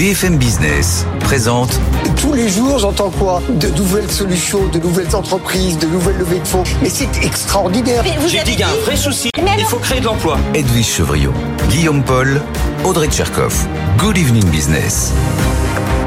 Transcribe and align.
BFM 0.00 0.38
Business 0.38 1.04
présente 1.20 1.78
Tous 2.18 2.32
les 2.32 2.48
jours, 2.48 2.78
j'entends 2.78 3.10
quoi? 3.10 3.42
De 3.50 3.68
nouvelles 3.68 4.10
solutions, 4.10 4.66
de 4.68 4.78
nouvelles 4.78 5.14
entreprises, 5.14 5.76
de 5.76 5.86
nouvelles 5.88 6.16
levées 6.16 6.38
de 6.38 6.48
fonds. 6.48 6.64
Mais 6.80 6.88
c'est 6.88 7.22
extraordinaire. 7.22 8.02
J'ai 8.26 8.38
dit 8.38 8.52
qu'il 8.52 8.60
y 8.60 8.62
a 8.62 8.70
un 8.70 8.84
vrai 8.86 8.96
souci. 8.96 9.28
Il 9.36 9.64
faut 9.66 9.76
créer 9.76 10.00
de 10.00 10.06
l'emploi. 10.06 10.38
Edwige 10.54 10.86
Chevriot, 10.86 11.34
Guillaume 11.68 12.02
Paul, 12.02 12.40
Audrey 12.82 13.08
Tcherkov. 13.08 13.54
Good 13.98 14.16
Evening 14.16 14.46
Business. 14.46 15.12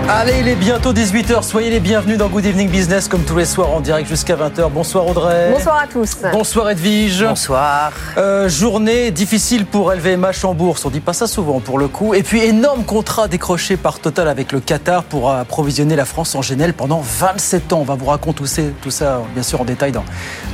Allez, 0.09 0.39
il 0.41 0.47
est 0.49 0.55
bientôt 0.55 0.91
18h. 0.91 1.43
Soyez 1.43 1.69
les 1.69 1.79
bienvenus 1.79 2.17
dans 2.17 2.27
Good 2.27 2.45
Evening 2.45 2.69
Business, 2.69 3.07
comme 3.07 3.23
tous 3.23 3.37
les 3.37 3.45
soirs 3.45 3.71
en 3.71 3.79
direct 3.79 4.09
jusqu'à 4.09 4.35
20h. 4.35 4.69
Bonsoir 4.69 5.07
Audrey. 5.07 5.51
Bonsoir 5.53 5.79
à 5.81 5.87
tous. 5.87 6.17
Bonsoir 6.33 6.69
Edwige. 6.71 7.23
Bonsoir. 7.23 7.93
Euh, 8.17 8.49
journée 8.49 9.11
difficile 9.11 9.65
pour 9.65 9.93
LVMH 9.93 10.43
en 10.43 10.53
bourse. 10.53 10.83
On 10.85 10.89
dit 10.89 10.99
pas 10.99 11.13
ça 11.13 11.25
souvent 11.25 11.61
pour 11.61 11.79
le 11.79 11.87
coup. 11.87 12.13
Et 12.13 12.21
puis 12.21 12.43
énorme 12.43 12.83
contrat 12.83 13.29
décroché 13.29 13.77
par 13.77 13.99
Total 13.99 14.27
avec 14.27 14.51
le 14.51 14.59
Qatar 14.59 15.03
pour 15.03 15.31
approvisionner 15.31 15.95
la 15.95 16.03
France 16.05 16.35
en 16.35 16.41
GNL 16.41 16.73
pendant 16.73 16.99
27 16.99 17.71
ans. 17.71 17.79
On 17.79 17.85
va 17.85 17.95
vous 17.95 18.05
raconter 18.05 18.39
tout 18.39 18.45
ça, 18.45 18.61
tout 18.81 18.91
ça 18.91 19.21
bien 19.33 19.43
sûr 19.43 19.61
en 19.61 19.65
détail 19.65 19.93
dans, 19.93 20.03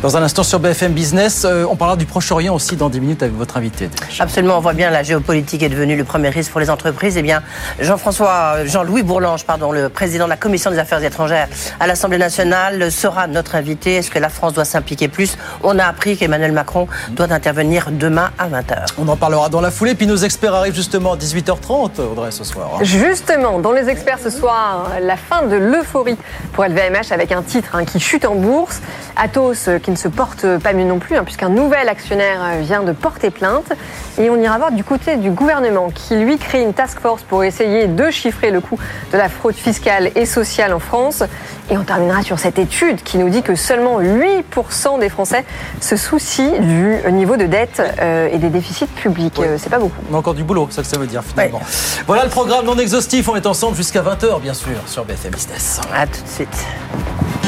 dans 0.03 0.15
un 0.15 0.21
instant 0.21 0.43
sur 0.43 0.59
BFM 0.59 0.93
Business. 0.93 1.43
Euh, 1.45 1.65
on 1.67 1.75
parlera 1.75 1.97
du 1.97 2.05
Proche-Orient 2.05 2.53
aussi 2.53 2.75
dans 2.75 2.89
10 2.89 2.99
minutes 2.99 3.23
avec 3.23 3.35
votre 3.35 3.57
invité. 3.57 3.89
Absolument, 4.19 4.57
on 4.57 4.61
voit 4.61 4.73
bien 4.73 4.91
la 4.91 5.01
géopolitique 5.01 5.63
est 5.63 5.69
devenue 5.69 5.97
le 5.97 6.03
premier 6.03 6.29
risque 6.29 6.51
pour 6.51 6.59
les 6.59 6.69
entreprises. 6.69 7.17
Eh 7.17 7.23
bien, 7.23 7.41
Jean-François, 7.79 8.65
Jean-Louis 8.65 9.01
Bourlange, 9.01 9.38
pardon, 9.45 9.71
le 9.71 9.89
président 9.89 10.25
de 10.25 10.29
la 10.29 10.37
Commission 10.37 10.71
des 10.71 10.79
Affaires 10.79 11.03
étrangères 11.03 11.47
à 11.79 11.87
l'Assemblée 11.87 12.17
nationale, 12.17 12.91
sera 12.91 13.27
notre 13.27 13.55
invité. 13.55 13.95
Est-ce 13.95 14.11
que 14.11 14.19
la 14.19 14.29
France 14.29 14.53
doit 14.53 14.65
s'impliquer 14.65 15.07
plus? 15.07 15.37
On 15.63 15.77
a 15.79 15.85
appris 15.85 16.17
qu'Emmanuel 16.17 16.51
Macron 16.51 16.87
doit 17.11 17.31
intervenir 17.31 17.87
demain 17.91 18.31
à 18.37 18.47
20h. 18.47 18.85
On 18.97 19.07
en 19.07 19.15
parlera 19.15 19.49
dans 19.49 19.61
la 19.61 19.71
foulée. 19.71 19.95
Puis 19.95 20.07
nos 20.07 20.17
experts 20.17 20.53
arrivent 20.53 20.75
justement 20.75 21.13
à 21.13 21.17
18h30, 21.17 22.01
Audrey, 22.01 22.31
ce 22.31 22.43
soir. 22.43 22.69
hein. 22.75 22.83
Justement, 22.83 23.59
dans 23.59 23.71
les 23.71 23.89
experts 23.89 24.19
ce 24.23 24.29
soir, 24.29 24.91
la 25.01 25.17
fin 25.17 25.43
de 25.43 25.55
l'euphorie 25.55 26.17
pour 26.53 26.65
LVMH 26.65 27.11
avec 27.11 27.31
un 27.31 27.41
titre 27.41 27.75
hein, 27.75 27.85
qui 27.85 27.99
chute 27.99 28.25
en 28.25 28.35
bourse. 28.35 28.81
Atos 29.15 29.67
euh, 29.67 29.79
qui 29.79 29.91
ne 29.91 29.95
se 29.95 30.07
porte 30.07 30.45
pas 30.59 30.73
mieux 30.73 30.85
non 30.85 30.99
plus, 30.99 31.17
hein, 31.17 31.23
puisqu'un 31.23 31.49
nouvel 31.49 31.89
actionnaire 31.89 32.39
euh, 32.43 32.61
vient 32.61 32.83
de 32.83 32.91
porter 32.91 33.29
plainte. 33.31 33.71
Et 34.17 34.29
on 34.29 34.37
ira 34.37 34.57
voir 34.57 34.71
du 34.71 34.83
côté 34.83 35.17
du 35.17 35.31
gouvernement 35.31 35.89
qui, 35.89 36.15
lui, 36.17 36.37
crée 36.37 36.61
une 36.61 36.73
task 36.73 36.99
force 36.99 37.23
pour 37.23 37.43
essayer 37.43 37.87
de 37.87 38.09
chiffrer 38.11 38.51
le 38.51 38.61
coût 38.61 38.77
de 39.11 39.17
la 39.17 39.28
fraude 39.29 39.55
fiscale 39.55 40.11
et 40.15 40.25
sociale 40.25 40.73
en 40.73 40.79
France. 40.79 41.23
Et 41.71 41.77
on 41.77 41.83
terminera 41.83 42.23
sur 42.23 42.39
cette 42.39 42.57
étude 42.57 43.03
qui 43.03 43.17
nous 43.17 43.29
dit 43.29 43.43
que 43.43 43.55
seulement 43.55 43.99
8% 44.01 44.99
des 44.99 45.09
Français 45.09 45.45
se 45.81 45.95
soucient 45.95 46.59
du 46.59 46.99
niveau 47.11 47.37
de 47.37 47.45
dette 47.45 47.81
euh, 48.01 48.29
et 48.31 48.37
des 48.39 48.49
déficits 48.49 48.87
publics. 48.87 49.39
Euh, 49.39 49.57
C'est 49.59 49.69
pas 49.69 49.79
beaucoup. 49.79 50.01
On 50.11 50.15
a 50.15 50.17
encore 50.17 50.33
du 50.33 50.43
boulot, 50.43 50.67
c'est 50.69 50.77
ça 50.77 50.81
que 50.81 50.87
ça 50.87 50.97
veut 50.97 51.07
dire 51.07 51.23
finalement. 51.23 51.61
Voilà 52.07 52.23
le 52.23 52.29
programme 52.29 52.65
non 52.65 52.77
exhaustif. 52.77 53.29
On 53.29 53.35
est 53.35 53.45
ensemble 53.45 53.77
jusqu'à 53.77 54.01
20h, 54.01 54.41
bien 54.41 54.53
sûr, 54.53 54.71
sur 54.87 55.05
BFM 55.05 55.31
Business. 55.31 55.79
À 55.93 56.07
tout 56.07 56.21
de 56.23 56.27
suite. 56.27 56.65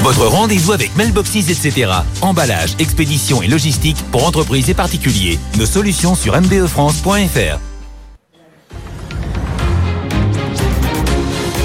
Votre 0.04 0.26
rendez-vous 0.26 0.72
avec 0.72 0.96
Mailboxes, 0.96 1.36
etc. 1.36 1.92
Emballage, 2.22 2.76
expédition 2.80 3.42
et 3.42 3.48
logistique 3.48 3.98
pour 4.12 4.26
entreprises 4.28 4.70
et 4.70 4.74
particuliers. 4.74 5.40
Nos 5.58 5.66
solutions 5.66 6.16
sur 6.16 6.40
mbefrance.fr. 6.40 7.71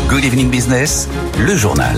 Good 0.09 0.25
Evening 0.25 0.51
Business, 0.51 1.09
le 1.39 1.57
journal. 1.57 1.97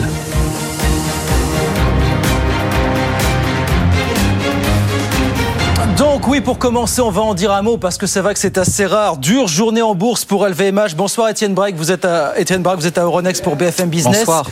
Donc 5.97 6.29
oui, 6.29 6.41
pour 6.41 6.59
commencer, 6.59 7.01
on 7.01 7.11
va 7.11 7.23
en 7.23 7.35
dire 7.35 7.53
un 7.53 7.63
mot 7.63 7.77
parce 7.77 7.99
que 7.99 8.07
c'est 8.07 8.21
vrai 8.21 8.33
que 8.35 8.41
c'est 8.41 8.57
assez 8.57 8.87
rare. 8.87 9.17
Dure 9.17 9.49
journée 9.49 9.83
en 9.83 9.95
bourse 9.95 10.25
pour 10.25 10.47
LVMH. 10.47 10.95
Bonsoir 10.97 11.29
Étienne 11.29 11.55
Braque, 11.55 11.75
vous 11.75 11.91
êtes 11.91 12.05
à 12.05 12.39
Étienne 12.39 12.63
Braque, 12.63 12.79
vous 12.79 12.87
êtes 12.87 12.99
à 12.99 13.03
Euronext 13.03 13.43
pour 13.43 13.57
BFM 13.57 13.89
Business. 13.89 14.19
Bonsoir. 14.21 14.47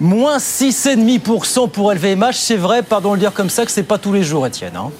Moins 0.00 0.38
6,5% 0.38 1.68
pour 1.68 1.92
LVMH, 1.92 2.34
c'est 2.34 2.56
vrai, 2.56 2.82
pardon 2.82 3.10
de 3.10 3.14
le 3.14 3.20
dire 3.20 3.32
comme 3.32 3.50
ça, 3.50 3.64
que 3.64 3.72
c'est 3.72 3.82
pas 3.82 3.98
tous 3.98 4.12
les 4.12 4.22
jours, 4.22 4.46
Étienne. 4.46 4.76
hein. 4.76 4.90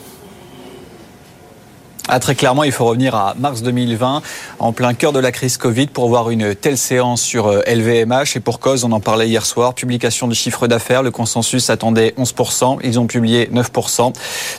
Ah, 2.17 2.21
très 2.21 2.37
clairement, 2.37 2.63
il 2.63 2.71
faut 2.71 2.85
revenir 2.85 3.17
à 3.17 3.35
mars 3.37 3.63
2020, 3.63 4.23
en 4.61 4.73
plein 4.73 4.95
cœur 4.95 5.13
de 5.13 5.19
la 5.19 5.33
crise 5.33 5.57
Covid, 5.57 5.89
pour 5.89 6.09
voir 6.09 6.31
une 6.31 6.55
telle 6.55 6.79
séance 6.79 7.21
sur 7.21 7.49
euh, 7.49 7.61
LVMH. 7.67 8.37
Et 8.37 8.41
pour 8.41 8.61
cause, 8.61 8.85
on 8.85 8.93
en 8.93 9.01
parlait 9.01 9.27
hier 9.27 9.45
soir, 9.45 9.75
publication 9.75 10.29
du 10.29 10.37
chiffre 10.37 10.69
d'affaires, 10.69 11.03
le 11.03 11.11
consensus 11.11 11.71
attendait 11.71 12.15
11%, 12.17 12.79
ils 12.85 13.01
ont 13.01 13.09
publié 13.09 13.51
9%. 13.53 14.13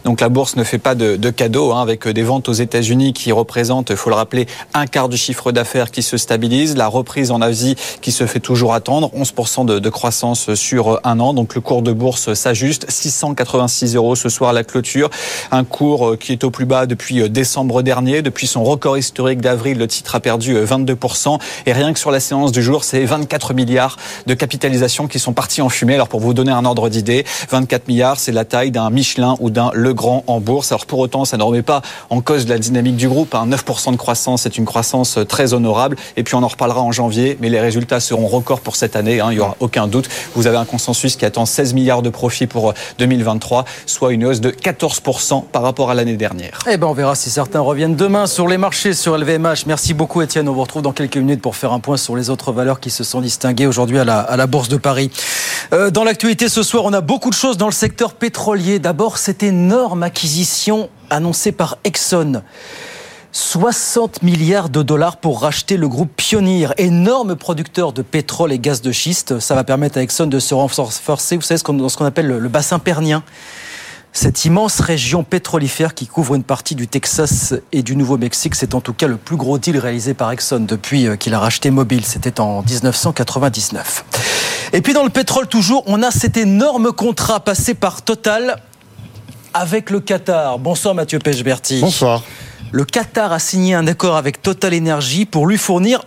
Donc 0.03 0.19
la 0.19 0.27
bourse 0.27 0.57
ne 0.57 0.65
fait 0.65 0.79
pas 0.79 0.95
de, 0.95 1.15
de 1.15 1.29
cadeaux, 1.29 1.71
hein, 1.71 1.81
avec 1.81 2.05
des 2.05 2.23
ventes 2.23 2.49
aux 2.49 2.53
États-Unis 2.53 3.13
qui 3.13 3.31
représentent, 3.31 3.89
il 3.89 3.95
faut 3.95 4.09
le 4.09 4.17
rappeler, 4.17 4.47
un 4.73 4.85
quart 4.85 5.07
du 5.07 5.15
chiffre 5.15 5.53
d'affaires 5.53 5.91
qui 5.91 6.03
se 6.03 6.17
stabilise, 6.17 6.75
la 6.75 6.87
reprise 6.87 7.31
en 7.31 7.39
Asie 7.39 7.77
qui 8.01 8.11
se 8.11 8.27
fait 8.27 8.41
toujours 8.41 8.73
attendre, 8.73 9.11
11% 9.15 9.63
de, 9.63 9.79
de 9.79 9.89
croissance 9.89 10.55
sur 10.55 10.99
un 11.05 11.21
an. 11.21 11.33
Donc 11.33 11.55
le 11.55 11.61
cours 11.61 11.83
de 11.83 11.93
bourse 11.93 12.33
s'ajuste, 12.33 12.85
686 12.89 13.95
euros 13.95 14.17
ce 14.17 14.27
soir 14.27 14.49
à 14.49 14.53
la 14.53 14.65
clôture, 14.65 15.09
un 15.51 15.63
cours 15.63 16.09
euh, 16.09 16.17
qui 16.17 16.33
est 16.33 16.43
au 16.43 16.51
plus 16.51 16.65
bas 16.65 16.85
depuis 16.85 17.21
euh, 17.21 17.29
décembre 17.45 17.83
dernier. 17.83 18.23
Depuis 18.23 18.47
son 18.47 18.63
record 18.63 18.97
historique 18.97 19.39
d'avril, 19.39 19.77
le 19.77 19.85
titre 19.85 20.15
a 20.15 20.19
perdu 20.19 20.55
euh, 20.55 20.65
22%. 20.65 21.39
Et 21.67 21.73
rien 21.73 21.93
que 21.93 21.99
sur 21.99 22.09
la 22.09 22.19
séance 22.19 22.51
du 22.51 22.63
jour, 22.63 22.83
c'est 22.83 23.05
24 23.05 23.53
milliards 23.53 23.97
de 24.25 24.33
capitalisation 24.33 25.05
qui 25.07 25.19
sont 25.19 25.31
partis 25.31 25.61
en 25.61 25.69
fumée. 25.69 25.93
Alors 25.93 26.07
pour 26.07 26.21
vous 26.21 26.33
donner 26.33 26.51
un 26.51 26.65
ordre 26.65 26.89
d'idée, 26.89 27.23
24 27.51 27.87
milliards, 27.87 28.19
c'est 28.19 28.31
la 28.31 28.45
taille 28.45 28.71
d'un 28.71 28.89
Michelin 28.89 29.35
ou 29.41 29.51
d'un 29.51 29.69
Legrand 29.75 30.23
en 30.25 30.39
bourse. 30.39 30.71
Alors 30.71 30.87
pour 30.87 30.97
autant, 30.97 31.23
ça 31.23 31.37
ne 31.37 31.43
remet 31.43 31.61
pas 31.61 31.83
en 32.09 32.19
cause 32.19 32.47
la 32.47 32.57
dynamique 32.57 32.95
du 32.95 33.07
groupe. 33.07 33.35
hein. 33.35 33.45
9% 33.47 33.91
de 33.91 33.95
croissance, 33.97 34.41
c'est 34.41 34.57
une 34.57 34.65
croissance 34.65 35.19
euh, 35.19 35.23
très 35.23 35.53
honorable. 35.53 35.97
Et 36.17 36.23
puis 36.23 36.33
on 36.33 36.41
en 36.41 36.47
reparlera 36.47 36.81
en 36.81 36.91
janvier, 36.91 37.37
mais 37.41 37.49
les 37.49 37.59
résultats 37.59 37.99
seront 37.99 38.25
records 38.25 38.61
pour 38.61 38.75
cette 38.75 38.95
année. 38.95 39.19
hein. 39.19 39.27
Il 39.29 39.37
y 39.37 39.39
aura 39.39 39.55
aucun 39.59 39.85
doute. 39.85 40.09
Vous 40.33 40.47
avez 40.47 40.57
un 40.57 40.65
consensus 40.65 41.15
qui 41.15 41.25
attend 41.25 41.45
16 41.45 41.75
milliards 41.75 42.01
de 42.01 42.09
profits 42.09 42.47
pour 42.47 42.71
euh, 42.71 42.73
2023, 42.97 43.65
soit 43.85 44.13
une 44.13 44.25
hausse 44.25 44.41
de 44.41 44.49
14% 44.49 45.43
par 45.51 45.61
rapport 45.61 45.91
à 45.91 45.93
l'année 45.93 46.17
dernière. 46.17 46.57
Eh 46.67 46.77
ben, 46.77 46.87
on 46.87 46.93
verra 46.93 47.13
si 47.13 47.24
certains 47.29 47.59
reviennent 47.59 47.95
demain 47.95 48.27
sur 48.27 48.47
les 48.47 48.57
marchés 48.57 48.93
sur 48.93 49.17
LVMH. 49.17 49.65
Merci 49.67 49.93
beaucoup, 49.93 50.21
Étienne. 50.21 50.47
On 50.49 50.53
vous 50.53 50.61
retrouve 50.61 50.81
dans 50.81 50.91
quelques 50.93 51.17
minutes 51.17 51.41
pour 51.41 51.55
faire 51.55 51.71
un 51.73 51.79
point 51.79 51.97
sur 51.97 52.15
les 52.15 52.29
autres 52.29 52.51
valeurs 52.51 52.79
qui 52.79 52.89
se 52.89 53.03
sont 53.03 53.21
distinguées 53.21 53.67
aujourd'hui 53.67 53.99
à 53.99 54.03
la, 54.05 54.19
à 54.19 54.35
la 54.37 54.47
Bourse 54.47 54.67
de 54.69 54.77
Paris. 54.77 55.09
Euh, 55.73 55.89
dans 55.91 56.03
l'actualité 56.03 56.49
ce 56.49 56.63
soir, 56.63 56.83
on 56.85 56.93
a 56.93 57.01
beaucoup 57.01 57.29
de 57.29 57.35
choses 57.35 57.57
dans 57.57 57.65
le 57.67 57.71
secteur 57.71 58.13
pétrolier. 58.13 58.79
D'abord, 58.79 59.17
cette 59.17 59.43
énorme 59.43 60.03
acquisition 60.03 60.89
annoncée 61.09 61.51
par 61.51 61.77
Exxon. 61.83 62.41
60 63.31 64.23
milliards 64.23 64.69
de 64.69 64.81
dollars 64.81 65.17
pour 65.17 65.41
racheter 65.41 65.75
le 65.75 65.89
groupe 65.89 66.09
Pioneer, 66.15 66.67
énorme 66.77 67.35
producteur 67.35 67.91
de 67.91 68.01
pétrole 68.01 68.53
et 68.53 68.59
gaz 68.59 68.81
de 68.81 68.93
schiste. 68.93 69.39
Ça 69.39 69.55
va 69.55 69.65
permettre 69.65 69.97
à 69.97 70.01
Exxon 70.01 70.27
de 70.27 70.39
se 70.39 70.53
renforcer, 70.53 71.35
vous 71.35 71.41
savez, 71.41 71.57
ce 71.57 71.63
qu'on- 71.65 71.73
dans 71.73 71.89
ce 71.89 71.97
qu'on 71.97 72.05
appelle 72.05 72.27
le, 72.27 72.39
le 72.39 72.47
bassin 72.49 72.79
pernien. 72.79 73.23
Cette 74.17 74.45
immense 74.45 74.79
région 74.79 75.25
pétrolifère 75.25 75.93
qui 75.93 76.07
couvre 76.07 76.35
une 76.35 76.45
partie 76.45 76.73
du 76.73 76.87
Texas 76.87 77.53
et 77.73 77.83
du 77.83 77.97
Nouveau-Mexique, 77.97 78.55
c'est 78.55 78.73
en 78.73 78.79
tout 78.79 78.93
cas 78.93 79.07
le 79.07 79.17
plus 79.17 79.35
gros 79.35 79.57
deal 79.57 79.77
réalisé 79.77 80.13
par 80.13 80.31
Exxon 80.31 80.61
depuis 80.61 81.05
euh, 81.05 81.17
qu'il 81.17 81.33
a 81.33 81.39
racheté 81.39 81.69
Mobil. 81.69 82.05
C'était 82.05 82.39
en 82.39 82.61
1999. 82.61 84.05
Et 84.71 84.81
puis 84.81 84.93
dans 84.93 85.03
le 85.03 85.09
pétrole 85.09 85.47
toujours, 85.47 85.83
on 85.87 86.01
a 86.01 86.11
cet 86.11 86.37
énorme 86.37 86.93
contrat 86.93 87.41
passé 87.41 87.73
par 87.73 88.03
Total 88.03 88.61
avec 89.53 89.89
le 89.89 89.99
Qatar. 89.99 90.59
Bonsoir 90.59 90.95
Mathieu 90.95 91.19
Pechberti. 91.19 91.81
Bonsoir. 91.81 92.23
Le 92.71 92.85
Qatar 92.85 93.33
a 93.33 93.39
signé 93.39 93.75
un 93.75 93.85
accord 93.85 94.15
avec 94.15 94.41
Total 94.41 94.73
Energy 94.73 95.25
pour 95.25 95.45
lui 95.45 95.57
fournir 95.57 96.05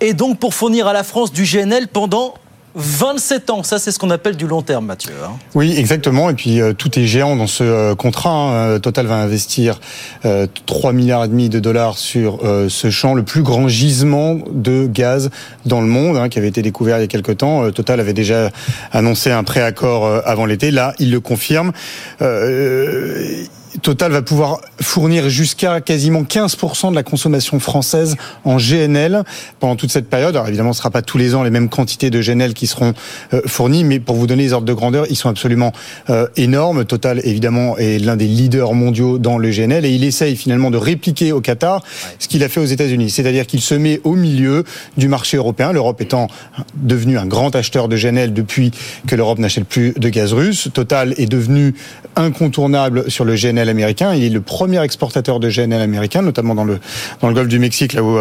et 0.00 0.14
donc 0.14 0.38
pour 0.38 0.54
fournir 0.54 0.86
à 0.86 0.94
la 0.94 1.04
France 1.04 1.34
du 1.34 1.44
GNL 1.44 1.88
pendant 1.88 2.32
27 2.74 3.50
ans. 3.50 3.62
Ça, 3.62 3.78
c'est 3.78 3.92
ce 3.92 3.98
qu'on 3.98 4.10
appelle 4.10 4.36
du 4.36 4.46
long 4.46 4.62
terme, 4.62 4.86
Mathieu. 4.86 5.12
hein. 5.24 5.32
Oui, 5.54 5.74
exactement. 5.76 6.30
Et 6.30 6.34
puis 6.34 6.60
euh, 6.60 6.72
tout 6.72 6.98
est 6.98 7.06
géant 7.06 7.36
dans 7.36 7.46
ce 7.46 7.64
euh, 7.64 7.94
contrat. 7.94 8.30
hein. 8.30 8.52
Euh, 8.52 8.78
Total 8.78 9.06
va 9.06 9.16
investir 9.16 9.80
euh, 10.24 10.46
3 10.66 10.92
milliards 10.92 11.24
et 11.24 11.28
demi 11.28 11.48
de 11.48 11.60
dollars 11.60 11.98
sur 11.98 12.40
ce 12.68 12.90
champ, 12.90 13.14
le 13.14 13.22
plus 13.22 13.42
grand 13.42 13.68
gisement 13.68 14.38
de 14.50 14.86
gaz 14.86 15.30
dans 15.66 15.80
le 15.80 15.86
monde, 15.86 16.16
hein, 16.16 16.28
qui 16.28 16.38
avait 16.38 16.48
été 16.48 16.62
découvert 16.62 16.98
il 16.98 17.02
y 17.02 17.04
a 17.04 17.08
quelque 17.08 17.32
temps. 17.32 17.70
Total 17.70 18.00
avait 18.00 18.12
déjà 18.14 18.50
annoncé 18.92 19.30
un 19.30 19.44
préaccord 19.44 20.06
avant 20.24 20.46
l'été. 20.46 20.70
Là, 20.70 20.94
il 20.98 21.10
le 21.10 21.20
confirme. 21.20 21.72
Total 23.80 24.12
va 24.12 24.20
pouvoir 24.20 24.60
fournir 24.80 25.30
jusqu'à 25.30 25.80
quasiment 25.80 26.22
15% 26.22 26.90
de 26.90 26.94
la 26.94 27.02
consommation 27.02 27.58
française 27.58 28.16
en 28.44 28.58
GNL 28.58 29.24
pendant 29.60 29.76
toute 29.76 29.90
cette 29.90 30.10
période. 30.10 30.36
Alors 30.36 30.48
évidemment, 30.48 30.74
ce 30.74 30.78
ne 30.78 30.82
sera 30.82 30.90
pas 30.90 31.00
tous 31.00 31.16
les 31.16 31.34
ans 31.34 31.42
les 31.42 31.50
mêmes 31.50 31.70
quantités 31.70 32.10
de 32.10 32.20
GNL 32.20 32.52
qui 32.52 32.66
seront 32.66 32.92
euh, 33.32 33.40
fournies, 33.46 33.84
mais 33.84 33.98
pour 33.98 34.16
vous 34.16 34.26
donner 34.26 34.42
les 34.42 34.52
ordres 34.52 34.66
de 34.66 34.74
grandeur, 34.74 35.06
ils 35.08 35.16
sont 35.16 35.30
absolument 35.30 35.72
euh, 36.10 36.26
énormes. 36.36 36.84
Total, 36.84 37.20
évidemment, 37.24 37.78
est 37.78 37.98
l'un 37.98 38.16
des 38.16 38.26
leaders 38.26 38.74
mondiaux 38.74 39.18
dans 39.18 39.38
le 39.38 39.50
GNL 39.50 39.86
et 39.86 39.90
il 39.90 40.04
essaye 40.04 40.36
finalement 40.36 40.70
de 40.70 40.76
répliquer 40.76 41.32
au 41.32 41.40
Qatar 41.40 41.82
ce 42.18 42.28
qu'il 42.28 42.44
a 42.44 42.50
fait 42.50 42.60
aux 42.60 42.66
États-Unis. 42.66 43.08
C'est-à-dire 43.08 43.46
qu'il 43.46 43.62
se 43.62 43.74
met 43.74 44.00
au 44.04 44.16
milieu 44.16 44.64
du 44.98 45.08
marché 45.08 45.38
européen, 45.38 45.72
l'Europe 45.72 46.00
étant 46.02 46.28
devenue 46.74 47.16
un 47.16 47.26
grand 47.26 47.56
acheteur 47.56 47.88
de 47.88 47.96
GNL 47.96 48.34
depuis 48.34 48.70
que 49.06 49.16
l'Europe 49.16 49.38
n'achète 49.38 49.64
plus 49.64 49.94
de 49.96 50.08
gaz 50.10 50.34
russe. 50.34 50.68
Total 50.74 51.14
est 51.16 51.26
devenu 51.26 51.74
incontournable 52.16 53.10
sur 53.10 53.24
le 53.24 53.34
GNL 53.34 53.61
GNL 53.62 53.68
américain. 53.68 54.14
Il 54.14 54.24
est 54.24 54.28
le 54.28 54.40
premier 54.40 54.82
exportateur 54.82 55.40
de 55.40 55.48
GNL 55.48 55.80
américain, 55.80 56.22
notamment 56.22 56.54
dans 56.54 56.64
le 56.64 56.78
dans 57.20 57.28
le 57.28 57.34
golfe 57.34 57.48
du 57.48 57.58
Mexique, 57.58 57.92
là 57.92 58.02
où 58.02 58.18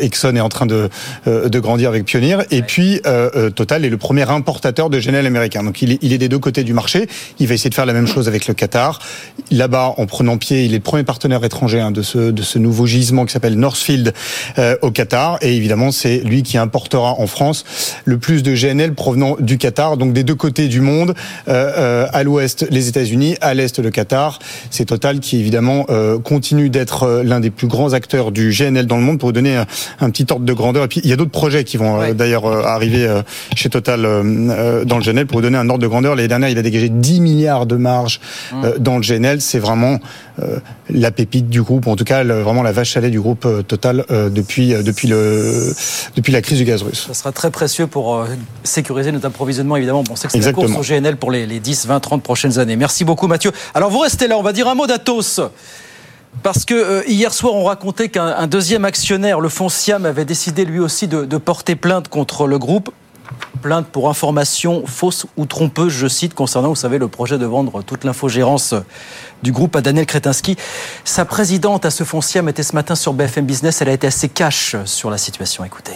Exxon 0.00 0.36
est 0.36 0.40
en 0.40 0.48
train 0.48 0.66
de 0.66 0.88
de 1.26 1.58
grandir 1.58 1.88
avec 1.88 2.04
Pioneer. 2.04 2.38
Et 2.50 2.62
puis 2.62 3.00
Total 3.54 3.84
est 3.84 3.90
le 3.90 3.96
premier 3.96 4.28
importateur 4.28 4.90
de 4.90 4.98
GNL 4.98 5.26
américain. 5.26 5.62
Donc 5.62 5.82
il 5.82 5.92
est, 5.92 5.98
il 6.02 6.12
est 6.12 6.18
des 6.18 6.28
deux 6.28 6.38
côtés 6.38 6.64
du 6.64 6.72
marché. 6.72 7.06
Il 7.38 7.46
va 7.46 7.54
essayer 7.54 7.70
de 7.70 7.74
faire 7.74 7.86
la 7.86 7.92
même 7.92 8.06
chose 8.06 8.28
avec 8.28 8.46
le 8.46 8.54
Qatar. 8.54 9.00
Là-bas, 9.50 9.94
en 9.96 10.06
prenant 10.06 10.36
pied, 10.36 10.64
il 10.64 10.72
est 10.72 10.78
le 10.78 10.82
premier 10.82 11.04
partenaire 11.04 11.44
étranger 11.44 11.80
hein, 11.80 11.90
de 11.90 12.02
ce 12.02 12.30
de 12.30 12.42
ce 12.42 12.58
nouveau 12.58 12.86
gisement 12.86 13.24
qui 13.24 13.32
s'appelle 13.32 13.58
Northfield 13.58 14.12
au 14.82 14.90
Qatar. 14.90 15.38
Et 15.42 15.56
évidemment, 15.56 15.90
c'est 15.90 16.18
lui 16.18 16.42
qui 16.42 16.58
importera 16.58 17.14
en 17.18 17.26
France 17.26 17.64
le 18.04 18.18
plus 18.18 18.42
de 18.42 18.54
GNL 18.54 18.94
provenant 18.94 19.36
du 19.40 19.58
Qatar, 19.58 19.96
donc 19.96 20.12
des 20.12 20.24
deux 20.24 20.34
côtés 20.34 20.68
du 20.68 20.80
monde, 20.80 21.14
euh, 21.48 21.72
euh, 21.76 22.06
à 22.12 22.22
l'ouest 22.22 22.66
les 22.70 22.88
États-Unis, 22.88 23.36
à 23.40 23.54
l'est 23.54 23.78
le 23.78 23.90
Qatar. 23.90 24.38
C'est 24.74 24.86
Total 24.86 25.20
qui 25.20 25.38
évidemment 25.38 25.86
euh, 25.88 26.18
continue 26.18 26.68
d'être 26.68 27.22
l'un 27.24 27.38
des 27.38 27.50
plus 27.50 27.68
grands 27.68 27.92
acteurs 27.92 28.32
du 28.32 28.50
GNL 28.50 28.86
dans 28.86 28.96
le 28.96 29.04
monde 29.04 29.20
pour 29.20 29.28
vous 29.28 29.32
donner 29.32 29.56
un, 30.00 30.10
petit 30.10 30.26
ordre 30.28 30.44
de 30.44 30.52
grandeur. 30.52 30.82
Et 30.82 30.88
puis 30.88 31.00
il 31.04 31.08
y 31.08 31.12
a 31.12 31.16
d'autres 31.16 31.30
projets 31.30 31.62
qui 31.62 31.76
vont 31.76 32.12
d'ailleurs 32.12 32.44
arriver 32.44 33.08
chez 33.54 33.70
Total 33.70 34.02
dans 34.02 34.98
le 34.98 35.04
GNL 35.04 35.26
pour 35.26 35.38
vous 35.38 35.42
donner 35.42 35.58
un 35.58 35.68
ordre 35.68 35.80
de 35.80 35.86
grandeur. 35.86 36.16
L'année 36.16 36.26
dernière, 36.26 36.48
il 36.48 36.58
a 36.58 36.62
dégagé 36.62 36.88
10 36.88 37.20
milliards 37.20 37.66
de 37.66 37.76
marge 37.76 38.20
mmh. 38.52 38.62
dans 38.80 38.96
le 38.96 39.02
GNL. 39.02 39.40
C'est 39.40 39.60
vraiment 39.60 40.00
la 40.90 41.12
pépite 41.12 41.48
du 41.48 41.62
groupe, 41.62 41.86
en 41.86 41.94
tout 41.94 42.04
cas 42.04 42.24
vraiment 42.24 42.64
la 42.64 42.72
vache 42.72 42.96
à 42.96 43.00
lait 43.00 43.10
du 43.10 43.20
groupe 43.20 43.46
Total 43.68 44.04
depuis 44.10 44.74
depuis 44.82 45.06
le 45.06 45.72
depuis 46.16 46.32
la 46.32 46.42
crise 46.42 46.58
du 46.58 46.64
gaz 46.64 46.82
russe. 46.82 47.04
Ça 47.06 47.14
sera 47.14 47.30
très 47.30 47.52
précieux 47.52 47.86
pour 47.86 48.26
sécuriser 48.64 49.12
notre 49.12 49.26
approvisionnement 49.26 49.76
évidemment. 49.76 50.02
On 50.10 50.16
sait 50.16 50.26
que 50.26 50.32
c'est 50.32 50.40
la 50.40 50.52
course 50.52 50.72
au 50.76 50.82
GNL 50.82 51.16
pour 51.16 51.30
les, 51.30 51.46
10, 51.46 51.86
20, 51.86 52.00
30 52.00 52.22
prochaines 52.24 52.58
années. 52.58 52.76
Merci 52.76 53.04
beaucoup 53.04 53.28
Mathieu. 53.28 53.52
Alors 53.74 53.90
vous 53.90 54.00
restez 54.00 54.26
là, 54.26 54.36
on 54.36 54.42
va 54.42 54.52
dire 54.52 54.63
un 54.68 54.74
mot 54.74 54.86
d'Atos. 54.86 55.40
Parce 56.42 56.64
que 56.64 56.74
euh, 56.74 57.02
hier 57.06 57.32
soir, 57.32 57.54
on 57.54 57.64
racontait 57.64 58.08
qu'un 58.08 58.46
deuxième 58.46 58.84
actionnaire, 58.84 59.40
le 59.40 59.48
fonds 59.48 59.68
Siam, 59.68 60.04
avait 60.04 60.24
décidé 60.24 60.64
lui 60.64 60.80
aussi 60.80 61.06
de, 61.08 61.36
porter 61.38 61.76
plainte 61.76 62.08
contre 62.08 62.46
le 62.46 62.58
groupe. 62.58 62.90
Plainte 63.62 63.86
pour 63.86 64.10
information 64.10 64.84
fausse 64.86 65.26
ou 65.36 65.46
trompeuse, 65.46 65.92
je 65.92 66.06
cite, 66.06 66.34
concernant, 66.34 66.68
vous 66.68 66.74
savez, 66.74 66.98
le 66.98 67.08
projet 67.08 67.38
de 67.38 67.46
vendre 67.46 67.82
toute 67.82 68.04
l'infogérance 68.04 68.74
du 69.42 69.52
groupe 69.52 69.74
à 69.76 69.80
Daniel 69.80 70.06
Kretinsky. 70.06 70.56
Sa 71.04 71.24
présidente 71.24 71.86
à 71.86 71.90
ce 71.90 72.04
fonds 72.04 72.20
Siam 72.20 72.48
était 72.48 72.62
ce 72.62 72.74
matin 72.74 72.94
sur 72.94 73.14
BFM 73.14 73.46
Business. 73.46 73.80
Elle 73.80 73.88
a 73.88 73.92
été 73.92 74.06
assez 74.06 74.28
cash 74.28 74.76
sur 74.84 75.10
la 75.10 75.18
situation. 75.18 75.64
Écoutez. 75.64 75.94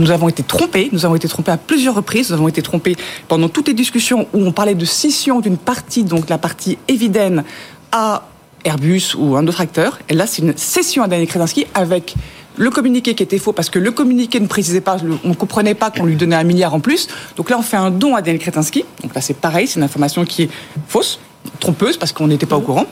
Nous 0.00 0.10
avons 0.10 0.30
été 0.30 0.42
trompés, 0.42 0.88
nous 0.92 1.04
avons 1.04 1.14
été 1.14 1.28
trompés 1.28 1.52
à 1.52 1.58
plusieurs 1.58 1.94
reprises, 1.94 2.30
nous 2.30 2.36
avons 2.36 2.48
été 2.48 2.62
trompés 2.62 2.96
pendant 3.28 3.50
toutes 3.50 3.68
les 3.68 3.74
discussions 3.74 4.26
où 4.32 4.46
on 4.46 4.50
parlait 4.50 4.74
de 4.74 4.86
scission 4.86 5.40
d'une 5.40 5.58
partie, 5.58 6.04
donc 6.04 6.30
la 6.30 6.38
partie 6.38 6.78
Eviden 6.88 7.44
à 7.92 8.26
Airbus 8.64 9.14
ou 9.18 9.36
un 9.36 9.46
autre 9.46 9.60
acteur. 9.60 9.98
Et 10.08 10.14
là, 10.14 10.26
c'est 10.26 10.40
une 10.40 10.56
cession 10.56 11.02
à 11.02 11.08
Daniel 11.08 11.28
Kretinsky 11.28 11.66
avec 11.74 12.14
le 12.56 12.70
communiqué 12.70 13.14
qui 13.14 13.22
était 13.22 13.36
faux 13.36 13.52
parce 13.52 13.68
que 13.68 13.78
le 13.78 13.90
communiqué 13.90 14.40
ne 14.40 14.46
précisait 14.46 14.80
pas, 14.80 14.96
on 15.22 15.28
ne 15.28 15.34
comprenait 15.34 15.74
pas 15.74 15.90
qu'on 15.90 16.06
lui 16.06 16.16
donnait 16.16 16.36
un 16.36 16.44
milliard 16.44 16.72
en 16.72 16.80
plus. 16.80 17.06
Donc 17.36 17.50
là, 17.50 17.58
on 17.58 17.62
fait 17.62 17.76
un 17.76 17.90
don 17.90 18.16
à 18.16 18.22
Daniel 18.22 18.40
Kretinsky. 18.40 18.86
Donc 19.02 19.14
là, 19.14 19.20
c'est 19.20 19.36
pareil, 19.36 19.66
c'est 19.66 19.80
une 19.80 19.84
information 19.84 20.24
qui 20.24 20.44
est 20.44 20.50
fausse, 20.88 21.20
trompeuse 21.58 21.98
parce 21.98 22.14
qu'on 22.14 22.26
n'était 22.26 22.46
pas 22.46 22.56
au 22.56 22.62
courant. 22.62 22.86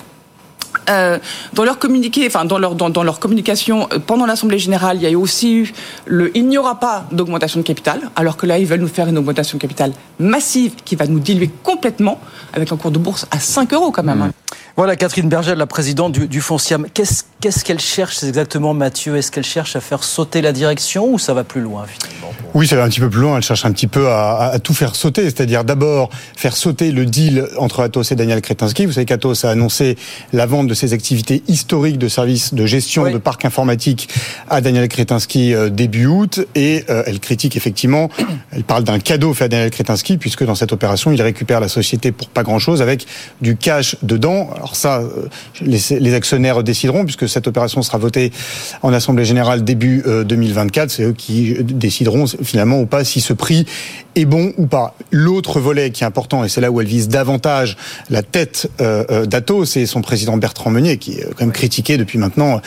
Euh, 0.88 1.19
dans 1.52 1.64
leur 1.64 1.79
communiqué, 1.79 2.26
enfin 2.26 2.44
dans 2.44 2.58
leur 2.58 2.75
dans, 2.75 3.02
leur 3.02 3.19
communication 3.19 3.88
euh, 3.93 3.99
pendant 3.99 4.26
l'assemblée 4.26 4.58
générale, 4.58 4.96
il 4.96 5.08
y 5.08 5.14
a 5.14 5.19
aussi 5.19 5.55
eu 5.55 5.73
le 6.06 6.37
il 6.37 6.49
n'y 6.49 6.58
aura 6.58 6.81
pas 6.81 7.05
d'augmentation 7.12 7.61
de 7.61 7.64
capital, 7.64 8.11
alors 8.17 8.37
que 8.37 8.46
là 8.46 8.58
ils 8.58 8.67
veulent 8.67 8.81
nous 8.81 8.88
faire 8.88 9.08
une 9.08 9.19
augmentation 9.19 9.58
de 9.58 9.62
capital 9.62 9.93
massive 10.19 10.73
qui 10.85 10.96
va 10.96 11.06
nous 11.06 11.20
diluer 11.20 11.50
complètement 11.62 12.20
avec 12.52 12.73
un 12.73 12.76
cours 12.76 12.90
de 12.90 12.99
bourse 12.99 13.26
à 13.31 13.38
5 13.38 13.73
euros 13.75 13.90
quand 13.90 14.02
même. 14.02 14.23
Hein. 14.23 14.31
Voilà 14.78 14.94
Catherine 14.94 15.28
Berger, 15.28 15.56
la 15.56 15.66
présidente 15.66 16.12
du, 16.12 16.28
du 16.28 16.40
Fonciam. 16.40 16.86
Qu'est-ce 16.94 17.64
qu'elle 17.64 17.80
cherche 17.80 18.22
exactement, 18.22 18.75
Mathieu? 18.75 19.16
Est-ce 19.16 19.32
qu'elle 19.32 19.44
cherche 19.44 19.75
à 19.75 19.80
faire 19.80 20.04
sauter 20.04 20.40
la 20.40 20.52
direction 20.52 21.12
ou 21.12 21.19
ça 21.19 21.34
va 21.34 21.42
plus 21.42 21.60
loin 21.60 21.84
finalement? 21.88 22.32
Oui, 22.54 22.69
ça 22.69 22.76
va 22.76 22.84
un 22.84 22.88
petit 22.88 23.00
peu 23.00 23.10
plus 23.10 23.22
loin. 23.22 23.38
Elle 23.38 23.42
cherche 23.42 23.64
un 23.64 23.72
petit 23.72 23.88
peu 23.88 24.06
à, 24.06 24.50
à 24.52 24.58
tout 24.60 24.75
faire 24.75 24.94
sauter, 24.94 25.25
c'est-à-dire 25.25 25.64
d'abord 25.64 26.10
faire 26.36 26.56
sauter 26.56 26.92
le 26.92 27.06
deal 27.06 27.48
entre 27.56 27.80
Atos 27.80 28.12
et 28.12 28.14
Daniel 28.14 28.40
Kretinsky. 28.40 28.86
Vous 28.86 28.92
savez 28.92 29.04
qu'Atos 29.04 29.44
a 29.44 29.50
annoncé 29.50 29.96
la 30.32 30.46
vente 30.46 30.69
de 30.69 30.75
ses 30.75 30.92
activités 30.92 31.42
historiques 31.48 31.98
de 31.98 32.06
services 32.06 32.54
de 32.54 32.64
gestion 32.64 33.10
de 33.10 33.19
parcs 33.19 33.44
informatiques 33.44 34.08
à 34.48 34.60
Daniel 34.60 34.86
Kretinsky 34.86 35.54
euh, 35.54 35.70
début 35.70 36.06
août 36.06 36.46
et 36.54 36.84
euh, 36.88 37.02
elle 37.04 37.19
critique 37.19 37.56
effectivement, 37.56 38.10
elle 38.52 38.62
parle 38.62 38.84
d'un 38.84 39.00
cadeau 39.00 39.34
fait 39.34 39.46
à 39.46 39.48
Daniel 39.48 39.70
Kretinsky 39.70 40.19
puisque 40.19 40.44
dans 40.44 40.54
cette 40.54 40.70
opération, 40.70 41.10
il 41.10 41.20
récupère 41.20 41.58
la 41.58 41.69
société 41.69 42.12
pour 42.12 42.28
pas 42.28 42.44
grand-chose 42.44 42.81
avec 42.81 43.06
du 43.40 43.56
cash 43.56 43.96
dedans. 44.04 44.50
Alors 44.54 44.68
ça, 44.76 45.00
euh, 45.00 45.29
les, 45.61 46.15
actionnaires 46.15 46.62
décideront, 46.62 47.05
puisque 47.05 47.29
cette 47.29 47.47
opération 47.47 47.82
sera 47.82 47.99
votée 47.99 48.32
en 48.82 48.93
Assemblée 48.93 49.25
Générale 49.25 49.65
début 49.65 50.03
2024. 50.25 50.85
Euh, 50.85 50.88
C'est 50.88 51.03
eux 51.05 51.12
qui 51.12 51.56
décideront 51.62 52.26
finalement 52.43 52.81
ou 52.81 52.87
pas 52.87 53.05
si 53.05 53.20
ce 53.20 53.32
prix 53.32 53.67
est 54.14 54.25
bon 54.25 54.52
ou 54.56 54.66
pas. 54.66 54.94
L'autre 55.10 55.60
volet 55.60 55.90
qui 55.90 56.05
est 56.05 56.06
important, 56.06 56.44
et 56.44 56.49
c'est 56.49 56.60
là 56.60 56.70
où 56.70 56.81
elle 56.81 56.87
vise 56.87 57.08
davantage 57.08 57.76
la 58.10 58.22
tête 58.22 58.70
euh, 58.81 59.26
d'Atos, 59.26 59.70
c'est 59.70 59.87
son 59.87 60.02
président 60.02 60.37
Bertrand 60.37 60.70
Meunier, 60.70 60.99
qui 60.99 61.14
est 61.14 61.25
quand 61.37 61.44
même 61.44 61.52
critiqué 61.52 61.96
depuis 61.96 62.19
maintenant 62.19 62.60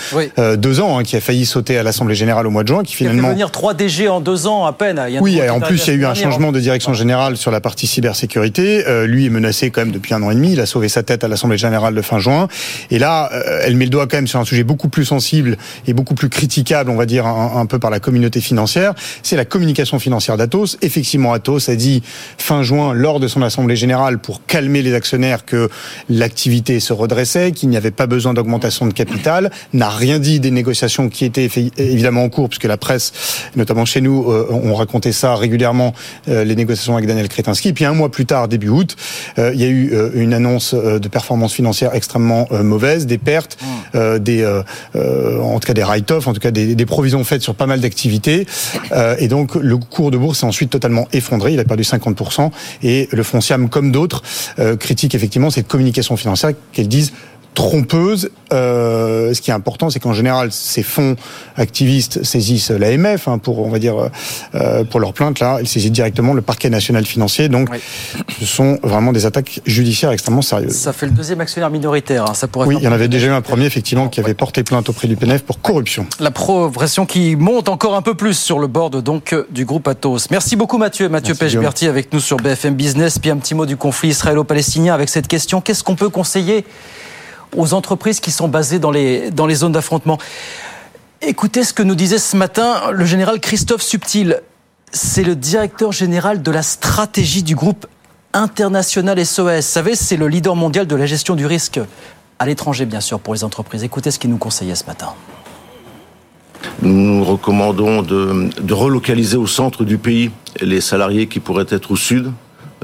deux 0.58 0.80
ans, 0.80 0.98
hein, 0.98 1.04
qui 1.04 1.16
a 1.16 1.22
failli 1.22 1.46
sauter 1.46 1.78
à 1.78 1.84
l'Assemblée 1.84 2.16
Générale 2.16 2.48
au 2.48 2.52
mois 2.52 2.64
de 2.64 2.68
juin, 2.68 2.84
qui 2.84 2.96
finalement... 2.96 3.22
Il 3.22 3.26
a 3.26 3.28
fait 3.30 3.34
venir 3.34 3.52
3 3.52 3.74
DG 3.74 4.08
en 4.10 4.22
deux 4.22 4.48
ans 4.48 4.66
à 4.66 4.74
peine. 4.74 5.02
oui, 5.22 5.38
et 5.38 5.50
en 5.50 5.60
plus, 5.60 5.88
il 5.88 5.94
y 5.94 5.98
a 5.98 6.00
eu 6.00 6.06
un 6.06 6.14
changement 6.14 6.52
de 6.52 6.60
direction 6.60 6.94
générale 6.94 7.38
sur 7.38 7.52
la 7.52 7.62
partie 7.62 7.88
cybersécurité. 7.88 8.84
lui 9.06 9.26
est 9.26 9.30
menacé 9.30 9.72
quand 9.72 9.82
même 9.82 9.92
depuis 9.92 10.14
un 10.14 10.24
an 10.24 10.32
et 10.32 10.36
demi. 10.36 10.54
Il 10.54 10.60
a 10.60 10.66
sauvé 10.66 10.90
sa 10.90 11.04
tête 11.04 11.24
à 11.24 11.28
l'Assemblée 11.28 11.58
Générale 11.58 11.96
de 11.96 12.02
fin 12.02 12.20
juin. 12.20 12.48
Et 12.90 13.00
là, 13.00 13.30
euh, 13.34 13.62
elle 13.64 13.76
met 13.76 13.86
le 13.86 13.90
doigt 13.90 14.08
quand 14.08 14.18
même 14.18 14.28
sur 14.28 14.40
un 14.40 14.46
sujet 14.46 14.64
beaucoup 14.64 14.90
plus 14.90 15.06
sensible 15.06 15.58
et 15.88 15.94
beaucoup 15.94 16.16
plus 16.16 16.30
critiquable, 16.30 16.90
on 16.90 16.96
va 16.96 17.06
dire, 17.06 17.26
un, 17.26 17.66
peu 17.66 17.80
par 17.80 17.90
la 17.90 18.00
communauté 18.00 18.42
financière. 18.42 18.94
C'est 19.24 19.36
la 19.36 19.46
communication 19.46 20.00
financière 20.00 20.38
d'Atos. 20.38 20.78
Effectivement, 20.82 21.31
Atos 21.34 21.70
a 21.70 21.76
dit 21.76 22.04
fin 22.38 22.64
juin, 22.64 22.94
lors 22.94 23.20
de 23.20 23.28
son 23.28 23.42
assemblée 23.42 23.76
générale, 23.76 24.20
pour 24.20 24.46
calmer 24.46 24.82
les 24.82 24.94
actionnaires, 24.94 25.46
que 25.46 25.70
l'activité 26.10 26.80
se 26.80 26.94
redressait, 26.94 27.52
qu'il 27.52 27.70
n'y 27.70 27.78
avait 27.78 27.92
pas 27.92 28.08
besoin 28.08 28.34
d'augmentation 28.34 28.86
de 28.86 28.94
capital, 28.94 29.52
n'a 29.74 29.90
rien 29.90 30.20
dit 30.20 30.40
des 30.40 30.52
négociations 30.52 31.10
qui 31.10 31.26
étaient 31.26 31.50
évidemment 31.78 32.24
en 32.24 32.30
cours, 32.30 32.50
puisque 32.50 32.66
la 32.66 32.78
presse, 32.78 33.14
notamment 33.56 33.86
chez 33.86 34.02
nous, 34.02 34.32
euh, 34.32 34.48
ont 34.52 34.76
raconté 34.76 35.12
ça 35.12 35.36
régulièrement, 35.36 35.94
euh, 36.28 36.44
les 36.44 36.56
négociations 36.56 36.96
avec 36.96 37.08
Daniel 37.08 37.30
Kretinsky. 37.30 37.74
Puis 37.74 37.86
un 37.86 37.94
mois 37.94 38.10
plus 38.10 38.26
tard, 38.26 38.48
début 38.48 38.70
août, 38.70 38.96
il 39.38 39.60
y 39.60 39.64
a 39.64 39.68
eu 39.68 39.94
une 40.16 40.34
annonce 40.34 40.74
de 40.74 41.08
performance 41.08 41.54
financière 41.54 41.94
extrêmement 41.94 42.48
euh, 42.52 42.64
mauvaise, 42.64 43.06
des 43.06 43.18
pertes, 43.18 43.58
mmh. 43.62 43.66
euh, 43.96 44.20
des, 44.20 44.42
euh, 44.96 45.42
en 45.42 45.60
tout 45.60 45.68
cas 45.68 45.74
des 45.74 45.84
write-off, 45.84 46.28
en 46.28 46.34
tout 46.34 46.40
cas 46.40 46.52
des, 46.52 46.76
des, 46.76 46.86
provisions 46.86 47.24
faites 47.24 47.42
sur 47.42 47.56
pas 47.56 47.66
mal 47.66 47.80
d'activités. 47.80 48.46
et 49.20 49.28
donc 49.28 49.56
le 49.56 49.78
cours 49.78 50.12
de 50.12 50.18
bourse 50.18 50.40
s'est 50.40 50.46
ensuite 50.46 50.70
totalement 50.70 51.08
effondré. 51.14 51.21
Il 51.50 51.60
a 51.60 51.64
perdu 51.64 51.84
50%. 51.84 52.52
Et 52.84 53.08
le 53.12 53.24
Fonciam, 53.24 53.70
comme 53.70 53.92
d'autres, 53.92 54.22
critique 54.80 55.16
effectivement 55.16 55.50
cette 55.50 55.68
communication 55.68 56.18
financière 56.18 56.52
qu'elles 56.72 56.88
disent 56.88 57.14
trompeuse. 57.54 58.30
Euh, 58.54 59.34
ce 59.34 59.42
qui 59.42 59.52
est 59.52 59.54
important, 59.54 59.90
c'est 59.90 60.00
qu'en 60.00 60.14
général, 60.14 60.52
ces 60.52 60.84
fonds 60.84 61.16
activistes 61.56 62.24
saisissent 62.24 62.72
l'AMF 62.72 63.28
hein, 63.28 63.38
pour, 63.38 63.60
on 63.60 63.70
va 63.70 63.80
dire, 63.80 64.10
euh, 64.56 64.84
pour 64.84 65.00
leur 65.00 65.14
plainte. 65.14 65.40
Là, 65.40 65.60
ils 65.62 65.68
saisissent 65.68 65.92
directement 65.92 66.34
le 66.34 66.42
parquet 66.42 66.70
national 66.70 67.06
financier. 67.06 67.50
Donc, 67.50 67.70
ce 68.40 68.46
sont 68.46 68.80
vraiment 68.84 69.12
des 69.12 69.26
attaques 69.26 69.62
judiciaires 69.66 70.12
extrêmement 70.12 70.42
sérieuses. 70.42 70.76
Ça 70.76 70.94
fait 70.94 71.06
le 71.06 71.12
deuxième 71.12 71.42
actionnaire 71.42 71.70
minoritaire. 71.70 72.26
Hein. 72.30 72.34
Ça 72.34 72.48
pourrait. 72.48 72.68
Oui, 72.68 72.76
il 72.80 72.84
y 72.84 72.88
en 72.88 72.92
avait 72.92 73.08
déjà 73.08 73.28
eu 73.28 73.32
un 73.32 73.42
premier, 73.42 73.66
effectivement, 73.66 74.10
qui 74.10 74.20
avait 74.20 74.34
porté 74.34 74.64
plainte 74.64 74.90
auprès 74.90 75.08
du 75.08 75.16
PNF 75.16 75.44
pour 75.44 75.62
corruption. 75.62 76.06
La 76.20 76.32
progression 76.32 77.06
qui 77.06 77.36
monte 77.36 77.70
encore 77.70 77.96
un 77.96 78.02
peu 78.02 78.16
plus 78.16 78.38
sur 78.38 78.60
le 78.60 78.68
board 78.68 79.02
donc 79.02 79.36
du 79.50 79.66
groupe 79.66 79.88
Atos. 79.88 80.30
Merci 80.30 80.56
beaucoup, 80.56 80.78
Mathieu. 80.78 81.10
Mathieu 81.10 81.36
Pechberti 81.36 81.88
avec 81.88 82.14
nous 82.14 82.20
sur 82.20 82.38
BFM 82.38 82.76
Business. 82.76 83.20
Puis 83.20 83.30
un 83.30 83.38
petit 83.38 83.56
mot 83.56 83.66
du 83.66 83.78
conflit 83.78 84.10
israélo-palestinien 84.10 84.94
avec 84.94 85.10
cette 85.10 85.28
question. 85.28 85.62
Qu'est-ce 85.62 85.84
qu'on 85.84 85.96
peut 85.96 86.10
conseiller 86.10 86.66
aux 87.56 87.74
entreprises 87.74 88.20
qui 88.20 88.32
sont 88.32 88.48
basées 88.48 88.80
dans 88.80 88.92
les, 88.92 89.32
dans 89.32 89.46
les 89.46 89.56
zones 89.56 89.72
d'affrontement. 89.72 90.18
Écoutez 91.22 91.64
ce 91.64 91.74
que 91.74 91.84
nous 91.84 91.96
disait 91.96 92.18
ce 92.18 92.36
matin 92.36 92.92
le 92.92 93.06
général 93.06 93.40
Christophe 93.40 93.82
Subtil. 93.82 94.42
C'est 94.92 95.24
le 95.24 95.36
directeur 95.36 95.92
général 95.92 96.42
de 96.42 96.52
la 96.52 96.64
stratégie 96.64 97.44
du 97.44 97.56
groupe 97.56 97.88
international 98.34 99.24
SOS. 99.26 99.40
Vous 99.40 99.62
savez, 99.62 99.96
c'est 99.96 100.18
le 100.18 100.28
leader 100.28 100.56
mondial 100.56 100.88
de 100.88 100.96
la 100.96 101.06
gestion 101.06 101.36
du 101.36 101.46
risque 101.46 101.80
à 102.40 102.46
l'étranger, 102.46 102.86
bien 102.86 103.02
sûr, 103.02 103.20
pour 103.20 103.34
les 103.34 103.44
entreprises. 103.44 103.84
Écoutez 103.84 104.10
ce 104.12 104.20
qu'il 104.20 104.30
nous 104.30 104.38
conseillait 104.38 104.76
ce 104.76 104.86
matin. 104.86 105.14
Nous 106.82 107.24
recommandons 107.24 108.02
de, 108.02 108.50
de, 108.60 108.74
relocaliser 108.74 109.38
au 109.38 109.48
centre 109.48 109.84
du 109.84 109.98
pays 109.98 110.32
les 110.60 110.82
salariés 110.82 111.28
qui 111.28 111.40
pourraient 111.40 111.66
être 111.70 111.92
au 111.92 111.96
sud, 111.96 112.32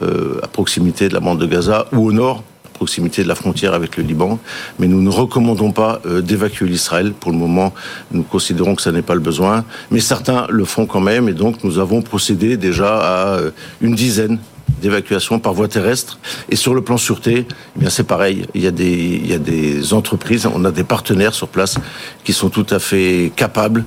euh, 0.02 0.40
à 0.44 0.48
proximité 0.48 1.10
de 1.10 1.14
la 1.14 1.20
bande 1.20 1.40
de 1.40 1.46
Gaza, 1.46 1.88
ou 1.92 2.08
au 2.08 2.12
nord, 2.12 2.44
proximité 2.78 3.24
de 3.24 3.28
la 3.28 3.36
frontière 3.36 3.74
avec 3.74 3.98
le 3.98 4.04
Liban, 4.04 4.40
mais 4.80 4.88
nous 4.88 5.02
ne 5.02 5.10
recommandons 5.10 5.72
pas 5.72 6.00
euh, 6.06 6.22
d'évacuer 6.22 6.68
l'Israël. 6.68 7.12
Pour 7.12 7.32
le 7.32 7.38
moment, 7.38 7.74
nous 8.12 8.24
considérons 8.24 8.76
que 8.76 8.82
ça 8.82 8.92
n'est 8.92 9.02
pas 9.02 9.16
le 9.16 9.20
besoin, 9.20 9.66
mais 9.92 10.00
certains 10.00 10.46
le 10.50 10.64
font 10.64 10.86
quand 10.86 11.02
même, 11.02 11.28
et 11.28 11.34
donc 11.34 11.64
nous 11.64 11.80
avons 11.80 12.02
procédé 12.02 12.56
déjà 12.56 12.98
à 13.00 13.28
euh, 13.38 13.52
une 13.82 13.96
dizaine 13.96 14.40
d'évacuation 14.82 15.40
par 15.40 15.54
voie 15.54 15.68
terrestre. 15.68 16.20
Et 16.50 16.56
sur 16.56 16.74
le 16.74 16.82
plan 16.82 16.98
sûreté, 16.98 17.48
eh 17.50 17.80
bien 17.80 17.90
c'est 17.90 18.04
pareil. 18.04 18.46
Il 18.54 18.62
y 18.62 18.68
a 18.68 18.72
des 18.72 19.22
il 19.24 19.28
y 19.28 19.34
a 19.34 19.40
des 19.40 19.94
entreprises, 19.94 20.46
on 20.46 20.64
a 20.66 20.72
des 20.72 20.84
partenaires 20.84 21.34
sur 21.34 21.48
place 21.48 21.76
qui 22.24 22.34
sont 22.34 22.50
tout 22.50 22.66
à 22.70 22.80
fait 22.80 23.32
capables 23.36 23.86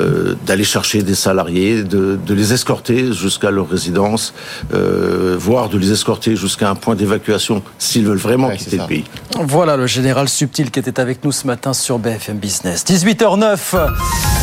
euh, 0.00 0.34
d'aller 0.46 0.64
chercher 0.64 1.02
des 1.02 1.14
salariés, 1.14 1.82
de, 1.84 2.18
de 2.24 2.34
les 2.34 2.52
escorter 2.52 3.12
jusqu'à 3.12 3.50
leur 3.50 3.68
résidence, 3.68 4.34
euh, 4.74 5.36
voire 5.38 5.68
de 5.68 5.78
les 5.78 5.92
escorter 5.92 6.36
jusqu'à 6.36 6.70
un 6.70 6.74
point 6.74 6.94
d'évacuation 6.94 7.62
s'ils 7.78 8.06
veulent 8.06 8.16
vraiment 8.18 8.50
quitter 8.50 8.78
le 8.78 8.86
pays. 8.86 9.04
Voilà 9.40 9.76
le 9.76 9.86
général 9.86 10.28
Subtil 10.28 10.70
qui 10.70 10.78
était 10.78 11.00
avec 11.00 11.24
nous 11.24 11.32
ce 11.32 11.46
matin 11.46 11.72
sur 11.72 11.98
BFM 11.98 12.38
Business. 12.38 12.84
18h09. 12.84 14.41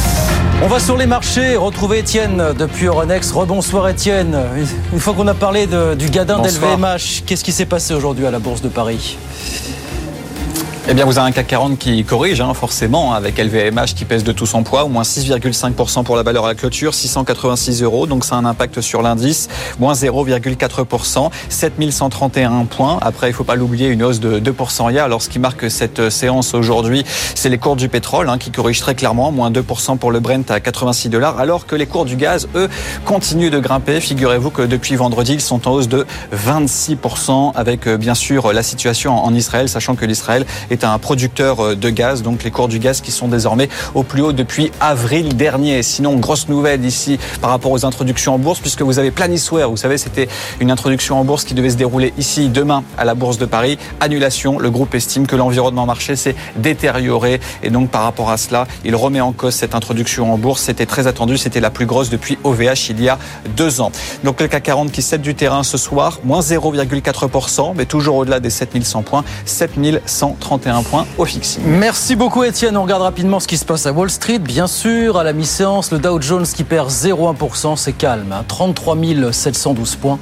On 0.61 0.67
va 0.67 0.79
sur 0.79 0.97
les 0.97 1.05
marchés, 1.05 1.55
retrouver 1.55 1.99
Étienne 1.99 2.53
depuis 2.57 2.87
Euronext. 2.87 3.31
Rebonsoir 3.31 3.87
Étienne. 3.87 4.37
Une 4.91 4.99
fois 4.99 5.13
qu'on 5.13 5.27
a 5.27 5.33
parlé 5.33 5.67
de, 5.67 5.95
du 5.95 6.09
gadin 6.09 6.39
d'LVMH, 6.39 7.23
qu'est-ce 7.25 7.43
qui 7.43 7.51
s'est 7.51 7.65
passé 7.65 7.93
aujourd'hui 7.93 8.25
à 8.25 8.31
la 8.31 8.39
Bourse 8.39 8.61
de 8.61 8.69
Paris? 8.69 9.17
Eh 10.91 10.95
bien, 10.95 11.05
vous 11.05 11.19
avez 11.19 11.27
un 11.27 11.31
CAC 11.31 11.45
40 11.45 11.77
qui 11.77 12.03
corrige, 12.03 12.41
hein, 12.41 12.55
forcément, 12.55 13.13
avec 13.13 13.37
LVMH 13.37 13.93
qui 13.95 14.05
pèse 14.05 14.23
de 14.23 14.31
tout 14.31 14.47
son 14.47 14.63
poids, 14.63 14.85
au 14.85 14.87
moins 14.87 15.03
6,5% 15.03 16.03
pour 16.03 16.15
la 16.15 16.23
valeur 16.23 16.45
à 16.45 16.47
la 16.47 16.55
clôture, 16.55 16.95
686 16.95 17.83
euros, 17.83 18.07
donc 18.07 18.25
ça 18.25 18.33
a 18.33 18.39
un 18.39 18.45
impact 18.45 18.81
sur 18.81 19.03
l'indice, 19.03 19.49
moins 19.77 19.93
0,4%, 19.93 21.29
7131 21.47 22.65
points. 22.65 22.97
Après, 23.01 23.27
il 23.27 23.33
ne 23.33 23.35
faut 23.35 23.43
pas 23.43 23.53
l'oublier, 23.53 23.89
une 23.89 24.01
hausse 24.01 24.19
de 24.19 24.39
2% 24.39 24.91
hier. 24.91 25.03
Alors, 25.03 25.21
ce 25.21 25.29
qui 25.29 25.37
marque 25.37 25.69
cette 25.69 26.09
séance 26.09 26.55
aujourd'hui, 26.55 27.03
c'est 27.35 27.49
les 27.49 27.59
cours 27.59 27.75
du 27.75 27.87
pétrole 27.87 28.27
hein, 28.27 28.39
qui 28.39 28.49
corrigent 28.49 28.81
très 28.81 28.95
clairement, 28.95 29.31
moins 29.31 29.51
2% 29.51 29.99
pour 29.99 30.09
le 30.09 30.19
Brent 30.19 30.49
à 30.49 30.59
86 30.59 31.09
dollars, 31.09 31.39
alors 31.39 31.67
que 31.67 31.75
les 31.75 31.85
cours 31.85 32.05
du 32.05 32.15
gaz, 32.15 32.47
eux, 32.55 32.67
continuent 33.05 33.51
de 33.51 33.59
grimper. 33.59 34.01
Figurez-vous 34.01 34.49
que 34.49 34.63
depuis 34.63 34.95
vendredi, 34.95 35.33
ils 35.33 35.41
sont 35.41 35.67
en 35.67 35.71
hausse 35.73 35.87
de 35.87 36.07
26%, 36.33 37.51
avec 37.53 37.85
euh, 37.85 37.97
bien 37.97 38.15
sûr 38.15 38.51
la 38.53 38.63
situation 38.63 39.23
en 39.23 39.35
Israël, 39.35 39.69
sachant 39.69 39.93
que 39.93 40.05
l'Israël 40.05 40.47
est 40.71 40.78
est 40.79 40.85
un 40.85 40.97
producteur 40.97 41.59
euh, 41.59 41.75
de 41.75 41.89
gaz, 41.89 42.21
donc 42.21 42.43
les 42.43 42.51
cours 42.51 42.67
du 42.67 42.79
gaz 42.79 43.01
qui 43.01 43.11
sont 43.11 43.27
désormais 43.27 43.69
au 43.95 44.03
plus 44.03 44.21
haut 44.21 44.33
depuis 44.33 44.71
avril 44.79 45.35
dernier. 45.35 45.83
Sinon, 45.83 46.15
grosse 46.15 46.47
nouvelle 46.47 46.85
ici 46.85 47.19
par 47.41 47.49
rapport 47.49 47.71
aux 47.71 47.85
introductions 47.85 48.35
en 48.35 48.39
bourse, 48.39 48.59
puisque 48.59 48.81
vous 48.81 48.99
avez 48.99 49.11
Planisware, 49.11 49.69
vous 49.69 49.77
savez, 49.77 49.97
c'était 49.97 50.27
une 50.59 50.71
introduction 50.71 51.19
en 51.19 51.23
bourse 51.23 51.43
qui 51.43 51.53
devait 51.53 51.69
se 51.69 51.75
dérouler 51.75 52.13
ici 52.17 52.49
demain 52.49 52.83
à 52.97 53.05
la 53.05 53.15
Bourse 53.15 53.37
de 53.37 53.45
Paris. 53.45 53.77
Annulation, 53.99 54.59
le 54.59 54.69
groupe 54.69 54.95
estime 54.95 55.27
que 55.27 55.35
l'environnement 55.35 55.85
marché 55.85 56.15
s'est 56.15 56.35
détérioré 56.55 57.39
et 57.63 57.69
donc 57.69 57.89
par 57.89 58.03
rapport 58.03 58.29
à 58.29 58.37
cela, 58.37 58.67
il 58.85 58.95
remet 58.95 59.21
en 59.21 59.31
cause 59.31 59.55
cette 59.55 59.75
introduction 59.75 60.33
en 60.33 60.37
bourse. 60.37 60.61
C'était 60.63 60.85
très 60.85 61.07
attendu, 61.07 61.37
c'était 61.37 61.59
la 61.59 61.69
plus 61.69 61.85
grosse 61.85 62.09
depuis 62.09 62.37
OVH 62.43 62.89
il 62.89 63.01
y 63.01 63.09
a 63.09 63.17
deux 63.55 63.81
ans. 63.81 63.91
Donc 64.23 64.39
le 64.41 64.47
CAC 64.47 64.63
40 64.63 64.91
qui 64.91 65.01
cède 65.01 65.21
du 65.21 65.35
terrain 65.35 65.63
ce 65.63 65.77
soir, 65.77 66.19
moins 66.23 66.41
0,4%, 66.41 67.73
mais 67.75 67.85
toujours 67.85 68.17
au-delà 68.17 68.39
des 68.39 68.49
7100 68.49 69.03
points, 69.03 69.23
7130. 69.45 70.58
Merci 71.65 72.15
beaucoup 72.15 72.43
Étienne. 72.43 72.77
On 72.77 72.83
regarde 72.83 73.01
rapidement 73.01 73.39
ce 73.39 73.47
qui 73.47 73.57
se 73.57 73.65
passe 73.65 73.85
à 73.85 73.91
Wall 73.91 74.09
Street. 74.09 74.39
Bien 74.39 74.67
sûr, 74.67 75.17
à 75.17 75.23
la 75.23 75.33
mi-séance, 75.33 75.91
le 75.91 75.99
Dow 75.99 76.21
Jones 76.21 76.45
qui 76.45 76.63
perd 76.63 76.89
0,1%, 76.89 77.75
c'est 77.75 77.93
calme. 77.93 78.31
Hein, 78.31 78.43
33 78.47 78.97
712 79.31 79.95
points. 79.95 80.19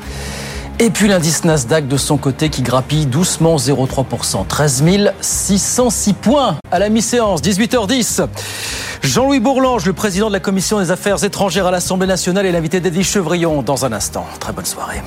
Et 0.80 0.92
puis 0.92 1.08
l'indice 1.08 1.44
Nasdaq 1.44 1.88
de 1.88 1.98
son 1.98 2.18
côté 2.18 2.50
qui 2.50 2.62
grappille 2.62 3.08
doucement 3.08 3.56
0,3%. 3.58 4.46
13 4.48 4.84
606 5.20 6.14
points 6.14 6.58
à 6.72 6.78
la 6.78 6.90
mi-séance, 6.90 7.42
18h10. 7.42 8.28
Jean-Louis 9.02 9.40
Bourlange, 9.40 9.86
le 9.86 9.94
président 9.94 10.28
de 10.28 10.34
la 10.34 10.40
Commission 10.40 10.80
des 10.80 10.92
Affaires 10.92 11.24
étrangères 11.24 11.66
à 11.66 11.72
l'Assemblée 11.72 12.08
nationale, 12.08 12.46
est 12.46 12.52
l'invité 12.52 12.80
d'Eddie 12.80 13.04
Chevrillon 13.04 13.64
dans 13.64 13.86
un 13.86 13.94
instant. 13.94 14.26
Très 14.40 14.54
bonne 14.54 14.66
soirée. 14.66 15.02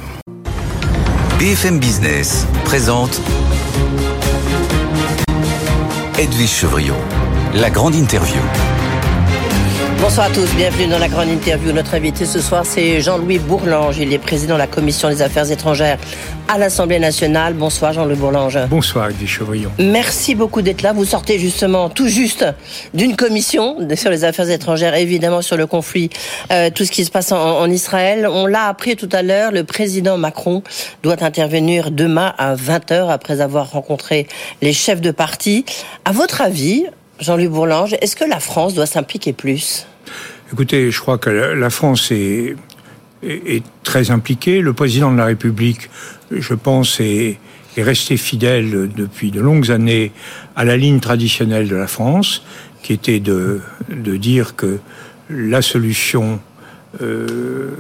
BFM 1.39 1.79
Business 1.79 2.47
présente 2.65 3.21
Edwige 6.21 6.51
Chevrillon, 6.51 6.99
la 7.55 7.71
grande 7.71 7.95
interview. 7.95 8.43
Bonsoir 10.01 10.29
à 10.29 10.31
tous, 10.31 10.55
bienvenue 10.55 10.87
dans 10.87 10.99
la 10.99 11.09
grande 11.09 11.29
interview. 11.29 11.73
Notre 11.73 11.95
invité 11.95 12.25
ce 12.25 12.41
soir, 12.41 12.65
c'est 12.65 13.03
Jean-Louis 13.03 13.39
Bourlange. 13.39 13.99
Il 13.99 14.11
est 14.15 14.19
président 14.19 14.55
de 14.55 14.59
la 14.61 14.67
Commission 14.67 15.11
des 15.11 15.21
Affaires 15.21 15.51
étrangères 15.51 15.99
à 16.49 16.57
l'Assemblée 16.57 16.99
nationale. 16.99 17.53
Bonsoir 17.53 17.93
Jean-Louis 17.93 18.17
Bourlange. 18.17 18.59
Bonsoir 18.71 19.11
Edwige 19.11 19.29
Chevrillon. 19.29 19.71
Merci 19.79 20.35
beaucoup 20.35 20.63
d'être 20.63 20.81
là. 20.81 20.95
Vous 20.95 21.05
sortez 21.05 21.39
justement 21.39 21.91
tout 21.91 22.09
juste 22.09 22.47
d'une 22.95 23.15
commission 23.15 23.77
sur 23.95 24.11
les 24.11 24.25
affaires 24.25 24.49
étrangères, 24.49 24.95
évidemment 24.95 25.43
sur 25.43 25.59
le 25.59 25.67
conflit, 25.67 26.09
euh, 26.51 26.71
tout 26.75 26.87
ce 26.87 26.91
qui 26.91 27.05
se 27.05 27.11
passe 27.11 27.31
en, 27.31 27.61
en 27.61 27.71
Israël. 27.71 28.27
On 28.27 28.47
l'a 28.47 28.69
appris 28.69 28.97
tout 28.97 29.09
à 29.13 29.21
l'heure, 29.21 29.53
le 29.53 29.65
président 29.65 30.17
Macron 30.17 30.63
doit 31.03 31.23
intervenir 31.23 31.91
demain 31.91 32.33
à 32.39 32.55
20h 32.57 33.11
après 33.11 33.43
avoir 33.43 33.73
rencontré 33.73 34.27
les 34.63 34.73
chefs 34.73 35.03
de 35.03 35.11
parti. 35.11 35.67
À 36.07 36.13
votre 36.13 36.41
avis, 36.41 36.87
Jean-Louis 37.21 37.49
Bourlange, 37.49 37.97
est-ce 38.01 38.17
que 38.17 38.25
la 38.25 38.41
France 38.41 38.73
doit 38.73 38.87
s'impliquer 38.87 39.35
plus? 39.35 39.87
Écoutez, 40.53 40.91
je 40.91 41.01
crois 41.01 41.19
que 41.19 41.31
la 41.31 41.71
France 41.71 42.11
est, 42.11 42.57
très 43.85 44.11
impliquée. 44.11 44.61
Le 44.61 44.73
président 44.73 45.13
de 45.13 45.19
la 45.19 45.27
République, 45.27 45.91
je 46.31 46.55
pense, 46.55 47.01
est, 47.01 47.39
est 47.77 47.83
resté 47.83 48.17
fidèle 48.17 48.91
depuis 48.97 49.31
de 49.31 49.41
longues 49.41 49.71
années 49.71 50.13
à 50.57 50.65
la 50.65 50.77
ligne 50.77 51.01
traditionnelle 51.01 51.69
de 51.69 51.77
la 51.77 51.87
France, 51.87 52.43
qui 52.83 52.93
était 52.93 53.21
de, 53.21 53.61
de 53.91 54.17
dire 54.17 54.57
que 54.57 54.79
la 55.29 55.63
solution 55.63 56.41
euh, 57.01 57.71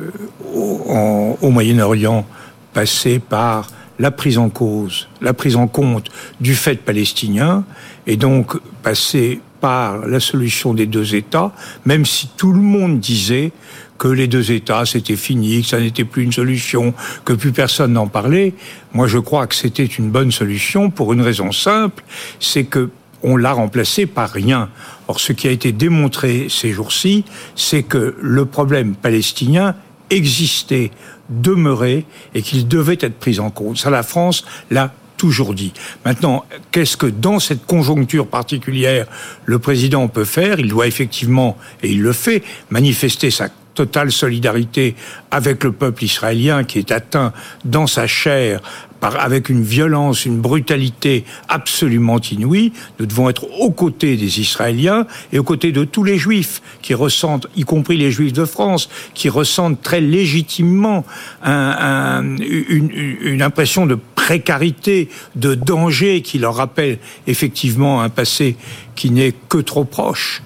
au, 0.54 1.36
au 1.40 1.50
Moyen-Orient 1.50 2.26
passait 2.72 3.18
par 3.18 3.68
la 3.98 4.10
prise 4.10 4.38
en 4.38 4.48
cause, 4.48 5.08
la 5.20 5.34
prise 5.34 5.56
en 5.56 5.66
compte 5.66 6.08
du 6.40 6.54
fait 6.54 6.76
palestinien, 6.76 7.64
et 8.06 8.16
donc 8.16 8.56
passer 8.82 9.40
par 9.60 10.06
la 10.06 10.20
solution 10.20 10.74
des 10.74 10.86
deux 10.86 11.14
États, 11.14 11.52
même 11.84 12.06
si 12.06 12.28
tout 12.36 12.52
le 12.52 12.60
monde 12.60 13.00
disait 13.00 13.52
que 13.98 14.08
les 14.08 14.26
deux 14.26 14.52
États 14.52 14.86
c'était 14.86 15.16
fini, 15.16 15.62
que 15.62 15.68
ça 15.68 15.80
n'était 15.80 16.04
plus 16.04 16.22
une 16.22 16.32
solution, 16.32 16.94
que 17.24 17.34
plus 17.34 17.52
personne 17.52 17.92
n'en 17.92 18.08
parlait. 18.08 18.54
Moi, 18.92 19.06
je 19.06 19.18
crois 19.18 19.46
que 19.46 19.54
c'était 19.54 19.84
une 19.84 20.10
bonne 20.10 20.32
solution 20.32 20.90
pour 20.90 21.12
une 21.12 21.20
raison 21.20 21.52
simple, 21.52 22.02
c'est 22.38 22.64
que 22.64 22.90
on 23.22 23.36
l'a 23.36 23.52
remplacé 23.52 24.06
par 24.06 24.30
rien. 24.30 24.70
Or, 25.06 25.20
ce 25.20 25.32
qui 25.32 25.46
a 25.46 25.50
été 25.50 25.72
démontré 25.72 26.46
ces 26.48 26.72
jours-ci, 26.72 27.24
c'est 27.54 27.82
que 27.82 28.16
le 28.18 28.46
problème 28.46 28.94
palestinien 28.94 29.74
existait, 30.08 30.90
demeurait 31.28 32.04
et 32.34 32.42
qu'il 32.42 32.66
devait 32.66 32.98
être 33.00 33.18
pris 33.18 33.38
en 33.38 33.50
compte. 33.50 33.78
Ça, 33.78 33.90
la 33.90 34.02
France 34.02 34.44
l'a 34.70 34.92
toujours 35.20 35.52
dit. 35.52 35.74
Maintenant, 36.06 36.46
qu'est-ce 36.72 36.96
que 36.96 37.04
dans 37.04 37.40
cette 37.40 37.66
conjoncture 37.66 38.26
particulière 38.26 39.06
le 39.44 39.58
président 39.58 40.08
peut 40.08 40.24
faire? 40.24 40.58
Il 40.58 40.68
doit 40.68 40.86
effectivement, 40.86 41.58
et 41.82 41.90
il 41.90 42.00
le 42.00 42.14
fait, 42.14 42.42
manifester 42.70 43.30
sa 43.30 43.50
totale 43.74 44.12
solidarité 44.12 44.94
avec 45.30 45.64
le 45.64 45.72
peuple 45.72 46.04
israélien 46.04 46.64
qui 46.64 46.78
est 46.78 46.92
atteint 46.92 47.32
dans 47.64 47.86
sa 47.86 48.06
chair 48.06 48.60
par, 49.00 49.18
avec 49.18 49.48
une 49.48 49.62
violence, 49.62 50.26
une 50.26 50.40
brutalité 50.40 51.24
absolument 51.48 52.20
inouïe. 52.20 52.72
Nous 52.98 53.06
devons 53.06 53.30
être 53.30 53.46
aux 53.58 53.70
côtés 53.70 54.16
des 54.16 54.40
Israéliens 54.40 55.06
et 55.32 55.38
aux 55.38 55.44
côtés 55.44 55.72
de 55.72 55.84
tous 55.84 56.04
les 56.04 56.18
Juifs 56.18 56.60
qui 56.82 56.94
ressentent, 56.94 57.46
y 57.56 57.62
compris 57.62 57.96
les 57.96 58.10
Juifs 58.10 58.34
de 58.34 58.44
France, 58.44 58.88
qui 59.14 59.28
ressentent 59.28 59.80
très 59.82 60.00
légitimement 60.00 61.04
un, 61.42 61.52
un, 61.52 62.36
une, 62.36 62.90
une 63.22 63.42
impression 63.42 63.86
de 63.86 63.98
précarité, 64.14 65.08
de 65.34 65.54
danger 65.54 66.20
qui 66.20 66.38
leur 66.38 66.56
rappelle 66.56 66.98
effectivement 67.26 68.02
un 68.02 68.10
passé 68.10 68.56
qui 68.94 69.10
n'est 69.10 69.32
que 69.48 69.58
trop 69.58 69.84
proche. 69.84 70.42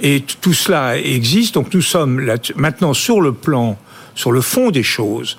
Et 0.00 0.22
tout 0.40 0.52
cela 0.52 0.98
existe. 0.98 1.54
Donc 1.54 1.72
nous 1.74 1.82
sommes 1.82 2.30
maintenant 2.56 2.94
sur 2.94 3.20
le 3.20 3.32
plan, 3.32 3.78
sur 4.14 4.32
le 4.32 4.40
fond 4.40 4.70
des 4.70 4.82
choses. 4.82 5.38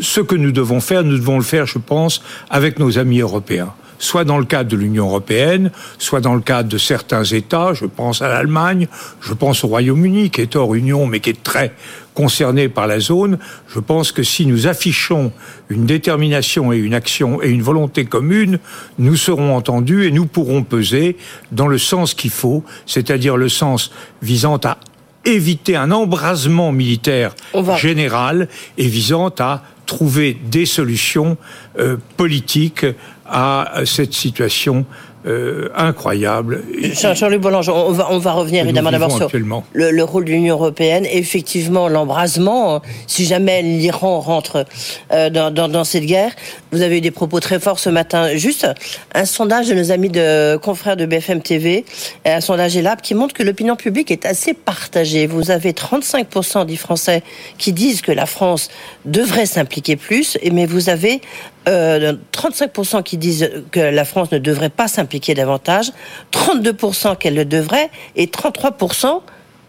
Ce 0.00 0.20
que 0.20 0.34
nous 0.34 0.52
devons 0.52 0.80
faire, 0.80 1.02
nous 1.02 1.16
devons 1.16 1.38
le 1.38 1.44
faire, 1.44 1.66
je 1.66 1.78
pense, 1.78 2.22
avec 2.50 2.78
nos 2.78 2.98
amis 2.98 3.20
européens 3.20 3.72
soit 3.98 4.24
dans 4.24 4.38
le 4.38 4.44
cadre 4.44 4.70
de 4.70 4.76
l'Union 4.76 5.06
européenne, 5.06 5.70
soit 5.98 6.20
dans 6.20 6.34
le 6.34 6.40
cadre 6.40 6.68
de 6.68 6.78
certains 6.78 7.24
États, 7.24 7.72
je 7.74 7.86
pense 7.86 8.22
à 8.22 8.28
l'Allemagne, 8.28 8.88
je 9.20 9.32
pense 9.32 9.64
au 9.64 9.68
Royaume-Uni, 9.68 10.30
qui 10.30 10.40
est 10.40 10.56
hors 10.56 10.74
Union, 10.74 11.06
mais 11.06 11.20
qui 11.20 11.30
est 11.30 11.42
très 11.42 11.72
concerné 12.14 12.68
par 12.68 12.86
la 12.86 12.98
zone. 12.98 13.38
Je 13.68 13.78
pense 13.78 14.10
que 14.10 14.24
si 14.24 14.44
nous 14.46 14.66
affichons 14.66 15.32
une 15.68 15.86
détermination 15.86 16.72
et 16.72 16.76
une 16.76 16.94
action 16.94 17.40
et 17.42 17.48
une 17.48 17.62
volonté 17.62 18.06
commune, 18.06 18.58
nous 18.98 19.16
serons 19.16 19.54
entendus 19.54 20.06
et 20.06 20.10
nous 20.10 20.26
pourrons 20.26 20.64
peser 20.64 21.16
dans 21.52 21.68
le 21.68 21.78
sens 21.78 22.14
qu'il 22.14 22.30
faut, 22.30 22.64
c'est-à-dire 22.86 23.36
le 23.36 23.48
sens 23.48 23.92
visant 24.20 24.58
à 24.64 24.78
éviter 25.24 25.76
un 25.76 25.90
embrasement 25.90 26.72
militaire 26.72 27.34
général 27.76 28.48
et 28.78 28.86
visant 28.88 29.32
à 29.38 29.62
trouver 29.86 30.36
des 30.50 30.66
solutions 30.66 31.36
euh, 31.78 31.96
politiques 32.16 32.84
à 33.28 33.82
cette 33.84 34.14
situation 34.14 34.84
euh, 35.26 35.68
incroyable. 35.74 36.62
Jean-Luc 36.92 37.40
Boulanger, 37.40 37.72
on 37.72 37.90
va, 37.90 38.06
on 38.10 38.18
va 38.18 38.32
revenir 38.32 38.64
évidemment 38.64 38.92
d'abord 38.92 39.10
sur 39.10 39.28
le, 39.72 39.90
le, 39.90 40.04
rôle 40.04 40.24
de 40.24 40.30
l'Union 40.30 40.54
européenne. 40.54 41.04
Effectivement, 41.10 41.88
l'embrasement, 41.88 42.80
si 43.08 43.26
jamais 43.26 43.60
l'Iran 43.62 44.20
rentre 44.20 44.64
euh, 45.12 45.28
dans, 45.28 45.52
dans, 45.52 45.68
dans, 45.68 45.82
cette 45.82 46.06
guerre, 46.06 46.30
vous 46.70 46.82
avez 46.82 46.98
eu 46.98 47.00
des 47.00 47.10
propos 47.10 47.40
très 47.40 47.58
forts 47.58 47.80
ce 47.80 47.90
matin. 47.90 48.36
Juste 48.36 48.68
un 49.12 49.24
sondage 49.24 49.68
de 49.68 49.74
nos 49.74 49.90
amis 49.90 50.08
de 50.08 50.56
confrères 50.56 50.96
de 50.96 51.04
BFM 51.04 51.42
TV, 51.42 51.84
un 52.24 52.40
sondage 52.40 52.76
ELAB 52.76 53.00
qui 53.00 53.14
montre 53.14 53.34
que 53.34 53.42
l'opinion 53.42 53.74
publique 53.74 54.12
est 54.12 54.24
assez 54.24 54.54
partagée. 54.54 55.26
Vous 55.26 55.50
avez 55.50 55.72
35% 55.72 56.64
des 56.64 56.76
Français 56.76 57.24
qui 57.58 57.72
disent 57.72 58.02
que 58.02 58.12
la 58.12 58.26
France 58.26 58.70
devrait 59.04 59.46
s'impliquer 59.46 59.96
plus, 59.96 60.38
mais 60.52 60.64
vous 60.64 60.90
avez 60.90 61.20
euh, 61.68 62.14
35% 62.32 63.02
qui 63.02 63.16
disent 63.16 63.50
que 63.70 63.80
la 63.80 64.04
France 64.04 64.32
ne 64.32 64.38
devrait 64.38 64.70
pas 64.70 64.88
s'impliquer 64.88 65.34
davantage, 65.34 65.92
32% 66.32 67.16
qu'elle 67.18 67.34
le 67.34 67.44
devrait, 67.44 67.90
et 68.16 68.26
33% 68.26 69.20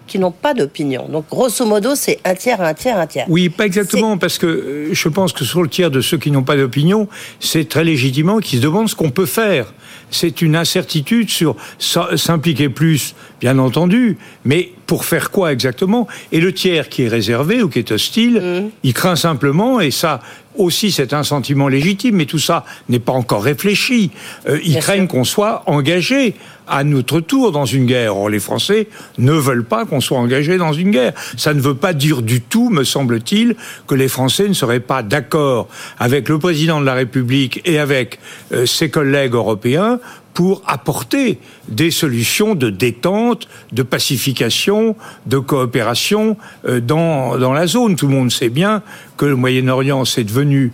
qui 0.09 0.19
n'ont 0.19 0.31
pas 0.31 0.53
d'opinion. 0.53 1.07
Donc, 1.07 1.29
grosso 1.29 1.63
modo, 1.65 1.95
c'est 1.95 2.19
un 2.25 2.33
tiers, 2.33 2.59
un 2.61 2.73
tiers, 2.73 2.97
un 2.97 3.07
tiers. 3.07 3.25
Oui, 3.29 3.47
pas 3.49 3.65
exactement, 3.65 4.17
parce 4.17 4.37
que 4.37 4.47
euh, 4.47 4.89
je 4.91 5.07
pense 5.07 5.31
que 5.31 5.45
sur 5.45 5.61
le 5.61 5.69
tiers 5.69 5.91
de 5.91 6.01
ceux 6.01 6.17
qui 6.17 6.31
n'ont 6.31 6.43
pas 6.43 6.57
d'opinion, 6.57 7.07
c'est 7.39 7.69
très 7.69 7.83
légitimement 7.83 8.39
qu'ils 8.39 8.59
se 8.59 8.63
demandent 8.63 8.89
ce 8.89 8.95
qu'on 8.95 9.11
peut 9.11 9.27
faire. 9.27 9.71
C'est 10.11 10.41
une 10.41 10.55
incertitude 10.55 11.29
sur 11.29 11.55
s'impliquer 11.77 12.69
plus, 12.69 13.13
bien 13.39 13.59
entendu, 13.59 14.17
mais 14.43 14.71
pour 14.87 15.05
faire 15.05 15.29
quoi 15.29 15.53
exactement? 15.53 16.07
Et 16.31 16.39
le 16.39 16.51
tiers 16.51 16.89
qui 16.89 17.03
est 17.03 17.07
réservé 17.07 17.61
ou 17.61 17.69
qui 17.69 17.77
est 17.77 17.91
hostile, 17.91 18.41
mmh. 18.41 18.69
il 18.81 18.93
craint 18.95 19.15
simplement, 19.15 19.79
et 19.79 19.91
ça, 19.91 20.19
aussi 20.59 20.91
c'est 20.91 21.13
un 21.13 21.23
sentiment 21.23 21.67
légitime, 21.67 22.15
mais 22.15 22.25
tout 22.25 22.39
ça 22.39 22.65
n'est 22.87 22.99
pas 22.99 23.13
encore 23.13 23.43
réfléchi. 23.43 24.11
Euh, 24.47 24.59
ils 24.63 24.77
craignent 24.77 25.07
qu'on 25.07 25.23
soit 25.23 25.63
engagé 25.65 26.35
à 26.69 26.83
notre 26.83 27.19
tour 27.19 27.51
dans 27.51 27.65
une 27.65 27.85
guerre. 27.85 28.15
Or, 28.15 28.29
les 28.29 28.39
Français 28.39 28.87
ne 29.17 29.33
veulent 29.33 29.65
pas 29.65 29.85
qu'on 29.85 30.01
soit 30.01 30.19
engagé 30.19 30.57
dans 30.57 30.71
une 30.71 30.91
guerre. 30.91 31.13
Ça 31.35 31.53
ne 31.53 31.59
veut 31.59 31.75
pas 31.75 31.93
dire 31.93 32.21
du 32.21 32.41
tout, 32.41 32.69
me 32.69 32.83
semble-t-il, 32.83 33.55
que 33.87 33.95
les 33.95 34.07
Français 34.07 34.47
ne 34.47 34.53
seraient 34.53 34.79
pas 34.79 35.01
d'accord 35.01 35.67
avec 35.97 36.29
le 36.29 36.37
président 36.37 36.79
de 36.79 36.85
la 36.85 36.93
République 36.93 37.61
et 37.65 37.79
avec 37.79 38.19
euh, 38.53 38.65
ses 38.65 38.89
collègues 38.89 39.33
européens 39.33 39.99
pour 40.33 40.61
apporter 40.65 41.39
des 41.67 41.91
solutions 41.91 42.55
de 42.55 42.69
détente, 42.69 43.47
de 43.71 43.83
pacification, 43.83 44.95
de 45.25 45.37
coopération 45.37 46.37
euh, 46.67 46.79
dans, 46.79 47.37
dans 47.37 47.53
la 47.53 47.67
zone. 47.67 47.95
Tout 47.95 48.07
le 48.07 48.13
monde 48.13 48.31
sait 48.31 48.49
bien 48.49 48.81
que 49.17 49.25
le 49.25 49.35
Moyen-Orient, 49.35 50.05
c'est 50.05 50.23
devenu 50.23 50.71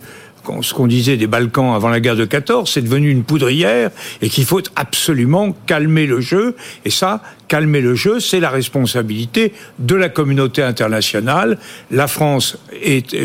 ce 0.62 0.74
qu'on 0.74 0.88
disait 0.88 1.18
des 1.18 1.28
Balkans 1.28 1.74
avant 1.74 1.90
la 1.90 2.00
guerre 2.00 2.16
de 2.16 2.26
14, 2.26 2.70
c'est 2.70 2.82
devenu 2.82 3.10
une 3.10 3.24
poudrière 3.24 3.92
et 4.22 4.30
qu'il 4.30 4.46
faut 4.46 4.62
absolument 4.76 5.56
calmer 5.66 6.06
le 6.06 6.22
jeu. 6.22 6.56
Et 6.86 6.90
ça, 6.90 7.22
calmer 7.48 7.82
le 7.82 7.96
jeu, 7.96 8.20
c'est 8.20 8.40
la 8.40 8.50
responsabilité 8.50 9.54
de 9.80 9.96
la 9.96 10.10
communauté 10.10 10.62
internationale. 10.62 11.58
La 11.92 12.08
France 12.08 12.58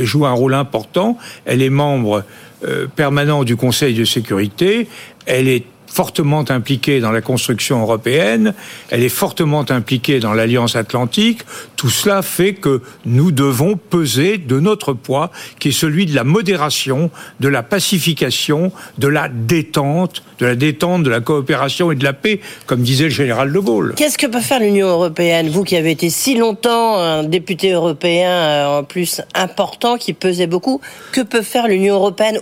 joue 0.03 0.27
un 0.27 0.33
rôle 0.33 0.55
important. 0.55 1.19
Elle 1.45 1.63
est 1.63 1.71
membre 1.71 2.25
euh, 2.65 2.87
permanent 2.95 3.45
du 3.45 3.57
Conseil 3.57 3.95
de 3.95 4.05
sécurité. 4.05 4.89
Elle 5.27 5.49
est 5.49 5.65
fortement 5.91 6.45
impliquée 6.49 7.01
dans 7.01 7.11
la 7.11 7.21
construction 7.21 7.83
européenne, 7.83 8.55
elle 8.91 9.03
est 9.03 9.09
fortement 9.09 9.65
impliquée 9.69 10.21
dans 10.21 10.33
l'Alliance 10.33 10.77
atlantique. 10.77 11.41
Tout 11.77 11.91
cela 11.91 12.23
fait 12.23 12.55
que 12.55 12.81
nous 13.05 13.33
devons 13.33 13.77
peser 13.77 14.39
de 14.39 14.61
notre 14.61 14.93
poids, 14.93 15.31
qui 15.59 15.69
est 15.69 15.73
celui 15.73 16.07
de 16.07 16.15
la 16.15 16.25
modération, 16.25 17.11
de 17.41 17.49
la 17.49 17.63
pacification, 17.63 18.73
de 18.99 19.09
la 19.09 19.29
détente, 19.29 20.23
de 20.39 20.47
la 20.47 20.55
détente, 20.55 21.03
de 21.03 21.11
la 21.11 21.21
coopération 21.21 21.91
et 21.91 21.97
de 21.97 22.05
la 22.05 22.13
paix, 22.13 22.41
comme 22.67 22.83
disait 22.83 23.05
le 23.05 23.11
général 23.11 23.53
de 23.53 23.59
Gaulle. 23.59 23.95
Qu'est-ce 23.97 24.17
que 24.17 24.27
peut 24.29 24.41
faire 24.41 24.61
l'Union 24.61 24.89
européenne, 24.89 25.49
vous 25.49 25.65
qui 25.65 25.77
avez 25.77 25.91
été 25.91 26.09
si 26.09 26.37
longtemps 26.37 26.99
un 26.99 27.25
député 27.25 27.73
européen 27.73 28.31
euh, 28.31 28.79
en 28.79 28.85
plus 28.85 29.23
important, 29.35 29.99
qui 29.99 30.13
pesait 30.13 30.47
beaucoup, 30.47 30.81
que 31.13 31.21
peut 31.21 31.43
faire 31.43 31.67
l'Union 31.67 31.97
européenne 31.97 32.41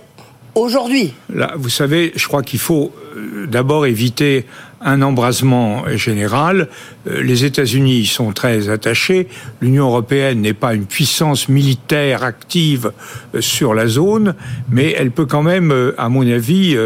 aujourd'hui 0.55 1.13
Là, 1.33 1.53
vous 1.57 1.69
savez, 1.69 2.11
je 2.15 2.27
crois 2.27 2.43
qu'il 2.43 2.59
faut 2.59 2.91
euh, 3.15 3.45
d'abord 3.47 3.85
éviter 3.85 4.45
un 4.81 5.01
embrasement 5.01 5.83
général. 5.95 6.69
Euh, 7.07 7.21
les 7.21 7.45
États-Unis 7.45 8.05
sont 8.05 8.31
très 8.31 8.69
attachés. 8.69 9.27
L'Union 9.61 9.87
européenne 9.87 10.41
n'est 10.41 10.53
pas 10.53 10.73
une 10.73 10.85
puissance 10.85 11.49
militaire 11.49 12.23
active 12.23 12.91
euh, 13.35 13.41
sur 13.41 13.73
la 13.73 13.87
zone, 13.87 14.35
mais 14.69 14.93
elle 14.97 15.11
peut 15.11 15.25
quand 15.25 15.43
même, 15.43 15.73
à 15.97 16.09
mon 16.09 16.29
avis, 16.29 16.77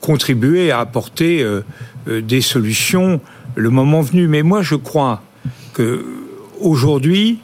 contribuer 0.00 0.70
à 0.70 0.80
apporter 0.80 1.44
des 2.06 2.40
solutions 2.40 3.20
le 3.54 3.70
moment 3.70 4.00
venu. 4.00 4.26
Mais 4.26 4.42
moi, 4.42 4.62
je 4.62 4.74
crois 4.74 5.22
que 5.74 6.04
aujourd'hui, 6.60 7.38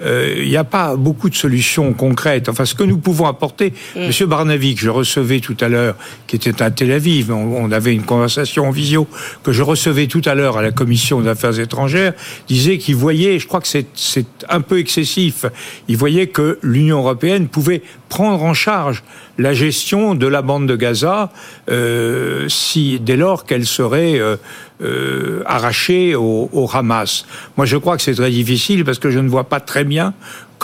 il 0.00 0.06
euh, 0.06 0.44
n'y 0.44 0.56
a 0.56 0.64
pas 0.64 0.96
beaucoup 0.96 1.30
de 1.30 1.34
solutions 1.34 1.92
concrètes. 1.92 2.48
Enfin, 2.48 2.64
ce 2.64 2.74
que 2.74 2.82
nous 2.82 2.98
pouvons 2.98 3.26
apporter, 3.26 3.72
mm. 3.94 4.06
Monsieur 4.06 4.26
Barnavic, 4.26 4.80
je 4.80 4.90
recevais 4.90 5.40
tout 5.40 5.56
à 5.60 5.68
l'heure, 5.68 5.94
qui 6.26 6.36
était 6.36 6.62
à 6.62 6.70
Tel 6.70 6.90
Aviv, 6.90 7.32
on, 7.32 7.70
avait 7.70 7.94
une 7.94 8.02
conversation 8.02 8.66
en 8.66 8.70
visio 8.70 9.06
que 9.42 9.52
je 9.52 9.62
recevais 9.62 10.06
tout 10.06 10.22
à 10.24 10.34
l'heure 10.34 10.58
à 10.58 10.62
la 10.62 10.72
commission 10.72 11.20
des 11.20 11.28
affaires 11.28 11.58
étrangères, 11.58 12.12
disait 12.48 12.78
qu'il 12.78 12.96
voyait, 12.96 13.38
je 13.38 13.46
crois 13.46 13.60
que 13.60 13.68
c'est 13.68 14.26
un 14.48 14.60
peu 14.60 14.78
excessif, 14.78 15.46
il 15.88 15.96
voyait 15.96 16.26
que 16.26 16.58
l'Union 16.62 16.98
européenne 16.98 17.48
pouvait 17.48 17.82
prendre 18.08 18.42
en 18.42 18.54
charge 18.54 19.02
la 19.38 19.52
gestion 19.52 20.14
de 20.14 20.26
la 20.26 20.42
bande 20.42 20.68
de 20.68 20.76
Gaza 20.76 21.32
euh, 21.68 22.48
si 22.48 23.00
dès 23.00 23.16
lors 23.16 23.44
qu'elle 23.44 23.66
serait 23.66 24.20
euh, 24.20 24.36
euh, 24.82 25.42
arrachée 25.46 26.14
au, 26.14 26.48
au, 26.52 26.68
Hamas. 26.72 27.26
Moi, 27.56 27.64
je 27.66 27.76
crois 27.76 27.96
que 27.96 28.02
c'est 28.02 28.14
très 28.14 28.30
difficile 28.30 28.84
parce 28.84 28.98
que 28.98 29.10
je 29.10 29.20
ne 29.20 29.28
vois 29.28 29.44
pas 29.44 29.60
très 29.60 29.84
bien 29.84 30.14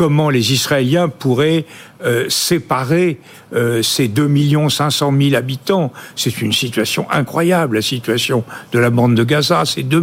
comment 0.01 0.31
les 0.31 0.55
Israéliens 0.55 1.09
pourraient 1.11 1.67
euh, 2.05 2.25
séparer 2.31 3.21
euh, 3.55 3.83
ces 3.83 4.09
2 4.09 4.31
500 4.71 5.13
000 5.21 5.35
habitants. 5.35 5.93
C'est 6.17 6.41
une 6.41 6.55
situation 6.55 7.07
incroyable, 7.11 7.77
la 7.77 7.83
situation 7.83 8.43
de 8.73 8.79
la 8.79 8.89
bande 8.89 9.15
de 9.15 9.25
Gaza. 9.25 9.65
C'est 9.67 9.83
2 9.83 10.03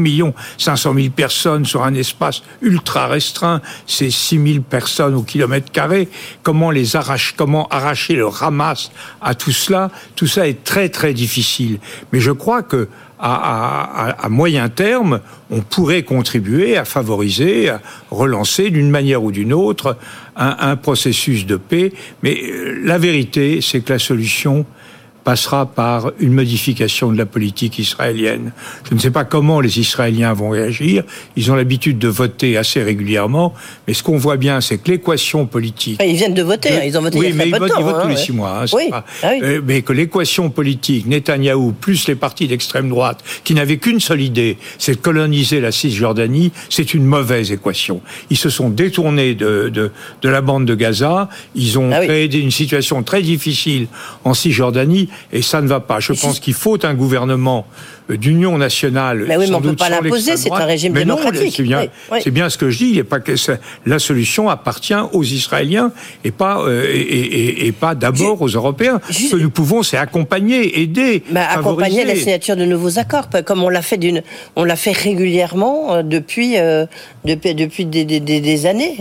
500 0.59 0.93
000 0.93 1.09
personnes 1.09 1.65
sur 1.65 1.83
un 1.83 1.95
espace 1.95 2.43
ultra 2.61 3.07
restreint. 3.07 3.59
C'est 3.87 4.11
6 4.11 4.53
000 4.53 4.63
personnes 4.69 5.15
au 5.15 5.23
kilomètre 5.23 5.71
carré. 5.71 6.09
Comment 6.43 6.69
les 6.69 6.95
arracher, 6.95 7.33
comment 7.35 7.67
arracher 7.69 8.13
le 8.13 8.27
Hamas 8.39 8.91
à 9.19 9.33
tout 9.33 9.51
cela? 9.51 9.89
Tout 10.15 10.27
ça 10.27 10.47
est 10.47 10.63
très 10.63 10.89
très 10.89 11.15
difficile. 11.15 11.79
Mais 12.13 12.19
je 12.19 12.31
crois 12.31 12.61
que 12.61 12.87
à, 13.19 14.27
moyen 14.30 14.69
terme, 14.69 15.21
on 15.49 15.62
pourrait 15.62 16.03
contribuer 16.03 16.77
à 16.77 16.86
favoriser, 16.86 17.69
à 17.69 17.82
relancer 18.12 18.69
d'une 18.69 18.89
manière 18.89 19.23
ou 19.23 19.32
d'une 19.32 19.53
autre 19.53 19.97
un, 20.36 20.75
processus 20.75 21.45
de 21.45 21.56
paix. 21.56 21.93
Mais 22.21 22.39
euh, 22.43 22.80
la 22.84 22.97
vérité, 22.97 23.60
c'est 23.62 23.82
que 23.82 23.93
la 23.93 23.99
solution, 23.99 24.65
passera 25.27 25.65
par 25.65 26.13
une 26.21 26.31
modification 26.31 27.11
de 27.11 27.17
la 27.17 27.25
politique 27.25 27.79
israélienne. 27.79 28.53
Je 28.89 28.95
ne 28.95 28.99
sais 29.01 29.11
pas 29.11 29.25
comment 29.25 29.59
les 29.59 29.77
Israéliens 29.77 30.31
vont 30.31 30.51
réagir. 30.51 31.03
Ils 31.35 31.51
ont 31.51 31.55
l'habitude 31.55 31.99
de 31.99 32.07
voter 32.07 32.55
assez 32.55 32.81
régulièrement, 32.81 33.53
mais 33.85 33.93
ce 33.93 34.03
qu'on 34.03 34.15
voit 34.15 34.37
bien, 34.37 34.61
c'est 34.61 34.77
que 34.77 34.89
l'équation 34.89 35.45
politique. 35.45 35.99
Ils 36.01 36.15
viennent 36.15 36.33
de 36.33 36.43
voter, 36.43 36.69
ils 36.85 36.97
ont 36.97 37.01
voté 37.01 37.19
oui, 37.19 37.25
il 37.25 37.29
y 37.31 37.33
a 37.33 37.35
mais 37.43 37.49
ils 37.49 37.59
votent, 37.59 37.73
ils 37.77 37.83
votent 37.83 37.95
hein, 37.95 38.01
tous 38.03 38.07
les 38.07 38.15
six 38.15 38.31
mois. 38.31 38.61
Hein, 38.61 38.65
oui. 38.71 38.89
Pas, 38.89 39.03
ah 39.21 39.31
oui. 39.33 39.39
euh, 39.43 39.61
mais 39.65 39.81
que 39.81 39.91
l'équation 39.91 40.49
politique, 40.49 41.05
Netanyahou 41.07 41.73
plus 41.73 42.07
les 42.07 42.15
partis 42.15 42.47
d'extrême 42.47 42.87
droite, 42.87 43.21
qui 43.43 43.53
n'avaient 43.53 43.79
qu'une 43.79 43.99
seule 43.99 44.21
idée, 44.21 44.57
c'est 44.77 44.93
de 44.93 45.01
coloniser 45.01 45.59
la 45.59 45.73
Cisjordanie, 45.73 46.53
c'est 46.69 46.93
une 46.93 47.03
mauvaise 47.03 47.51
équation. 47.51 47.99
Ils 48.29 48.37
se 48.37 48.49
sont 48.49 48.69
détournés 48.69 49.35
de, 49.35 49.67
de, 49.67 49.91
de 50.21 50.29
la 50.29 50.39
bande 50.39 50.63
de 50.63 50.73
Gaza, 50.73 51.27
ils 51.53 51.77
ont 51.77 51.91
ah 51.91 51.99
créé 52.05 52.33
une 52.33 52.49
situation 52.49 53.03
très 53.03 53.21
difficile 53.21 53.87
en 54.23 54.33
Cisjordanie, 54.33 55.09
et 55.32 55.41
ça 55.41 55.62
ne 55.62 55.67
va 55.67 55.80
pas. 55.80 55.99
Je 55.99 56.13
pense 56.13 56.39
qu'il 56.39 56.53
faut 56.53 56.86
un 56.86 56.93
gouvernement 56.93 57.65
euh, 58.10 58.17
d'union 58.17 58.58
nationale. 58.58 59.25
Mais 59.27 59.38
oui, 59.38 59.47
mais 59.49 59.56
on 59.56 59.60
ne 59.60 59.69
peut 59.69 59.75
pas 59.75 59.89
l'imposer, 59.89 60.38
c'est 60.38 60.51
un 60.51 60.65
régime 60.65 60.93
mais 60.93 61.01
démocratique. 61.01 61.53
C'est 61.56 61.63
bien, 61.63 61.82
oui, 62.12 62.19
oui. 62.25 62.32
bien, 62.32 62.49
ce 62.49 62.58
que 62.58 62.69
je 62.69 62.77
dis. 62.77 62.91
Il 62.95 63.03
pas 63.03 63.19
que 63.19 63.34
la 63.86 63.99
solution 63.99 64.49
appartient 64.49 64.93
aux 65.13 65.23
Israéliens 65.23 65.91
et 66.23 66.32
pas, 66.32 66.62
euh, 66.62 66.86
et, 66.89 66.99
et, 66.99 67.67
et, 67.67 67.71
pas 67.71 67.95
d'abord 67.95 68.41
aux 68.41 68.47
Européens. 68.47 68.99
Ce 69.10 69.32
que 69.32 69.38
nous 69.38 69.49
pouvons, 69.49 69.84
c'est 69.84 69.97
accompagner, 69.97 70.82
aider, 70.82 71.23
bah, 71.32 71.47
accompagner 71.49 72.06
la 72.06 72.15
signature 72.15 72.56
de 72.56 72.65
nouveaux 72.65 72.99
accords, 72.99 73.30
comme 73.45 73.63
on 73.63 73.69
l'a 73.69 73.82
fait 73.82 73.97
d'une, 73.97 74.23
on 74.56 74.63
l'a 74.63 74.75
fait 74.75 74.91
régulièrement 74.91 75.93
euh, 75.93 76.03
depuis, 76.03 76.58
euh, 76.58 76.86
depuis, 77.25 77.56
depuis 77.56 77.86
des, 77.86 78.06
des, 78.06 78.19
des, 78.19 78.65
années. 78.65 78.97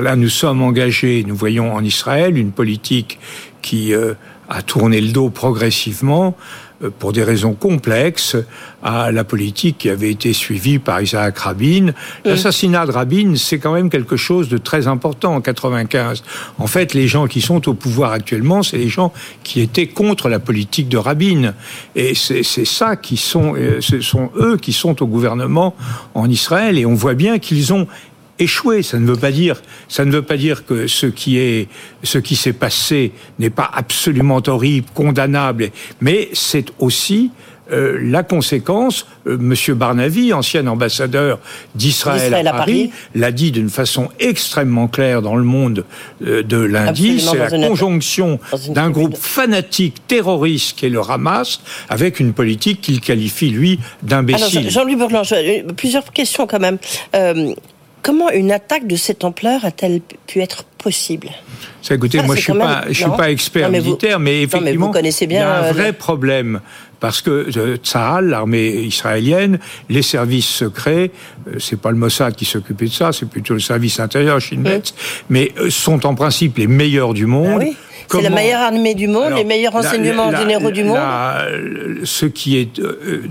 Là, 0.00 0.16
nous 0.16 0.28
sommes 0.28 0.62
engagés. 0.62 1.24
Nous 1.26 1.34
voyons 1.34 1.72
en 1.74 1.84
Israël 1.84 2.36
une 2.36 2.52
politique 2.52 3.18
qui 3.62 3.94
euh, 3.94 4.14
a 4.50 4.62
tourné 4.62 5.00
le 5.00 5.12
dos 5.12 5.30
progressivement 5.30 6.36
euh, 6.82 6.90
pour 6.98 7.12
des 7.12 7.22
raisons 7.22 7.54
complexes, 7.54 8.36
à 8.82 9.12
la 9.12 9.24
politique 9.24 9.78
qui 9.78 9.90
avait 9.90 10.10
été 10.10 10.32
suivie 10.32 10.78
par 10.78 11.02
Isaac 11.02 11.38
Rabin. 11.38 11.92
L'assassinat 12.24 12.86
de 12.86 12.92
Rabin, 12.92 13.34
c'est 13.36 13.58
quand 13.58 13.74
même 13.74 13.90
quelque 13.90 14.16
chose 14.16 14.48
de 14.48 14.56
très 14.56 14.86
important 14.86 15.34
en 15.34 15.40
95. 15.40 16.22
En 16.58 16.66
fait, 16.66 16.94
les 16.94 17.06
gens 17.06 17.26
qui 17.26 17.42
sont 17.42 17.68
au 17.68 17.74
pouvoir 17.74 18.12
actuellement, 18.12 18.62
c'est 18.62 18.78
les 18.78 18.88
gens 18.88 19.12
qui 19.42 19.60
étaient 19.60 19.86
contre 19.86 20.28
la 20.28 20.38
politique 20.38 20.88
de 20.88 20.96
Rabin. 20.96 21.54
Et 21.94 22.14
c'est 22.14 22.42
ça 22.42 22.96
qui 22.96 23.18
sont, 23.18 23.54
euh, 23.56 23.80
ce 23.80 24.00
sont 24.00 24.30
eux 24.36 24.56
qui 24.56 24.72
sont 24.72 25.02
au 25.02 25.06
gouvernement 25.06 25.74
en 26.14 26.28
Israël. 26.28 26.78
Et 26.78 26.86
on 26.86 26.94
voit 26.94 27.14
bien 27.14 27.38
qu'ils 27.38 27.74
ont 27.74 27.86
échoué. 28.40 28.82
Ça 28.82 28.98
ne 28.98 29.06
veut 29.06 29.16
pas 29.16 29.30
dire, 29.30 29.62
ça 29.88 30.04
ne 30.04 30.10
veut 30.10 30.22
pas 30.22 30.36
dire 30.36 30.66
que 30.66 30.86
ce 30.86 31.06
qui 31.06 31.38
est, 31.38 31.68
ce 32.02 32.18
qui 32.18 32.36
s'est 32.36 32.52
passé 32.52 33.12
n'est 33.38 33.50
pas 33.50 33.70
absolument 33.72 34.42
horrible, 34.46 34.88
condamnable, 34.94 35.70
mais 36.00 36.28
c'est 36.32 36.66
aussi 36.78 37.30
euh, 37.72 37.98
la 38.02 38.22
conséquence, 38.22 39.06
euh, 39.26 39.36
Monsieur 39.38 39.74
Barnavi, 39.74 40.32
ancien 40.32 40.66
ambassadeur 40.66 41.38
d'Israël 41.74 42.34
à, 42.46 42.52
Paris, 42.52 42.90
l'a 43.14 43.30
dit 43.30 43.52
d'une 43.52 43.70
façon 43.70 44.08
extrêmement 44.18 44.88
claire 44.88 45.22
dans 45.22 45.36
le 45.36 45.44
monde 45.44 45.84
euh, 46.26 46.42
de 46.42 46.56
lundi. 46.56 47.20
C'est 47.20 47.38
la 47.38 47.50
conjonction 47.50 48.40
d'un 48.70 48.90
groupe 48.90 49.16
fanatique 49.16 50.06
terroriste 50.08 50.78
qui 50.78 50.86
est 50.86 50.90
le 50.90 51.00
Hamas 51.00 51.60
avec 51.88 52.18
une 52.18 52.32
politique 52.32 52.80
qu'il 52.80 53.00
qualifie 53.00 53.50
lui 53.50 53.78
d'imbécile. 54.02 54.68
Jean-Louis 54.70 54.96
Bourlange, 54.96 55.34
plusieurs 55.76 56.10
questions 56.12 56.46
quand 56.46 56.60
même. 56.60 56.78
Comment 58.02 58.30
une 58.30 58.50
attaque 58.50 58.86
de 58.86 58.96
cette 58.96 59.24
ampleur 59.24 59.64
a-t-elle 59.64 60.00
pu 60.26 60.40
être 60.40 60.64
possible? 60.64 61.28
Ça, 61.82 61.94
écoutez, 61.94 62.22
moi 62.22 62.34
je 62.34 62.40
suis 62.40 62.52
je 62.88 62.92
suis 62.92 63.10
pas 63.16 63.30
expert 63.30 63.70
militaire, 63.70 64.18
mais 64.18 64.42
effectivement, 64.42 64.92
il 64.94 65.32
y 65.32 65.36
a 65.36 65.64
un 65.64 65.72
vrai 65.72 65.92
problème 65.92 66.60
parce 67.00 67.22
que 67.22 67.48
euh, 67.56 67.76
Tsahal, 67.76 68.28
l'armée 68.28 68.68
israélienne, 68.68 69.58
les 69.88 70.02
services 70.02 70.48
secrets, 70.48 71.10
euh, 71.48 71.56
c'est 71.58 71.80
pas 71.80 71.90
le 71.90 71.96
Mossad 71.96 72.36
qui 72.36 72.44
s'occupait 72.44 72.86
de 72.86 72.92
ça, 72.92 73.12
c'est 73.12 73.28
plutôt 73.28 73.54
le 73.54 73.60
service 73.60 73.98
intérieur, 73.98 74.40
Shin 74.40 74.58
Bet, 74.58 74.82
mais 75.30 75.52
euh, 75.58 75.70
sont 75.70 76.06
en 76.06 76.14
principe 76.14 76.58
les 76.58 76.66
meilleurs 76.66 77.14
du 77.14 77.26
monde. 77.26 77.62
Ah 77.62 77.74
c'est 78.12 78.22
la 78.22 78.30
meilleure 78.30 78.62
armée 78.62 78.96
du 78.96 79.06
monde, 79.06 79.34
les 79.36 79.44
meilleurs 79.44 79.72
renseignements 79.72 80.36
généraux 80.36 80.72
du 80.72 80.82
monde. 80.82 80.98
ce 82.02 82.26
qui 82.26 82.56
est 82.56 82.80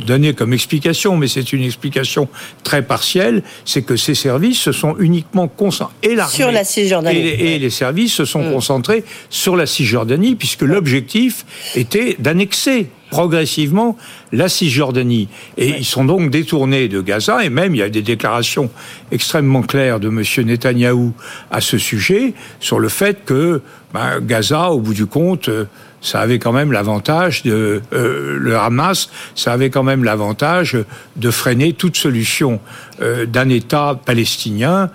donné 0.08 0.34
comme 0.34 0.54
explication, 0.54 1.18
mais 1.18 1.28
c'est 1.28 1.52
une 1.52 1.64
explication 1.64 2.30
très 2.64 2.82
partielle, 2.82 3.44
c'est 3.66 3.82
que 3.82 3.98
ces 3.98 4.16
services 4.16 4.60
se 4.60 4.72
sont 4.72 4.96
uniquement 4.98 5.50
concentrés 5.50 6.16
sur 6.30 6.50
la 6.50 6.64
Cisjordanie 6.64 7.20
et, 7.20 7.60
les 7.60 7.70
services 7.70 8.14
se 8.14 8.24
sont 8.24 8.42
mm. 8.42 8.54
concentrés 8.54 9.04
sur 9.30 9.58
la 9.58 9.66
Cisjordanie 9.66 10.36
puisque 10.36 10.62
l'objectif 10.62 11.46
était 11.76 12.16
d'annexer 12.18 12.88
progressivement 13.10 13.98
la 14.32 14.50
Cisjordanie. 14.50 15.28
Et 15.58 15.70
ils 15.70 15.86
sont 15.86 16.06
donc 16.06 16.30
détournés 16.30 16.88
de 16.88 17.02
Gaza, 17.02 17.44
et 17.44 17.50
même 17.50 17.76
il 17.76 17.80
y 17.80 17.84
a 17.84 17.90
des 17.90 18.02
déclarations 18.02 18.70
extrêmement 19.12 19.62
claires 19.62 20.00
de 20.00 20.10
M. 20.10 20.24
Netanyahou 20.46 21.14
à 21.52 21.62
ce 21.62 21.78
sujet, 21.78 22.34
sur 22.60 22.80
le 22.80 22.90
fait 22.90 23.26
que 23.26 23.62
ben, 23.94 24.20
Gaza, 24.22 24.70
au 24.70 24.80
bout 24.80 24.94
du 24.94 25.08
compte, 25.08 25.50
euh, 25.50 25.66
ça 26.02 26.22
avait 26.22 26.40
quand 26.40 26.54
même 26.54 26.72
l'avantage 26.72 27.44
de 27.44 27.82
euh, 27.92 28.38
le 28.40 28.56
Hamas, 28.56 29.10
ça 29.36 29.52
avait 29.52 29.70
quand 29.70 29.84
même 29.84 30.04
l'avantage 30.04 30.78
de 31.18 31.32
freiner 31.32 31.74
toute 31.74 31.98
solution 31.98 32.62
euh, 33.02 33.26
d'un 33.26 33.50
État 33.50 34.00
palestinien. 34.06 34.92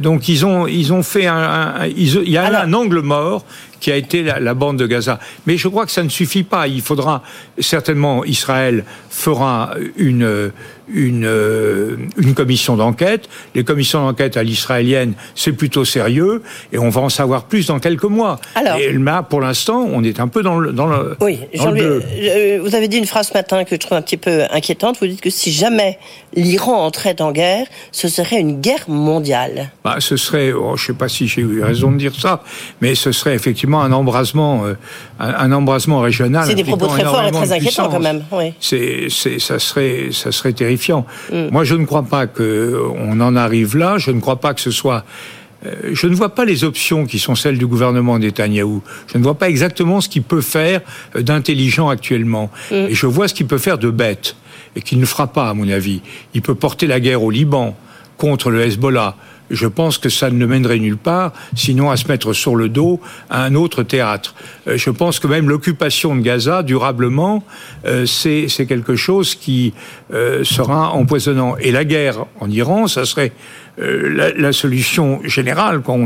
donc 0.00 0.28
ils 0.28 0.44
ont 0.44 0.66
ils 0.68 0.92
ont 0.92 1.02
fait 1.02 1.26
un, 1.26 1.86
il 1.96 2.30
y 2.30 2.36
a 2.36 2.62
un 2.62 2.72
angle 2.72 3.00
mort 3.00 3.44
qui 3.84 3.92
a 3.92 3.96
été 3.96 4.22
la, 4.22 4.54
bande 4.54 4.78
de 4.78 4.86
Gaza. 4.86 5.20
Mais 5.46 5.58
je 5.58 5.68
crois 5.68 5.84
que 5.84 5.92
ça 5.92 6.02
ne 6.02 6.08
suffit 6.08 6.42
pas. 6.42 6.68
Il 6.68 6.80
faudra 6.80 7.22
certainement 7.58 8.24
Israël 8.24 8.86
fera 9.10 9.74
une 9.98 10.52
une, 10.92 11.24
euh, 11.24 11.96
une 12.16 12.34
commission 12.34 12.76
d'enquête. 12.76 13.28
Les 13.54 13.64
commissions 13.64 14.04
d'enquête 14.04 14.36
à 14.36 14.42
l'israélienne, 14.42 15.14
c'est 15.34 15.52
plutôt 15.52 15.84
sérieux, 15.84 16.42
et 16.72 16.78
on 16.78 16.88
va 16.88 17.00
en 17.00 17.08
savoir 17.08 17.44
plus 17.44 17.66
dans 17.66 17.78
quelques 17.78 18.04
mois. 18.04 18.38
Alors, 18.54 18.76
et 18.76 18.92
là, 18.92 19.22
pour 19.22 19.40
l'instant, 19.40 19.86
on 19.92 20.02
est 20.04 20.20
un 20.20 20.28
peu 20.28 20.42
dans 20.42 20.58
le, 20.58 20.72
dans 20.72 20.86
le, 20.86 21.16
oui, 21.20 21.40
dans 21.54 21.74
euh, 21.74 22.60
vous 22.62 22.74
avez 22.74 22.88
dit 22.88 22.98
une 22.98 23.06
phrase 23.06 23.28
ce 23.28 23.34
matin 23.34 23.64
que 23.64 23.70
je 23.76 23.80
trouve 23.80 23.96
un 23.96 24.02
petit 24.02 24.16
peu 24.16 24.42
inquiétante. 24.50 24.98
Vous 25.00 25.06
dites 25.06 25.20
que 25.20 25.30
si 25.30 25.52
jamais 25.52 25.98
l'Iran 26.34 26.84
entrait 26.84 27.20
en 27.20 27.32
guerre, 27.32 27.66
ce 27.92 28.08
serait 28.08 28.40
une 28.40 28.60
guerre 28.60 28.84
mondiale. 28.88 29.70
Bah, 29.84 29.96
ce 30.00 30.16
serait, 30.16 30.52
oh, 30.52 30.76
je 30.76 30.82
ne 30.82 30.86
sais 30.88 30.92
pas 30.94 31.08
si 31.08 31.26
j'ai 31.26 31.42
eu 31.42 31.62
raison 31.62 31.92
de 31.92 31.96
dire 31.96 32.14
ça, 32.14 32.42
mais 32.80 32.94
ce 32.94 33.12
serait 33.12 33.34
effectivement 33.34 33.73
un 33.82 33.92
embrasement, 33.92 34.64
euh, 34.64 34.74
un, 35.18 35.52
embrasement 35.52 36.00
régional. 36.00 36.46
C'est 36.46 36.54
des 36.54 36.64
propos 36.64 36.86
très 36.86 37.04
forts 37.04 37.24
et 37.24 37.30
très 37.30 37.52
inquiétants 37.52 37.88
quand 37.88 38.00
même. 38.00 38.24
Oui. 38.32 38.52
C'est, 38.60 39.08
ça 39.38 39.58
serait, 39.58 40.08
ça 40.12 40.32
serait 40.32 40.52
terrifiant. 40.52 41.06
Mm. 41.32 41.48
Moi, 41.50 41.64
je 41.64 41.74
ne 41.74 41.84
crois 41.84 42.04
pas 42.04 42.26
qu'on 42.26 43.20
en 43.20 43.36
arrive 43.36 43.76
là. 43.76 43.98
Je 43.98 44.10
ne 44.10 44.20
crois 44.20 44.36
pas 44.36 44.54
que 44.54 44.60
ce 44.60 44.70
soit 44.70 45.04
euh, 45.66 45.90
je 45.92 46.06
ne 46.06 46.14
vois 46.14 46.34
pas 46.34 46.44
les 46.44 46.64
options 46.64 47.06
qui 47.06 47.18
sont 47.18 47.34
celles 47.34 47.58
du 47.58 47.66
gouvernement 47.66 48.18
Netanyahou. 48.18 48.82
Je 49.12 49.18
ne 49.18 49.22
vois 49.22 49.34
pas 49.34 49.48
exactement 49.48 50.00
ce 50.00 50.08
qu'il 50.08 50.22
peut 50.22 50.40
faire 50.40 50.80
euh, 51.16 51.22
d'intelligent 51.22 51.88
actuellement. 51.88 52.50
Mm. 52.70 52.74
Et 52.74 52.94
je 52.94 53.06
vois 53.06 53.28
ce 53.28 53.34
qu'il 53.34 53.46
peut 53.46 53.58
faire 53.58 53.78
de 53.78 53.90
bête, 53.90 54.36
et 54.76 54.82
qu'il 54.82 55.00
ne 55.00 55.06
fera 55.06 55.26
pas, 55.26 55.48
à 55.48 55.54
mon 55.54 55.68
avis. 55.68 56.02
Il 56.34 56.42
peut 56.42 56.54
porter 56.54 56.86
la 56.86 57.00
guerre 57.00 57.22
au 57.22 57.30
Liban 57.30 57.76
contre 58.16 58.50
le 58.50 58.62
Hezbollah 58.62 59.16
je 59.50 59.66
pense 59.66 59.98
que 59.98 60.08
ça 60.08 60.30
ne 60.30 60.46
mènerait 60.46 60.78
nulle 60.78 60.96
part, 60.96 61.32
sinon 61.54 61.90
à 61.90 61.96
se 61.96 62.08
mettre 62.08 62.32
sur 62.32 62.56
le 62.56 62.68
dos 62.68 63.00
à 63.30 63.44
un 63.44 63.54
autre 63.54 63.82
théâtre. 63.82 64.34
Euh, 64.66 64.76
je 64.76 64.90
pense 64.90 65.18
que 65.18 65.26
même 65.26 65.48
l'occupation 65.48 66.14
de 66.16 66.20
Gaza, 66.20 66.62
durablement, 66.62 67.44
euh, 67.86 68.06
c'est 68.06 68.66
quelque 68.66 68.96
chose 68.96 69.34
qui 69.34 69.74
euh, 70.12 70.44
sera 70.44 70.92
empoisonnant. 70.92 71.56
Et 71.58 71.70
la 71.72 71.84
guerre 71.84 72.26
en 72.40 72.50
Iran, 72.50 72.86
ça 72.86 73.04
serait 73.04 73.32
euh, 73.80 74.32
la, 74.36 74.52
solution 74.52 75.20
générale. 75.24 75.80
Quand 75.82 75.98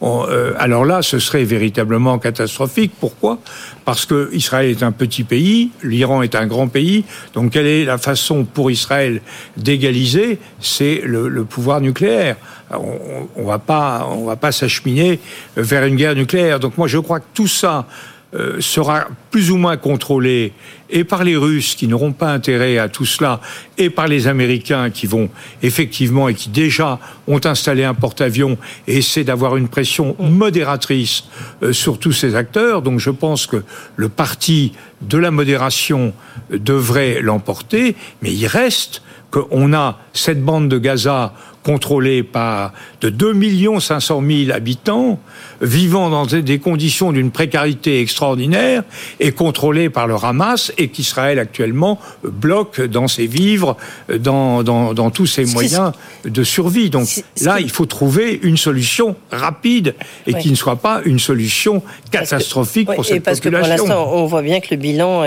on, 0.00 0.26
euh, 0.28 0.52
alors 0.56 0.84
là, 0.84 1.02
ce 1.02 1.18
serait 1.18 1.42
véritablement 1.42 2.16
catastrophique. 2.20 2.92
Pourquoi? 3.00 3.38
Parce 3.84 4.06
que 4.06 4.28
Israël 4.32 4.70
est 4.70 4.84
un 4.84 4.92
petit 4.92 5.24
pays, 5.24 5.70
l'Iran 5.82 6.22
est 6.22 6.36
un 6.36 6.46
grand 6.46 6.68
pays. 6.68 7.04
Donc, 7.34 7.52
quelle 7.52 7.66
est 7.66 7.84
la 7.84 7.98
façon 7.98 8.44
pour 8.44 8.70
Israël 8.70 9.20
d'égaliser? 9.56 10.38
C'est 10.60 11.02
le, 11.04 11.44
pouvoir 11.44 11.80
nucléaire. 11.80 12.36
On, 12.70 13.28
on 13.36 13.44
va 13.44 13.58
pas, 13.58 14.08
on 14.10 14.24
va 14.24 14.36
pas 14.36 14.52
s'acheminer 14.52 15.20
vers 15.56 15.84
une 15.84 15.96
guerre 15.96 16.14
nucléaire. 16.14 16.60
Donc, 16.60 16.78
moi, 16.78 16.88
je 16.88 16.98
crois 16.98 17.20
que 17.20 17.26
tout 17.34 17.46
ça 17.46 17.86
euh, 18.34 18.60
sera 18.60 19.08
plus 19.30 19.50
ou 19.50 19.56
moins 19.56 19.78
contrôlé 19.78 20.52
et 20.90 21.02
par 21.02 21.24
les 21.24 21.34
Russes 21.34 21.74
qui 21.74 21.88
n'auront 21.88 22.12
pas 22.12 22.30
intérêt 22.30 22.76
à 22.76 22.90
tout 22.90 23.06
cela 23.06 23.40
et 23.78 23.88
par 23.88 24.06
les 24.06 24.26
Américains 24.26 24.90
qui 24.90 25.06
vont 25.06 25.30
effectivement 25.62 26.28
et 26.28 26.34
qui 26.34 26.50
déjà 26.50 26.98
ont 27.26 27.40
installé 27.46 27.84
un 27.84 27.94
porte-avions 27.94 28.58
et 28.86 28.98
essaient 28.98 29.24
d'avoir 29.24 29.56
une 29.56 29.68
pression 29.68 30.14
modératrice 30.20 31.24
euh, 31.62 31.72
sur 31.72 31.98
tous 31.98 32.12
ces 32.12 32.34
acteurs. 32.34 32.82
Donc 32.82 33.00
je 33.00 33.08
pense 33.08 33.46
que 33.46 33.64
le 33.96 34.10
parti 34.10 34.74
de 35.00 35.16
la 35.16 35.30
modération 35.30 36.12
devrait 36.50 37.22
l'emporter, 37.22 37.96
mais 38.20 38.30
il 38.30 38.46
reste 38.46 39.00
qu'on 39.30 39.72
a 39.72 39.98
cette 40.12 40.42
bande 40.42 40.68
de 40.68 40.78
Gaza 40.78 41.34
contrôlée 41.68 42.22
par 42.22 42.72
de 43.02 43.10
2 43.10 43.34
500 43.80 44.22
000 44.26 44.52
habitants, 44.52 45.20
vivant 45.60 46.08
dans 46.08 46.24
des 46.24 46.58
conditions 46.58 47.12
d'une 47.12 47.30
précarité 47.30 48.00
extraordinaire, 48.00 48.84
et 49.20 49.32
contrôlée 49.32 49.90
par 49.90 50.06
le 50.06 50.14
Hamas, 50.14 50.72
et 50.78 50.88
qu'Israël 50.88 51.38
actuellement 51.38 52.00
bloque 52.22 52.80
dans 52.80 53.06
ses 53.06 53.26
vivres, 53.26 53.76
dans, 54.08 54.62
dans, 54.62 55.10
tous 55.10 55.26
ses 55.26 55.44
moyens 55.44 55.92
de 56.24 56.42
survie. 56.42 56.88
Donc 56.88 57.06
là, 57.42 57.60
il 57.60 57.70
faut 57.70 57.86
trouver 57.86 58.40
une 58.42 58.56
solution 58.56 59.16
rapide 59.30 59.94
et 60.26 60.34
qui 60.34 60.50
ne 60.50 60.56
soit 60.56 60.76
pas 60.76 61.02
une 61.04 61.18
solution 61.18 61.82
catastrophique 62.10 62.88
pour 62.94 63.04
cette 63.04 63.22
parce 63.22 63.40
population. 63.40 63.76
Que 63.76 63.78
pour 63.78 63.94
l'instant, 63.94 64.10
on 64.14 64.24
voit 64.24 64.42
bien 64.42 64.60
que 64.60 64.68
le 64.70 64.76
bilan, 64.76 65.22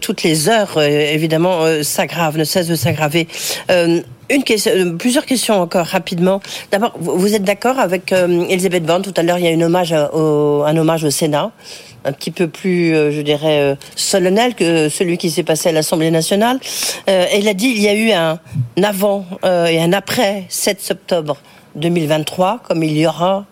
toutes 0.00 0.22
les 0.22 0.48
heures, 0.48 0.76
euh, 0.76 0.86
évidemment, 0.86 1.62
euh, 1.62 1.82
s'aggrave, 1.82 2.38
ne 2.38 2.44
cesse 2.44 2.68
de 2.68 2.74
s'aggraver. 2.74 3.01
Euh, 3.70 4.00
une 4.30 4.44
question, 4.44 4.72
euh, 4.72 4.96
plusieurs 4.96 5.26
questions 5.26 5.60
encore 5.60 5.86
rapidement. 5.86 6.40
D'abord, 6.70 6.92
vous 6.98 7.34
êtes 7.34 7.44
d'accord 7.44 7.78
avec 7.78 8.12
euh, 8.12 8.46
Elisabeth 8.48 8.84
Borne 8.84 9.02
Tout 9.02 9.14
à 9.16 9.22
l'heure, 9.22 9.38
il 9.38 9.44
y 9.44 9.48
a 9.48 9.50
une 9.50 9.64
hommage 9.64 9.94
au, 10.12 10.62
un 10.64 10.76
hommage 10.76 11.04
au 11.04 11.10
Sénat, 11.10 11.50
un 12.04 12.12
petit 12.12 12.30
peu 12.30 12.48
plus, 12.48 12.94
je 12.94 13.20
dirais, 13.20 13.76
solennel 13.94 14.54
que 14.54 14.88
celui 14.88 15.18
qui 15.18 15.30
s'est 15.30 15.42
passé 15.44 15.68
à 15.68 15.72
l'Assemblée 15.72 16.10
nationale. 16.10 16.58
elle 17.06 17.46
a 17.46 17.54
dit 17.54 17.68
il 17.68 17.80
y 17.80 17.88
a 17.88 17.94
eu 17.94 18.10
un 18.10 18.40
avant 18.82 19.24
et 19.44 19.80
un 19.80 19.92
après 19.92 20.44
7 20.48 20.88
octobre 20.90 21.36
2023, 21.76 22.60
comme 22.66 22.82
il 22.82 22.98
y 22.98 23.06
aura, 23.06 23.44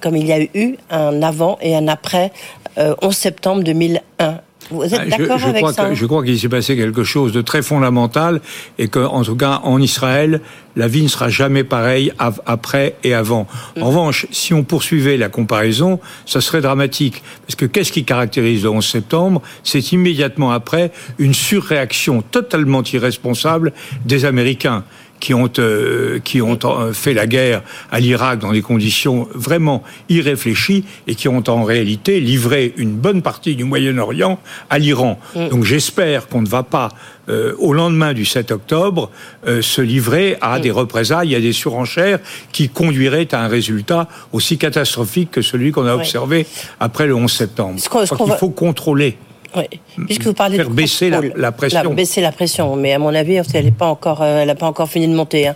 comme 0.00 0.16
il 0.16 0.26
y 0.26 0.32
a 0.32 0.40
eu 0.40 0.78
un 0.90 1.22
avant 1.22 1.58
et 1.60 1.76
un 1.76 1.86
après 1.86 2.32
11 2.78 3.14
septembre 3.14 3.62
2001. 3.62 4.40
Vous 4.70 4.82
êtes 4.82 4.92
Ah, 5.00 5.04
je- 5.04 5.10
d'accord 5.10 5.42
avec 5.44 5.56
crois 5.56 5.72
ça 5.72 5.88
que- 5.88 5.94
Je 5.94 6.04
crois 6.06 6.22
qu'il 6.24 6.38
s'est 6.38 6.48
passé 6.48 6.76
quelque 6.76 7.02
chose 7.04 7.32
de 7.32 7.40
très 7.40 7.62
fondamental 7.62 8.40
et 8.78 8.88
qu'en 8.88 9.22
tout 9.22 9.36
cas 9.36 9.60
en 9.64 9.80
Israël, 9.80 10.40
la 10.76 10.88
vie 10.88 11.02
ne 11.02 11.08
sera 11.08 11.28
jamais 11.30 11.64
pareille 11.64 12.12
après 12.44 12.96
et 13.02 13.14
avant. 13.14 13.46
Mm. 13.76 13.82
En 13.82 13.86
revanche, 13.86 14.26
si 14.30 14.52
on 14.54 14.64
poursuivait 14.64 15.16
la 15.16 15.28
comparaison, 15.28 16.00
ça 16.26 16.40
serait 16.40 16.60
dramatique. 16.60 17.22
Parce 17.46 17.54
que 17.56 17.64
qu'est-ce 17.64 17.92
qui 17.92 18.04
caractérise 18.04 18.62
le 18.64 18.70
11 18.70 18.86
septembre? 18.86 19.42
C'est 19.64 19.92
immédiatement 19.92 20.50
après 20.52 20.92
une 21.18 21.34
surréaction 21.34 22.22
totalement 22.22 22.82
irresponsable 22.82 23.72
des 24.04 24.24
Américains 24.26 24.84
qui 25.20 25.34
ont, 25.34 25.48
euh, 25.58 26.18
qui 26.20 26.40
ont 26.42 26.58
euh, 26.64 26.92
fait 26.92 27.14
la 27.14 27.26
guerre 27.26 27.62
à 27.90 28.00
l'Irak 28.00 28.38
dans 28.40 28.52
des 28.52 28.62
conditions 28.62 29.28
vraiment 29.34 29.82
irréfléchies 30.08 30.84
et 31.06 31.14
qui 31.14 31.28
ont 31.28 31.42
en 31.48 31.64
réalité 31.64 32.20
livré 32.20 32.72
une 32.76 32.94
bonne 32.96 33.22
partie 33.22 33.56
du 33.56 33.64
Moyen-Orient 33.64 34.38
à 34.70 34.78
l'Iran. 34.78 35.18
Donc 35.50 35.64
j'espère 35.64 36.28
qu'on 36.28 36.42
ne 36.42 36.48
va 36.48 36.62
pas, 36.62 36.88
euh, 37.28 37.54
au 37.58 37.72
lendemain 37.72 38.12
du 38.14 38.24
7 38.24 38.50
octobre, 38.52 39.10
euh, 39.46 39.62
se 39.62 39.80
livrer 39.82 40.36
à 40.40 40.58
des 40.60 40.70
représailles, 40.70 41.34
à 41.34 41.40
des 41.40 41.52
surenchères 41.52 42.18
qui 42.52 42.68
conduiraient 42.68 43.34
à 43.34 43.42
un 43.44 43.48
résultat 43.48 44.08
aussi 44.32 44.58
catastrophique 44.58 45.30
que 45.32 45.42
celui 45.42 45.72
qu'on 45.72 45.86
a 45.86 45.94
observé 45.96 46.46
après 46.80 47.06
le 47.06 47.14
11 47.14 47.30
septembre. 47.32 47.78
Ce 48.06 48.14
va- 48.26 48.36
faut 48.38 48.50
contrôler. 48.50 49.16
Oui. 49.56 49.64
Puisque 50.06 50.24
vous 50.24 50.34
parlez 50.34 50.56
Faire 50.56 50.68
de 50.68 50.74
baisser 50.74 51.10
la- 51.10 51.20
la 51.36 51.52
pression. 51.52 51.94
baisser 51.94 52.20
la 52.20 52.32
pression, 52.32 52.76
mais 52.76 52.92
à 52.92 52.98
mon 52.98 53.14
avis, 53.14 53.40
elle 53.54 53.64
n'est 53.64 53.70
pas 53.70 53.86
encore, 53.86 54.22
euh, 54.22 54.40
elle 54.42 54.48
n'a 54.48 54.54
pas 54.54 54.66
encore 54.66 54.88
fini 54.88 55.08
de 55.08 55.14
monter. 55.14 55.48
hein. 55.48 55.54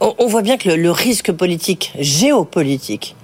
On, 0.00 0.14
on 0.18 0.26
voit 0.26 0.42
bien 0.42 0.56
que 0.56 0.68
le, 0.68 0.76
le 0.76 0.90
risque 0.90 1.32
politique, 1.32 1.92
géopolitique, 1.98 3.16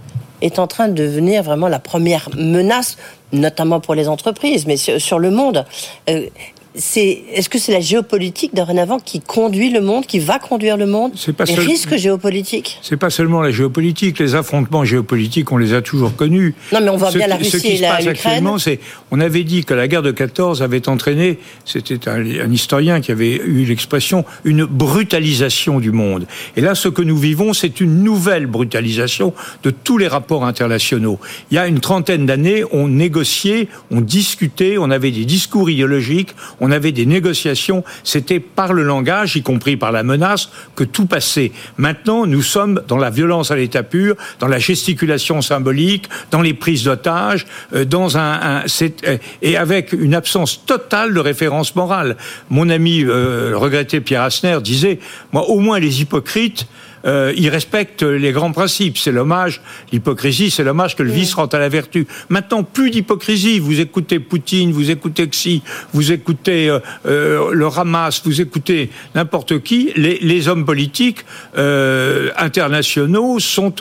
est 0.42 0.58
en 0.58 0.66
train 0.66 0.88
de 0.88 0.94
devenir 0.94 1.42
vraiment 1.42 1.68
la 1.68 1.78
première 1.80 2.28
menace, 2.36 2.96
notamment 3.32 3.80
pour 3.80 3.94
les 3.94 4.08
entreprises, 4.08 4.66
mais 4.66 4.76
sur, 4.76 5.00
sur 5.00 5.18
le 5.18 5.30
monde. 5.30 5.64
Euh, 6.08 6.26
c'est, 6.74 7.22
est-ce 7.34 7.48
que 7.48 7.58
c'est 7.58 7.72
la 7.72 7.80
géopolitique 7.80 8.54
dorénavant 8.54 8.98
qui 8.98 9.20
conduit 9.20 9.70
le 9.70 9.80
monde, 9.80 10.06
qui 10.06 10.18
va 10.18 10.38
conduire 10.38 10.76
le 10.76 10.86
monde 10.86 11.12
C'est 11.16 11.32
pas 11.32 11.44
Les 11.44 11.54
seul- 11.54 11.66
risques 11.66 11.96
géopolitiques 11.96 12.78
C'est 12.82 12.96
pas 12.96 13.10
seulement 13.10 13.40
la 13.40 13.50
géopolitique, 13.50 14.18
les 14.18 14.34
affrontements 14.34 14.84
géopolitiques, 14.84 15.50
on 15.50 15.56
les 15.56 15.72
a 15.74 15.82
toujours 15.82 16.14
connus. 16.14 16.54
Non, 16.72 16.80
mais 16.82 16.90
on 16.90 16.96
voit 16.96 17.10
Ce 17.10 17.18
bien 17.18 17.26
la 17.26 17.36
qui- 17.36 17.46
Ce 17.46 17.56
Russie 17.56 17.66
qui 17.68 17.72
et 17.74 17.76
se 17.78 17.82
la- 17.82 17.88
passe 17.96 18.06
actuellement, 18.06 18.58
c'est, 18.58 18.78
on 19.10 19.18
avait 19.20 19.44
dit 19.44 19.64
que 19.64 19.74
la 19.74 19.88
guerre 19.88 20.02
de 20.02 20.10
14 20.12 20.62
avait 20.62 20.88
entraîné, 20.88 21.38
c'était 21.64 22.08
un, 22.08 22.20
un 22.20 22.52
historien 22.52 23.00
qui 23.00 23.10
avait 23.12 23.36
eu 23.36 23.64
l'expression, 23.64 24.24
une 24.44 24.64
brutalisation 24.64 25.80
du 25.80 25.90
monde. 25.90 26.26
Et 26.56 26.60
là, 26.60 26.74
ce 26.74 26.88
que 26.88 27.02
nous 27.02 27.16
vivons, 27.16 27.54
c'est 27.54 27.80
une 27.80 28.02
nouvelle 28.04 28.46
brutalisation 28.46 29.32
de 29.62 29.70
tous 29.70 29.98
les 29.98 30.06
rapports 30.08 30.44
internationaux. 30.44 31.18
Il 31.50 31.54
y 31.54 31.58
a 31.58 31.66
une 31.66 31.80
trentaine 31.80 32.26
d'années, 32.26 32.62
on 32.72 32.88
négociait, 32.88 33.68
on 33.90 34.00
discutait, 34.00 34.76
on 34.78 34.90
avait 34.90 35.10
des 35.10 35.24
discours 35.24 35.70
idéologiques, 35.70 36.34
on 36.60 36.70
avait 36.70 36.92
des 36.92 37.06
négociations, 37.06 37.84
c'était 38.04 38.40
par 38.40 38.72
le 38.72 38.82
langage, 38.82 39.36
y 39.36 39.42
compris 39.42 39.76
par 39.76 39.92
la 39.92 40.02
menace, 40.02 40.50
que 40.74 40.84
tout 40.84 41.06
passait. 41.06 41.52
Maintenant, 41.76 42.26
nous 42.26 42.42
sommes 42.42 42.82
dans 42.88 42.96
la 42.96 43.10
violence 43.10 43.50
à 43.50 43.56
l'état 43.56 43.82
pur, 43.82 44.16
dans 44.40 44.48
la 44.48 44.58
gesticulation 44.58 45.40
symbolique, 45.42 46.08
dans 46.30 46.42
les 46.42 46.54
prises 46.54 46.84
d'otages, 46.84 47.46
euh, 47.74 47.84
dans 47.84 48.18
un, 48.18 48.62
un- 48.62 48.64
euh, 49.06 49.18
et 49.42 49.56
avec 49.56 49.92
une 49.92 50.14
absence 50.14 50.64
totale 50.66 51.14
de 51.14 51.20
référence 51.20 51.74
morale. 51.76 52.16
Mon 52.50 52.68
ami, 52.70 53.04
euh, 53.04 53.52
regretté 53.54 54.00
Pierre 54.00 54.22
Asner, 54.22 54.58
disait, 54.62 54.98
moi, 55.32 55.48
au 55.48 55.60
moins 55.60 55.78
les 55.78 56.00
hypocrites, 56.02 56.66
euh, 57.04 57.32
ils 57.36 57.48
respectent 57.48 58.02
les 58.02 58.32
grands 58.32 58.52
principes. 58.52 58.98
C'est 58.98 59.12
l'hommage, 59.12 59.60
l'hypocrisie, 59.92 60.50
c'est 60.50 60.64
l'hommage 60.64 60.96
que 60.96 61.02
le 61.02 61.10
vice 61.10 61.34
rend 61.34 61.46
à 61.46 61.58
la 61.58 61.68
vertu. 61.68 62.06
Maintenant, 62.28 62.62
plus 62.62 62.90
d'hypocrisie. 62.90 63.58
Vous 63.58 63.80
écoutez 63.80 64.18
Poutine, 64.18 64.72
vous 64.72 64.90
écoutez 64.90 65.28
Xi, 65.28 65.62
vous 65.92 66.12
écoutez 66.12 66.68
euh, 66.68 66.78
euh, 67.06 67.52
le 67.52 67.66
Hamas, 67.66 68.22
vous 68.24 68.40
écoutez 68.40 68.90
n'importe 69.14 69.62
qui. 69.62 69.92
Les, 69.96 70.18
les 70.20 70.48
hommes 70.48 70.64
politiques 70.64 71.24
euh, 71.56 72.30
internationaux 72.36 73.38
sont 73.38 73.74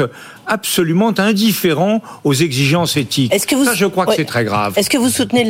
absolument 0.48 1.14
indifférents 1.20 2.02
aux 2.24 2.34
exigences 2.34 2.98
éthiques. 2.98 3.34
Est-ce 3.34 3.46
que 3.46 3.56
vous- 3.56 3.66
Ça, 3.66 3.74
je 3.76 3.86
crois 3.86 4.06
que 4.06 4.14
c'est 4.16 4.26
très 4.26 4.44
grave. 4.46 4.74
Est-ce 4.78 4.90
que 4.90 4.98
vous 4.98 5.10
soutenez 5.10 5.44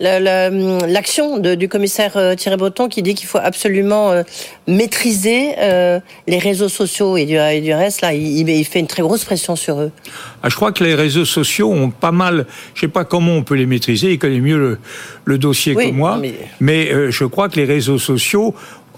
l'action 0.00 1.38
du 1.38 1.68
commissaire 1.68 2.16
euh, 2.16 2.34
Thierry 2.34 2.56
Breton 2.56 2.88
qui 2.88 3.02
dit 3.02 3.14
qu'il 3.14 3.28
faut 3.28 3.38
absolument 3.42 4.10
euh, 4.10 4.22
maîtriser 4.66 5.54
euh, 5.58 6.00
les 6.26 6.38
réseaux 6.38 6.68
sociaux 6.68 7.16
et 7.16 7.24
du, 7.24 7.36
et 7.36 7.60
du 7.60 7.72
reste 7.72 8.00
Là, 8.00 8.12
il, 8.14 8.48
il 8.48 8.64
fait 8.64 8.80
une 8.80 8.86
très 8.86 9.02
grosse 9.02 9.24
pression 9.24 9.56
sur 9.56 9.80
eux? 9.80 9.90
Ah, 10.42 10.48
je 10.48 10.56
crois 10.56 10.72
que 10.72 10.84
les 10.84 10.94
réseaux 10.94 11.24
sociaux 11.24 11.72
ont 11.72 11.90
pas 11.90 12.12
mal. 12.12 12.46
Je 12.74 12.80
sais 12.82 12.88
pas 12.88 13.04
comment 13.04 13.32
on 13.32 13.42
peut 13.42 13.54
les 13.54 13.66
maîtriser. 13.66 14.12
Il 14.12 14.18
connaît 14.18 14.40
mieux 14.40 14.58
le, 14.58 14.78
le 15.24 15.38
dossier 15.38 15.74
Oui, 15.74 15.88
que 15.90 15.94
moi. 15.94 16.18
mais- 16.20 16.34
Mais, 16.60 16.92
euh, 16.92 17.10
je 17.10 17.24
crois 17.24 17.48
que 17.48 17.56
les 17.56 17.64
réseaux 17.64 17.98
sociaux. 17.98 18.54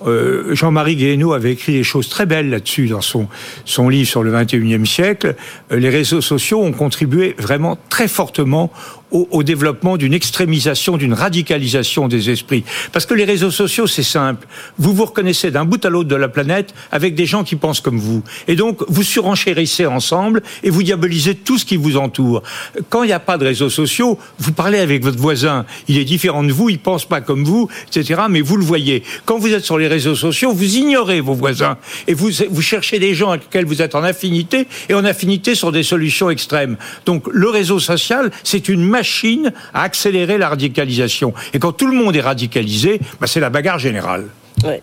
Euh, 0.06 0.54
Jean-Marie 0.54 0.96
Guéhenno 0.96 1.32
avait 1.32 1.52
écrit 1.52 1.72
des 1.72 1.84
choses 1.84 2.08
très 2.08 2.26
belles 2.26 2.50
là-dessus 2.50 2.86
dans 2.88 3.00
son, 3.00 3.28
son 3.64 3.88
livre 3.88 4.08
sur 4.08 4.22
le 4.22 4.32
21e 4.32 4.84
siècle. 4.84 5.34
Euh, 5.72 5.78
les 5.78 5.88
réseaux 5.88 6.20
sociaux 6.20 6.62
ont 6.62 6.72
contribué 6.72 7.34
vraiment 7.38 7.78
très 7.88 8.08
fortement 8.08 8.70
au, 9.10 9.42
développement 9.42 9.96
d'une 9.96 10.14
extrémisation, 10.14 10.96
d'une 10.96 11.14
radicalisation 11.14 12.08
des 12.08 12.30
esprits. 12.30 12.64
Parce 12.92 13.06
que 13.06 13.14
les 13.14 13.24
réseaux 13.24 13.50
sociaux, 13.50 13.86
c'est 13.86 14.02
simple. 14.02 14.46
Vous 14.78 14.92
vous 14.92 15.06
reconnaissez 15.06 15.50
d'un 15.50 15.64
bout 15.64 15.82
à 15.84 15.88
l'autre 15.88 16.08
de 16.08 16.16
la 16.16 16.28
planète 16.28 16.74
avec 16.92 17.14
des 17.14 17.26
gens 17.26 17.44
qui 17.44 17.56
pensent 17.56 17.80
comme 17.80 17.98
vous. 17.98 18.22
Et 18.46 18.56
donc, 18.56 18.82
vous 18.88 19.02
surenchérissez 19.02 19.86
ensemble 19.86 20.42
et 20.62 20.70
vous 20.70 20.82
diabolisez 20.82 21.34
tout 21.34 21.58
ce 21.58 21.64
qui 21.64 21.76
vous 21.76 21.96
entoure. 21.96 22.42
Quand 22.90 23.02
il 23.02 23.06
n'y 23.06 23.12
a 23.12 23.20
pas 23.20 23.38
de 23.38 23.44
réseaux 23.44 23.70
sociaux, 23.70 24.18
vous 24.38 24.52
parlez 24.52 24.78
avec 24.78 25.02
votre 25.02 25.18
voisin. 25.18 25.64
Il 25.88 25.98
est 25.98 26.04
différent 26.04 26.42
de 26.42 26.52
vous, 26.52 26.68
il 26.68 26.78
pense 26.78 27.06
pas 27.06 27.20
comme 27.20 27.44
vous, 27.44 27.68
etc. 27.86 28.22
Mais 28.28 28.40
vous 28.40 28.56
le 28.56 28.64
voyez. 28.64 29.02
Quand 29.24 29.38
vous 29.38 29.52
êtes 29.52 29.64
sur 29.64 29.78
les 29.78 29.88
réseaux 29.88 30.16
sociaux, 30.16 30.52
vous 30.52 30.76
ignorez 30.76 31.20
vos 31.20 31.34
voisins. 31.34 31.78
Et 32.06 32.14
vous, 32.14 32.30
vous 32.50 32.62
cherchez 32.62 32.98
des 32.98 33.14
gens 33.14 33.30
avec 33.30 33.44
lesquels 33.44 33.66
vous 33.66 33.82
êtes 33.82 33.94
en 33.94 34.02
affinité 34.02 34.66
et 34.88 34.94
en 34.94 35.04
affinité 35.04 35.54
sur 35.54 35.72
des 35.72 35.82
solutions 35.82 36.30
extrêmes. 36.30 36.76
Donc, 37.06 37.24
le 37.30 37.48
réseau 37.48 37.78
social, 37.78 38.30
c'est 38.44 38.68
une 38.68 38.84
machine 39.02 39.52
à 39.74 39.82
accélérer 39.82 40.38
la 40.38 40.48
radicalisation. 40.48 41.32
Et 41.54 41.58
quand 41.58 41.72
tout 41.72 41.86
le 41.86 41.96
monde 42.00 42.14
est 42.16 42.20
radicalisé, 42.32 43.00
bah, 43.20 43.26
c'est 43.26 43.40
la 43.40 43.50
bagarre 43.50 43.78
générale. 43.78 44.24
Ouais. 44.64 44.82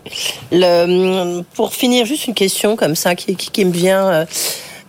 Le, 0.52 1.42
pour 1.54 1.72
finir, 1.74 2.06
juste 2.06 2.26
une 2.26 2.34
question 2.34 2.76
comme 2.76 2.94
ça 2.96 3.14
qui, 3.14 3.36
qui- 3.36 3.50
qui 3.50 3.64
me 3.64 3.72
vient. 3.72 4.06
euh, 4.08 4.24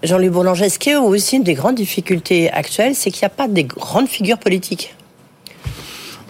Jean-Louis 0.04 0.30
Boulanger, 0.30 0.68
qu'il 0.80 0.92
y 0.94 0.96
a 0.96 1.02
aussi 1.02 1.38
une 1.38 1.44
des 1.44 1.56
grandes 1.56 1.76
difficultés 1.76 2.52
actuelles, 2.52 2.94
c'est 2.96 3.10
qu'il 3.12 3.22
n'y 3.24 3.34
a 3.34 3.38
pas 3.42 3.48
des 3.48 3.64
grandes 3.64 4.08
figures 4.08 4.38
politiques 4.38 4.94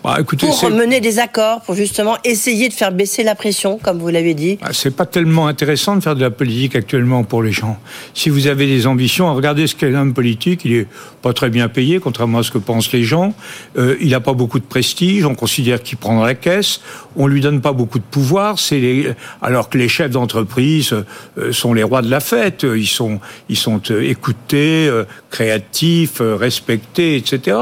Bah, 0.03 0.15
écoutez, 0.21 0.47
pour 0.47 0.69
mener 0.69 1.01
des 1.01 1.19
accords, 1.19 1.59
pour 1.65 1.75
justement 1.75 2.15
essayer 2.23 2.69
de 2.69 2.73
faire 2.73 2.93
baisser 2.93 3.23
la 3.23 3.35
pression, 3.35 3.77
comme 3.77 3.99
vous 3.99 4.07
l'avez 4.07 4.33
dit 4.35 4.57
Ah, 4.61 4.69
C'est 4.71 4.95
pas 4.95 5.05
tellement 5.05 5.47
intéressant 5.47 5.97
de 5.97 6.01
faire 6.01 6.15
de 6.15 6.21
la 6.21 6.29
politique 6.31 6.75
actuellement 6.77 7.25
pour 7.25 7.43
les 7.43 7.51
gens. 7.51 7.77
Si 8.13 8.29
vous 8.29 8.47
avez 8.47 8.67
des 8.67 8.87
ambitions, 8.87 9.35
regardez 9.35 9.67
ce 9.67 9.75
qu'est 9.75 9.87
un 9.93 9.95
homme 10.01 10.13
politique. 10.13 10.61
Il 10.63 10.73
est 10.73 10.87
très 11.33 11.49
bien 11.49 11.67
payé, 11.67 11.99
contrairement 11.99 12.39
à 12.39 12.43
ce 12.43 12.51
que 12.51 12.57
pensent 12.57 12.91
les 12.91 13.03
gens. 13.03 13.33
Euh, 13.77 13.95
il 14.01 14.09
n'a 14.09 14.19
pas 14.19 14.33
beaucoup 14.33 14.59
de 14.59 14.65
prestige. 14.65 15.25
On 15.25 15.35
considère 15.35 15.81
qu'il 15.81 15.97
prend 15.97 16.15
dans 16.15 16.25
la 16.25 16.35
caisse. 16.35 16.81
On 17.15 17.27
lui 17.27 17.41
donne 17.41 17.61
pas 17.61 17.73
beaucoup 17.73 17.99
de 17.99 18.03
pouvoir. 18.03 18.59
C'est 18.59 19.15
alors 19.41 19.69
que 19.69 19.77
les 19.77 19.89
chefs 19.89 20.11
d'entreprise 20.11 20.93
euh, 21.37 21.51
sont 21.51 21.73
les 21.73 21.83
rois 21.83 22.01
de 22.01 22.09
la 22.09 22.19
fête. 22.19 22.63
Ils 22.63 22.87
sont, 22.87 23.19
ils 23.49 23.57
sont 23.57 23.81
euh, 23.91 24.01
écoutés, 24.01 24.89
créatifs, 25.29 26.21
respectés, 26.21 27.15
etc. 27.15 27.57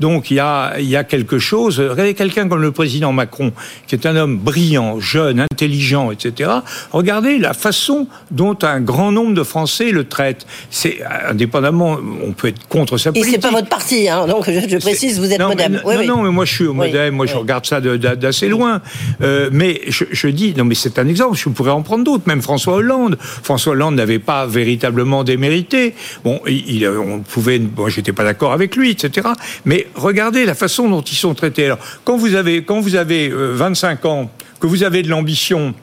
Donc 0.00 0.30
il 0.30 0.34
y 0.34 0.40
a, 0.40 0.78
y 0.80 0.96
a 0.96 1.04
quelque 1.04 1.38
chose. 1.38 1.80
Regardez 1.80 2.14
quelqu'un 2.14 2.48
comme 2.48 2.62
le 2.62 2.72
président 2.72 3.12
Macron, 3.12 3.52
qui 3.86 3.94
est 3.94 4.06
un 4.06 4.16
homme 4.16 4.38
brillant, 4.38 5.00
jeune, 5.00 5.40
intelligent, 5.40 6.10
etc. 6.10 6.50
Regardez 6.92 7.38
la 7.38 7.54
façon 7.54 8.08
dont 8.30 8.56
un 8.62 8.80
grand 8.80 9.12
nombre 9.12 9.34
de 9.34 9.42
Français 9.42 9.90
le 9.90 10.04
traitent. 10.04 10.46
C'est 10.70 11.02
indépendamment, 11.28 11.98
on 12.22 12.32
peut 12.32 12.48
être 12.48 12.66
contre 12.68 12.98
sa 13.04 13.10
Et 13.10 13.12
politique. 13.12 13.34
c'est 13.34 13.40
pas 13.40 13.50
votre 13.50 13.68
parti, 13.68 14.08
hein, 14.08 14.26
donc 14.26 14.44
je, 14.50 14.68
je 14.68 14.76
précise, 14.78 15.18
vous 15.20 15.32
êtes 15.32 15.38
non, 15.38 15.48
modem. 15.48 15.72
mais, 15.72 15.78
Oui, 15.84 15.94
non, 15.94 16.00
oui. 16.00 16.06
non, 16.08 16.22
mais 16.22 16.30
moi 16.30 16.44
je 16.44 16.52
suis 16.54 16.64
au 16.66 16.70
Oui, 16.70 16.76
modem, 16.88 17.14
moi 17.14 17.26
je 17.26 17.34
regarde 17.36 17.64
ça 17.66 17.80
d'assez 17.80 18.48
loin. 18.48 18.80
Euh, 19.22 19.48
mais 19.52 19.80
je, 19.88 20.04
je 20.10 20.28
dis, 20.28 20.54
non 20.56 20.64
mais 20.64 20.74
c'est 20.74 20.98
un 20.98 21.06
exemple, 21.06 21.36
je 21.36 21.48
pourrais 21.48 21.70
en 21.70 21.82
prendre 21.82 22.04
d'autres, 22.04 22.24
même 22.26 22.42
François 22.42 22.74
Hollande. 22.74 23.16
François 23.20 23.72
Hollande 23.72 23.94
n'avait 23.94 24.18
pas 24.18 24.46
véritablement 24.46 25.22
démérité. 25.24 25.94
Bon, 26.24 26.40
il, 26.46 26.76
il- 26.82 26.88
on 26.88 27.20
pouvait, 27.20 27.58
bon, 27.58 27.88
j'étais 27.88 28.12
pas 28.12 28.24
d'accord 28.24 28.52
avec 28.52 28.74
lui, 28.76 28.90
etc. 28.90 29.28
Mais 29.64 29.86
regardez 29.94 30.44
la 30.44 30.54
façon 30.54 30.88
dont 30.88 31.02
ils 31.02 31.14
sont 31.16 31.34
traités. 31.34 31.66
Alors, 31.66 31.78
quand 32.04 32.16
vous 32.16 32.34
avez, 32.34 32.62
quand 32.64 32.80
vous 32.80 32.96
avez 32.96 33.28
euh, 33.30 33.52
25 33.54 34.04
ans, 34.06 34.30
que 34.60 34.66
vous 34.66 34.82
avez 34.82 35.02
de 35.02 35.08
l'ambition, 35.10 35.74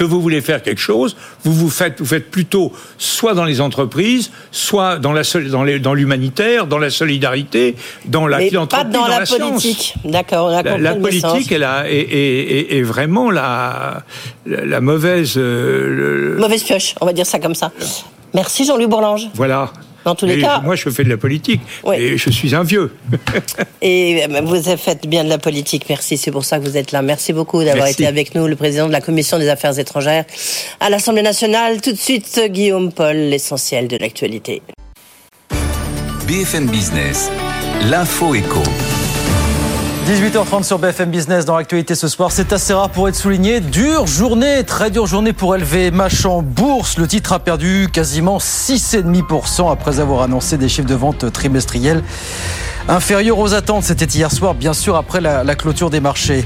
que 0.00 0.04
vous 0.04 0.22
voulez 0.22 0.40
faire 0.40 0.62
quelque 0.62 0.80
chose, 0.80 1.14
vous 1.44 1.52
vous 1.52 1.68
faites, 1.68 1.98
vous 2.00 2.06
faites 2.06 2.30
plutôt 2.30 2.72
soit 2.96 3.34
dans 3.34 3.44
les 3.44 3.60
entreprises, 3.60 4.30
soit 4.50 4.96
dans 4.98 5.12
la 5.12 5.20
dans 5.50 5.62
les- 5.62 5.78
dans 5.78 5.92
l'humanitaire, 5.92 6.66
dans 6.66 6.78
la 6.78 6.88
solidarité, 6.88 7.76
dans 8.06 8.26
la 8.26 8.38
Mais 8.38 8.44
pas 8.44 8.48
philanthropie, 8.48 8.90
dans, 8.92 9.06
la, 9.06 9.26
politique. 9.26 9.94
D'accord, 10.06 10.48
La, 10.48 10.78
la 10.78 10.94
politique, 10.94 11.52
elle 11.52 11.64
a, 11.64 11.86
est, 11.90 11.96
est- 11.98 12.50
est- 12.72 12.78
est 12.78 12.82
vraiment 12.82 13.30
la, 13.30 14.02
mauvaise. 14.80 15.34
euh, 15.36 16.34
le- 16.34 16.36
Mauvaise 16.38 16.62
pioche, 16.64 16.94
on 17.02 17.04
va 17.06 17.12
dire 17.12 17.26
ça 17.26 17.38
comme 17.38 17.54
ça. 17.54 17.70
Merci 18.32 18.64
Jean-Louis 18.64 18.86
Bourlange. 18.86 19.28
voilà. 19.34 19.70
Dans 20.04 20.14
tous 20.14 20.26
les 20.26 20.40
cas. 20.40 20.60
Moi, 20.60 20.76
je 20.76 20.88
fais 20.90 21.04
de 21.04 21.08
la 21.08 21.16
politique. 21.16 21.60
Et 21.94 22.16
je 22.16 22.30
suis 22.30 22.54
un 22.54 22.62
vieux. 22.62 22.92
et 23.82 24.26
vous 24.42 24.68
avez 24.68 24.76
fait 24.76 25.06
bien 25.06 25.24
de 25.24 25.28
la 25.28 25.38
politique. 25.38 25.86
Merci. 25.88 26.16
C'est 26.16 26.30
pour 26.30 26.44
ça 26.44 26.58
que 26.58 26.64
vous 26.64 26.76
êtes 26.76 26.92
là. 26.92 27.02
Merci 27.02 27.32
beaucoup 27.32 27.62
d'avoir 27.62 27.88
été 27.88 28.06
avec 28.06 28.34
nous, 28.34 28.46
le 28.46 28.56
président 28.56 28.86
de 28.86 28.92
la 28.92 29.00
Commission 29.00 29.38
des 29.38 29.48
Affaires 29.48 29.78
étrangères 29.78 30.24
à 30.80 30.90
l'Assemblée 30.90 31.22
nationale. 31.22 31.80
Tout 31.80 31.92
de 31.92 31.98
suite, 31.98 32.40
Guillaume 32.48 32.92
Paul, 32.92 33.16
l'essentiel 33.16 33.88
de 33.88 33.96
l'actualité. 33.96 34.62
BFM 36.26 36.68
Business, 36.68 37.30
l'info 37.90 38.34
éco. 38.34 38.62
18h30 40.10 40.64
sur 40.64 40.80
BFM 40.80 41.08
Business 41.08 41.44
dans 41.44 41.56
l'actualité 41.56 41.94
ce 41.94 42.08
soir. 42.08 42.32
C'est 42.32 42.52
assez 42.52 42.74
rare 42.74 42.90
pour 42.90 43.08
être 43.08 43.14
souligné. 43.14 43.60
Dure 43.60 44.08
journée, 44.08 44.64
très 44.64 44.90
dure 44.90 45.06
journée 45.06 45.32
pour 45.32 45.54
LVMH 45.54 46.26
en 46.26 46.42
bourse. 46.42 46.98
Le 46.98 47.06
titre 47.06 47.32
a 47.32 47.38
perdu 47.38 47.88
quasiment 47.92 48.38
6,5% 48.38 49.70
après 49.70 50.00
avoir 50.00 50.22
annoncé 50.22 50.58
des 50.58 50.68
chiffres 50.68 50.88
de 50.88 50.96
vente 50.96 51.30
trimestriels 51.30 52.02
inférieurs 52.88 53.38
aux 53.38 53.54
attentes. 53.54 53.84
C'était 53.84 54.06
hier 54.06 54.32
soir, 54.32 54.54
bien 54.54 54.72
sûr, 54.72 54.96
après 54.96 55.20
la, 55.20 55.44
la 55.44 55.54
clôture 55.54 55.90
des 55.90 56.00
marchés. 56.00 56.44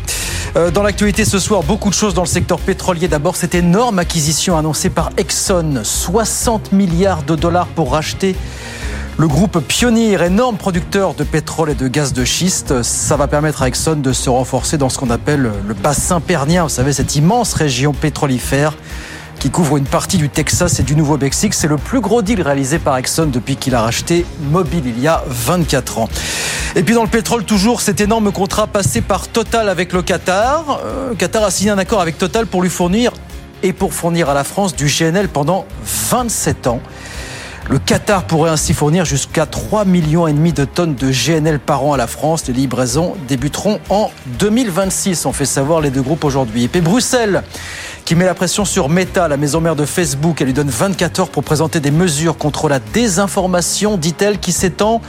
Euh, 0.57 0.71
dans 0.71 0.83
l'actualité 0.83 1.25
ce 1.25 1.39
soir, 1.39 1.63
beaucoup 1.63 1.89
de 1.89 1.95
choses 1.95 2.13
dans 2.13 2.25
le 2.25 2.29
secteur 2.29 2.59
pétrolier. 2.59 3.09
D'abord, 3.09 3.35
cette 3.35 3.55
énorme 3.55 3.99
acquisition 3.99 4.59
annoncée 4.59 4.91
par 4.91 5.09
Exxon. 5.17 5.81
60 5.83 6.73
milliards 6.73 7.23
de 7.23 7.35
dollars 7.35 7.69
pour 7.69 7.93
racheter 7.93 8.37
le 9.17 9.29
groupe 9.29 9.61
Pionnier, 9.61 10.13
énorme 10.21 10.57
producteur 10.57 11.15
de 11.15 11.23
pétrole 11.23 11.71
et 11.71 11.75
de 11.75 11.87
gaz 11.87 12.13
de 12.13 12.25
schiste, 12.25 12.83
ça 12.83 13.17
va 13.17 13.29
permettre 13.29 13.63
à 13.63 13.69
Exxon 13.69 13.97
de 13.97 14.13
se 14.13 14.29
renforcer 14.29 14.77
dans 14.77 14.89
ce 14.89 14.99
qu'on 14.99 15.11
appelle 15.11 15.53
le 15.67 15.75
bassin 15.75 16.21
pernien. 16.21 16.65
Vous 16.65 16.69
savez, 16.69 16.93
cette 16.93 17.15
immense 17.15 17.55
région 17.55 17.93
pétrolifère 17.93 18.75
qui 19.39 19.51
couvre 19.51 19.77
une 19.77 19.85
partie 19.85 20.17
du 20.17 20.29
Texas 20.29 20.81
et 20.81 20.83
du 20.83 20.97
Nouveau-Mexique. 20.97 21.55
C'est 21.55 21.69
le 21.69 21.77
plus 21.77 22.01
gros 22.01 22.23
deal 22.23 22.43
réalisé 22.43 22.79
par 22.79 22.97
Exxon 22.97 23.27
depuis 23.27 23.57
qu'il 23.57 23.75
a 23.75 23.83
racheté 23.83 24.27
Mobil 24.51 24.83
il 24.87 24.99
y 24.99 25.07
a 25.07 25.23
24 25.29 25.99
ans. 25.99 26.09
Et 26.75 26.83
puis 26.83 26.95
dans 26.95 27.03
le 27.03 27.09
pétrole, 27.09 27.45
toujours 27.45 27.83
cet 27.83 28.01
énorme 28.01 28.33
contrat 28.33 28.67
passé 28.67 29.01
par 29.01 29.29
Total 29.29 29.69
avec 29.69 29.93
le 29.93 30.03
Qatar. 30.03 30.81
Euh, 30.85 31.15
Qatar 31.15 31.45
a 31.45 31.51
signé 31.51 31.71
un 31.71 31.79
accord 31.79 32.01
avec 32.01 32.19
Total 32.19 32.47
pour 32.47 32.63
lui 32.63 32.71
fournir 32.71 33.13
et 33.63 33.73
pour 33.73 33.95
fournir 33.95 34.29
à 34.29 34.35
la 34.35 34.45
France 34.45 34.75
du 34.75 34.87
GNL 34.87 35.29
pendant 35.29 35.67
27 36.11 36.67
ans. 36.67 36.81
Le 37.71 37.79
Qatar 37.79 38.25
pourrait 38.25 38.51
ainsi 38.51 38.75
fournir 38.75 39.07
jusqu'à 39.07 39.47
3,5 39.47 39.87
millions 39.87 40.27
et 40.27 40.35
demi 40.35 40.53
de 40.53 40.67
tonnes 40.67 40.95
de 40.95 41.11
GNL 41.11 41.59
par 41.59 41.83
an 41.83 41.95
à 41.95 41.97
la 41.97 42.07
France. 42.07 42.47
Les 42.47 42.53
livraisons 42.53 43.15
débuteront 43.27 43.81
en 43.89 44.11
2026, 44.39 45.25
on 45.25 45.33
fait 45.33 45.47
savoir 45.47 45.81
les 45.81 45.89
deux 45.89 46.03
groupes 46.03 46.25
aujourd'hui. 46.25 46.65
Et 46.65 46.69
puis 46.69 46.83
Bruxelles 46.83 47.43
qui 48.05 48.17
met 48.17 48.27
la 48.27 48.35
pression 48.35 48.67
sur 48.67 48.91
Meta, 48.91 49.29
la 49.29 49.39
maison 49.39 49.63
mère 49.63 49.77
de 49.77 49.87
Facebook. 49.87 50.43
Elle 50.43 50.49
lui 50.49 50.53
donne 50.53 50.69
24 50.69 51.21
heures 51.21 51.29
pour 51.31 51.43
présenter 51.43 51.81
des 51.81 51.91
mesures 51.91 52.37
contre 52.37 52.69
la 52.69 52.81
désinformation, 52.81 53.97
dit-elle, 53.97 54.39
qui 54.39 54.53
s'étend 54.53 55.01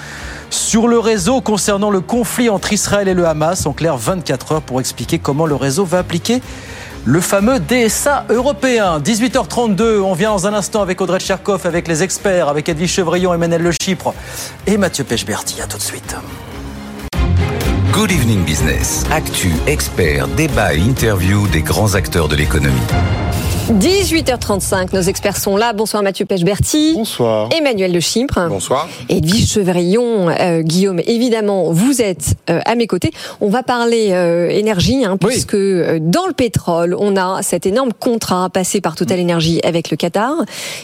sur 0.50 0.88
le 0.88 0.98
réseau 0.98 1.41
concernant 1.41 1.89
le 1.89 2.00
conflit 2.00 2.48
entre 2.48 2.72
Israël 2.72 3.10
et 3.10 3.13
le 3.13 3.28
Hamas. 3.28 3.65
En 3.65 3.74
clair, 3.74 3.98
24 3.98 4.52
heures 4.54 4.62
pour 4.62 4.80
expliquer 4.80 5.20
comment 5.20 5.46
le 5.46 5.56
réseau 5.56 5.84
va 5.84 6.00
appliquer 6.00 6.41
le 7.06 7.22
fameux 7.22 7.60
DSA 7.60 8.26
européen. 8.30 9.00
18h32, 9.00 10.00
on 10.02 10.13
vient 10.13 10.32
dans 10.32 10.48
un 10.48 10.54
instant 10.54 10.82
avec 10.82 11.00
Audrey 11.00 11.20
Tcherkov, 11.20 11.65
avec 11.65 11.88
les 11.88 12.04
experts, 12.04 12.50
avec 12.50 12.68
Edwige 12.68 12.91
Chevrillon, 12.91 13.34
Emmanuel 13.34 13.62
Le 13.62 13.72
Chypre 13.72 14.13
et 14.65 14.78
Mathieu 14.78 15.04
Pechberti. 15.04 15.62
À 15.62 15.68
tout 15.68 15.78
de 15.78 15.84
suite. 15.84 16.15
Good 17.94 18.12
Evening 18.12 18.44
Business. 18.44 19.06
Actu, 19.12 19.52
experts, 19.68 20.28
débat 20.30 20.74
et 20.74 20.80
interview 20.80 21.48
des 21.48 21.62
grands 21.62 21.94
acteurs 21.94 22.28
de 22.28 22.36
l'économie. 22.36 22.76
18h35, 23.65 24.93
nos 24.93 25.01
experts 25.01 25.38
sont 25.38 25.58
là. 25.58 25.73
Bonsoir 25.73 26.04
Mathieu 26.04 26.28
Pechberti. 26.28 26.93
Bonsoir. 26.93 27.49
Emmanuel 27.51 27.91
Le 27.91 27.99
Chimpre. 27.99 28.47
Bonsoir. 28.47 28.88
Edwige 29.10 29.51
Chevrillon, 29.51 30.30
euh, 30.30 30.62
Guillaume, 30.62 30.99
évidemment, 31.08 31.71
vous 31.71 31.99
êtes 31.99 32.36
euh, 32.51 32.60
à 32.63 32.75
mes 32.75 32.86
côtés. 32.86 33.10
On 33.41 33.49
va 33.49 33.63
parler 33.63 34.10
euh, 34.12 34.49
énergie, 34.49 35.04
hein, 35.04 35.17
puisque 35.17 35.56
dans 35.56 36.28
le 36.28 36.34
pétrole, 36.34 36.95
on 36.99 37.17
a 37.17 37.41
cet 37.41 37.65
énorme 37.65 37.91
contrat 37.91 38.51
passé 38.51 38.82
par 38.82 38.93
Total 38.93 39.19
Energy 39.19 39.60
avec 39.63 39.89
le 39.89 39.97
Qatar. 39.97 40.36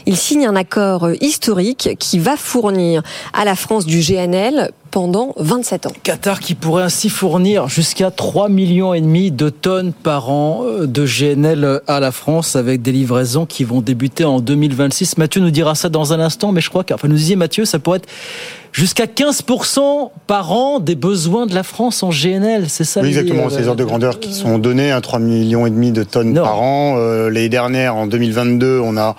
Il 0.08 0.18
signe 0.18 0.48
un 0.48 0.56
accord 0.56 1.08
historique 1.22 1.92
qui 2.00 2.18
va 2.18 2.36
fournir 2.36 3.04
à 3.34 3.46
la 3.46 3.56
France 3.56 3.86
du 3.86 4.00
GNL 4.00 4.72
pendant 4.92 5.34
27 5.38 5.86
ans. 5.88 5.94
Qatar 6.04 6.40
qui 6.40 6.54
pourrait 6.54 6.84
ainsi 6.84 7.10
fournir 7.10 7.68
jusqu'à 7.70 8.12
3 8.12 8.50
millions 8.50 8.94
et 8.94 9.02
demi 9.02 9.32
de 9.32 9.50
tonnes 9.50 9.94
par 9.94 10.30
an 10.30 10.64
euh, 10.64 10.86
de 10.86 11.06
GNL 11.06 11.82
à 11.88 12.00
la 12.00 12.12
France 12.12 12.56
avec 12.56 12.71
des 12.78 12.92
livraisons 12.92 13.46
qui 13.46 13.64
vont 13.64 13.82
débuter 13.82 14.26
en 14.26 14.40
2026. 14.40 15.18
Mathieu 15.18 15.42
nous 15.42 15.52
dira 15.52 15.76
ça 15.76 15.90
dans 15.90 16.14
un 16.14 16.20
instant, 16.20 16.52
mais 16.52 16.62
je 16.62 16.70
crois 16.70 16.84
qu'enfin 16.84 17.08
nous 17.08 17.16
disiez 17.16 17.36
Mathieu, 17.36 17.66
ça 17.66 17.80
pourrait 17.80 17.98
être 17.98 18.10
jusqu'à 18.72 19.06
15% 19.06 20.12
par 20.28 20.52
an 20.52 20.80
des 20.80 20.96
besoins 20.96 21.46
de 21.46 21.54
la 21.54 21.64
France 21.64 22.04
en 22.04 22.10
GNL. 22.10 22.70
C'est 22.70 22.84
ça 22.84 23.02
Oui, 23.02 23.10
exactement. 23.10 23.50
Ces 23.50 23.68
ordres 23.68 23.80
de 23.80 23.84
grandeur 23.86 24.20
qui 24.20 24.34
sont 24.34 24.58
donnés, 24.58 24.92
à 24.92 24.98
hein, 24.98 25.02
3 25.02 25.20
millions 25.20 25.66
et 25.66 25.70
demi 25.70 25.92
de 25.92 26.04
tonnes 26.04 26.34
par 26.34 26.62
an. 26.62 26.96
Euh, 26.98 27.30
L'année 27.30 27.50
dernière, 27.50 27.96
en 27.96 28.08
2022, 28.08 28.80
on 28.80 28.98
a 28.98 29.16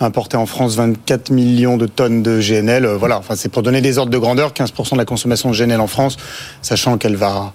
importé 0.00 0.36
en 0.36 0.46
France 0.46 0.76
24 0.76 1.30
millions 1.30 1.76
de 1.76 1.86
tonnes 1.86 2.22
de 2.22 2.40
GNL. 2.40 2.84
Euh, 2.86 2.96
voilà, 2.96 3.18
enfin, 3.18 3.34
c'est 3.36 3.48
pour 3.48 3.62
donner 3.62 3.80
des 3.80 3.98
ordres 3.98 4.12
de 4.12 4.18
grandeur, 4.18 4.52
15% 4.52 4.92
de 4.92 4.98
la 4.98 5.04
consommation 5.04 5.50
de 5.50 5.56
GNL 5.56 5.80
en 5.80 5.86
France, 5.86 6.16
sachant 6.62 6.98
qu'elle 6.98 7.16
va 7.16 7.52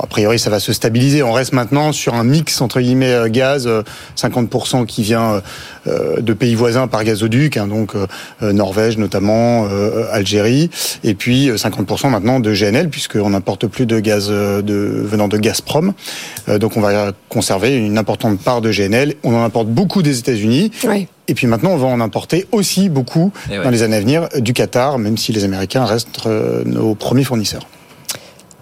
a 0.00 0.06
priori, 0.06 0.38
ça 0.38 0.50
va 0.50 0.60
se 0.60 0.72
stabiliser. 0.72 1.22
On 1.22 1.32
reste 1.32 1.52
maintenant 1.52 1.92
sur 1.92 2.14
un 2.14 2.24
mix 2.24 2.60
entre 2.60 2.80
guillemets 2.80 3.12
euh, 3.12 3.28
gaz, 3.28 3.68
50% 4.16 4.82
euh, 4.82 4.84
qui 4.84 5.02
vient 5.02 5.42
euh, 5.86 6.20
de 6.20 6.32
pays 6.32 6.54
voisins 6.54 6.86
par 6.86 7.04
gazoduc, 7.04 7.56
hein, 7.56 7.66
donc 7.66 7.92
Norvège 8.40 8.98
notamment, 8.98 9.66
Algérie, 10.10 10.70
et 11.02 11.14
puis 11.14 11.50
50% 11.50 12.10
maintenant 12.10 12.40
de 12.40 12.52
GNL 12.52 12.88
puisqu'on 12.88 13.30
n'importe 13.30 13.66
plus 13.66 13.86
de 13.86 14.00
gaz 14.00 14.28
de, 14.28 15.02
venant 15.04 15.28
de 15.28 15.36
Gazprom. 15.36 15.92
donc 16.48 16.76
on 16.76 16.80
va 16.80 17.12
conserver 17.28 17.76
une 17.76 17.98
importante 17.98 18.40
part 18.40 18.60
de 18.60 18.70
GNL. 18.70 19.14
On 19.22 19.34
en 19.34 19.44
importe 19.44 19.68
beaucoup 19.68 20.02
des 20.02 20.18
États-Unis. 20.18 20.70
Et 21.26 21.34
puis 21.34 21.46
maintenant, 21.46 21.70
on 21.70 21.76
va 21.76 21.86
en 21.86 22.00
importer 22.00 22.46
aussi 22.52 22.88
beaucoup 22.88 23.32
eh 23.50 23.56
dans 23.62 23.70
les 23.70 23.82
années 23.82 23.96
à 23.96 24.00
venir 24.00 24.28
du 24.38 24.52
Qatar, 24.52 24.98
même 24.98 25.16
si 25.16 25.32
les 25.32 25.44
Américains 25.44 25.84
restent 25.84 26.26
nos 26.66 26.94
premiers 26.94 27.24
fournisseurs. 27.24 27.66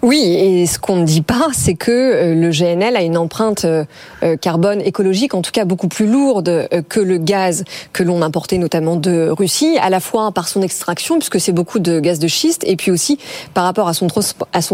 Oui, 0.03 0.19
et 0.21 0.65
ce 0.65 0.79
qu'on 0.79 0.97
ne 0.97 1.05
dit 1.05 1.21
pas, 1.21 1.47
c'est 1.53 1.75
que 1.75 1.89
euh, 1.89 2.35
le 2.35 2.49
GNL 2.49 2.97
a 2.97 3.03
une 3.03 3.17
empreinte 3.17 3.63
euh, 3.63 3.85
euh, 4.21 4.35
carbone 4.35 4.81
écologique, 4.81 5.33
en 5.33 5.41
tout 5.41 5.53
cas 5.53 5.63
beaucoup 5.63 5.87
plus 5.87 6.07
lourde 6.07 6.67
que 6.89 6.99
le 6.99 7.17
gaz 7.17 7.63
que 7.93 8.03
l'on 8.03 8.21
importait 8.21 8.57
notamment 8.57 8.97
de 8.97 9.29
Russie, 9.29 9.77
à 9.81 9.89
la 9.89 10.01
fois 10.01 10.33
par 10.33 10.49
son 10.49 10.61
extraction, 10.61 11.19
puisque 11.19 11.39
c'est 11.39 11.53
beaucoup 11.53 11.79
de 11.79 12.01
gaz 12.01 12.19
de 12.19 12.27
schiste, 12.27 12.65
et 12.67 12.75
puis 12.75 12.91
aussi 12.91 13.17
par 13.53 13.63
rapport 13.63 13.87
à 13.87 13.93
son, 13.93 14.07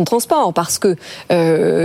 transport, 0.04 0.52
parce 0.54 0.80
que 0.80 0.96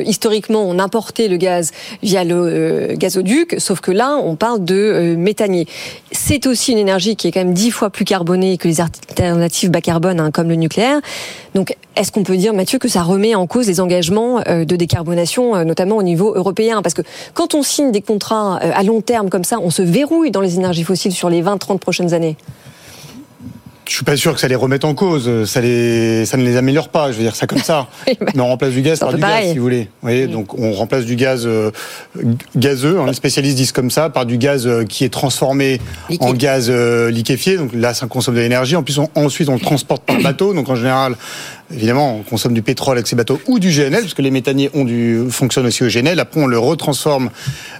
historiquement, 0.07 0.63
on 0.63 0.79
importait 0.79 1.29
le 1.29 1.37
gaz 1.37 1.73
via 2.03 2.25
le 2.25 2.95
gazoduc, 2.95 3.57
sauf 3.59 3.81
que 3.81 3.91
là, 3.91 4.17
on 4.23 4.37
parle 4.37 4.65
de 4.65 5.15
méthanier. 5.19 5.67
C'est 6.13 6.47
aussi 6.47 6.73
une 6.73 6.79
énergie 6.79 7.17
qui 7.17 7.29
est 7.29 7.33
quand 7.33 7.45
même 7.45 7.55
dix 7.55 7.71
fois 7.71 7.91
plus 7.91 8.07
carbonée 8.07 8.57
que 8.57 8.69
les 8.69 8.81
alternatives 8.81 9.71
bas 9.71 9.83
carbone, 9.83 10.21
hein, 10.21 10.31
comme 10.31 10.49
le 10.49 10.57
nucléaire. 10.57 11.01
Donc, 11.55 11.77
est-ce 11.97 12.11
qu'on 12.11 12.25
peut 12.25 12.37
dire, 12.37 12.55
Mathieu, 12.55 12.79
que 12.79 12.89
ça 12.89 13.03
remet 13.03 13.34
en 13.35 13.47
cause 13.47 13.67
les 13.67 13.81
engagements 13.81 14.41
euh, 14.47 14.65
de 14.65 14.77
décarbonation, 14.77 15.55
euh, 15.55 15.65
notamment 15.65 15.97
au 15.97 16.03
niveau 16.03 16.35
européen 16.35 16.83
Parce 16.83 16.95
que 16.95 17.03
quand 17.33 17.55
on 17.55 17.63
signe 17.63 17.93
des 17.93 18.03
contrats 18.03 18.59
euh, 18.63 18.71
à 18.75 18.83
long 18.83 19.01
terme 19.01 19.31
comme 19.31 19.45
ça, 19.45 19.59
on 19.61 19.71
se 19.71 19.83
verrouille 19.83 20.31
dans 20.31 20.41
les 20.41 20.57
énergies 20.57 20.85
fossiles 20.85 21.13
sur 21.13 21.31
les 21.31 21.43
20-30 21.43 21.79
prochaines 21.79 22.15
années. 22.15 22.37
Je 23.87 23.97
suis 23.97 24.05
pas 24.05 24.17
sûr 24.17 24.33
que 24.33 24.41
ça 24.41 24.49
les 24.49 24.55
remette 24.55 24.85
en 24.85 24.95
cause. 24.95 25.45
Ça 25.45 25.61
les, 25.61 26.25
ça 26.25 26.37
ne 26.37 26.43
les 26.43 26.57
améliore 26.57 26.89
pas. 26.89 27.13
Je 27.13 27.19
veux 27.19 27.23
dire 27.23 27.37
ça 27.37 27.47
comme 27.47 27.59
ça. 27.59 27.87
Mais 28.07 28.41
on 28.41 28.47
remplace 28.47 28.73
du 28.73 28.81
gaz 28.81 28.99
par 28.99 29.13
du 29.13 29.21
gaz, 29.21 29.49
si 29.49 29.59
vous 29.59 29.63
voulez. 29.63 29.83
Vous 29.83 30.09
voyez, 30.09 30.27
donc 30.27 30.59
on 30.59 30.73
remplace 30.73 31.05
du 31.05 31.17
gaz 31.17 31.47
euh, 31.47 31.71
gazeux. 32.57 32.99
Hein, 32.99 33.07
les 33.07 33.13
spécialistes 33.13 33.57
disent 33.57 33.73
comme 33.73 33.91
ça, 33.91 34.09
par 34.09 34.25
du 34.25 34.39
gaz 34.39 34.67
euh, 34.67 34.85
qui 34.85 35.05
est 35.05 35.11
transformé 35.13 35.81
en 36.21 36.33
gaz 36.33 36.69
euh, 36.71 37.11
liquéfié. 37.11 37.59
Donc 37.59 37.73
là, 37.75 37.93
ça 37.93 38.07
consomme 38.07 38.37
de 38.37 38.41
l'énergie. 38.41 38.75
En 38.75 38.83
plus, 38.83 38.99
ensuite, 39.15 39.51
on 39.51 39.55
le 39.55 39.61
transporte 39.61 40.03
par 40.05 40.19
bateau. 40.21 40.55
Donc 40.55 40.69
en 40.71 40.77
général, 40.77 41.17
évidemment, 41.75 42.17
on 42.17 42.23
consomme 42.23 42.55
du 42.55 42.63
pétrole 42.63 42.97
avec 42.97 43.07
ces 43.07 43.17
bateaux 43.17 43.41
ou 43.47 43.59
du 43.59 43.71
GNL, 43.71 44.03
parce 44.03 44.15
que 44.15 44.23
les 44.23 44.31
méthaniers 44.31 44.71
ont 44.75 44.85
du, 44.85 45.23
fonctionnent 45.31 45.67
aussi 45.67 45.85
au 45.85 45.89
GNL. 45.89 46.19
Après, 46.21 46.41
on 46.41 46.47
le 46.47 46.59
retransforme 46.59 47.31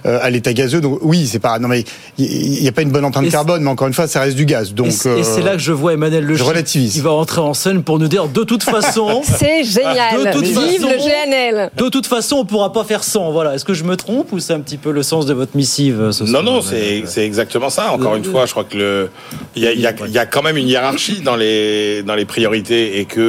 euh, 0.05 0.19
à 0.21 0.29
l'état 0.29 0.53
gazeux. 0.53 0.81
Donc 0.81 0.99
oui, 1.01 1.27
c'est 1.27 1.39
pas. 1.39 1.59
Non 1.59 1.67
mais 1.67 1.83
il 2.17 2.61
n'y 2.61 2.67
a 2.67 2.71
pas 2.71 2.81
une 2.81 2.91
bonne 2.91 3.05
empreinte 3.05 3.29
carbone, 3.29 3.63
mais 3.63 3.69
encore 3.69 3.87
une 3.87 3.93
fois, 3.93 4.07
ça 4.07 4.21
reste 4.21 4.35
du 4.35 4.45
gaz. 4.45 4.73
Donc 4.73 4.87
et 4.87 5.23
c'est 5.23 5.41
là 5.41 5.53
que 5.53 5.59
je 5.59 5.71
vois 5.71 5.93
Emmanuel 5.93 6.23
Le 6.23 6.35
relativise. 6.41 6.95
Il 6.95 7.03
va 7.03 7.11
rentrer 7.11 7.41
en 7.41 7.53
scène 7.53 7.83
pour 7.83 7.99
nous 7.99 8.07
dire 8.07 8.27
de 8.27 8.43
toute 8.43 8.63
façon. 8.63 9.21
c'est 9.39 9.63
génial. 9.63 10.25
De 10.25 10.31
toute 10.31 10.45
Vive 10.45 10.81
façon, 10.81 10.89
le 10.89 10.97
GNL. 10.97 11.71
De 11.75 11.89
toute 11.89 12.05
façon, 12.05 12.37
on 12.37 12.45
pourra 12.45 12.71
pas 12.71 12.83
faire 12.83 13.03
sans. 13.03 13.31
Voilà. 13.31 13.55
Est-ce 13.55 13.65
que 13.65 13.73
je 13.73 13.83
me 13.83 13.95
trompe 13.95 14.31
ou 14.31 14.39
c'est 14.39 14.53
un 14.53 14.59
petit 14.59 14.77
peu 14.77 14.91
le 14.91 15.03
sens 15.03 15.25
de 15.25 15.33
votre 15.33 15.55
missive 15.55 16.01
euh, 16.01 16.11
ce 16.11 16.23
Non, 16.23 16.43
non, 16.43 16.61
c'est 16.61 17.25
exactement 17.25 17.69
ça. 17.69 17.91
Encore 17.91 18.15
une 18.15 18.23
fois, 18.23 18.45
je 18.45 18.51
crois 18.51 18.63
que 18.63 18.77
le 18.77 19.09
il 19.55 19.63
y 19.63 19.67
a, 19.67 19.73
y, 19.73 19.87
a, 19.87 19.93
y 20.07 20.17
a, 20.17 20.25
quand 20.25 20.41
même 20.41 20.57
une 20.57 20.67
hiérarchie 20.67 21.21
dans 21.21 21.35
les 21.35 22.03
dans 22.03 22.15
les 22.15 22.25
priorités 22.25 22.99
et 22.99 23.05
que 23.05 23.19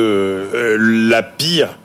euh, 0.56 0.76
la 0.80 1.22
pire 1.22 1.76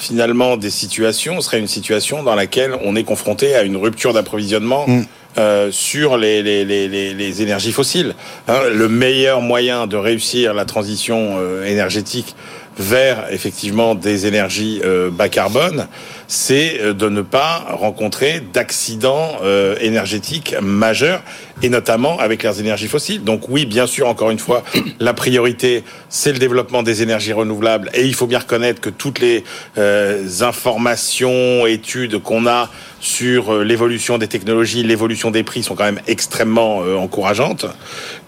finalement 0.00 0.56
des 0.56 0.70
situations 0.70 1.40
serait 1.40 1.58
une 1.58 1.68
situation 1.68 2.22
dans 2.22 2.34
laquelle 2.34 2.74
on 2.84 2.96
est 2.96 3.04
confronté 3.04 3.54
à 3.54 3.62
une 3.62 3.76
rupture 3.76 4.14
d'approvisionnement 4.14 4.86
mm. 4.88 5.02
euh, 5.38 5.70
sur 5.70 6.16
les, 6.16 6.42
les, 6.42 6.64
les, 6.64 6.88
les, 6.88 7.42
énergies 7.42 7.72
fossiles. 7.72 8.14
Hein, 8.48 8.60
le 8.72 8.88
meilleur 8.88 9.42
moyen 9.42 9.86
de 9.86 9.96
réussir 9.96 10.54
la 10.54 10.64
transition 10.64 11.36
euh, 11.38 11.64
énergétique 11.66 12.34
vers 12.78 13.30
effectivement 13.30 13.94
des 13.94 14.26
énergies 14.26 14.80
euh, 14.84 15.10
bas 15.10 15.28
carbone, 15.28 15.86
c'est 16.30 16.80
euh, 16.80 16.94
de 16.94 17.08
ne 17.08 17.22
pas 17.22 17.66
rencontrer 17.72 18.40
d'accidents 18.40 19.32
euh, 19.42 19.74
énergétiques 19.80 20.54
majeurs 20.62 21.22
et 21.60 21.68
notamment 21.68 22.20
avec 22.20 22.44
les 22.44 22.60
énergies 22.60 22.86
fossiles. 22.86 23.24
Donc 23.24 23.48
oui, 23.48 23.66
bien 23.66 23.88
sûr, 23.88 24.06
encore 24.06 24.30
une 24.30 24.38
fois, 24.38 24.62
la 25.00 25.12
priorité, 25.12 25.82
c'est 26.08 26.32
le 26.32 26.38
développement 26.38 26.84
des 26.84 27.02
énergies 27.02 27.32
renouvelables 27.32 27.90
et 27.94 28.04
il 28.04 28.14
faut 28.14 28.28
bien 28.28 28.38
reconnaître 28.38 28.80
que 28.80 28.90
toutes 28.90 29.18
les 29.18 29.44
informations, 30.40 31.66
études 31.66 32.22
qu'on 32.22 32.46
a 32.46 32.70
sur 33.00 33.64
l'évolution 33.64 34.16
des 34.16 34.28
technologies, 34.28 34.84
l'évolution 34.84 35.30
des 35.30 35.42
prix 35.42 35.62
sont 35.62 35.74
quand 35.74 35.84
même 35.84 36.00
extrêmement 36.06 36.78
encourageantes, 36.78 37.66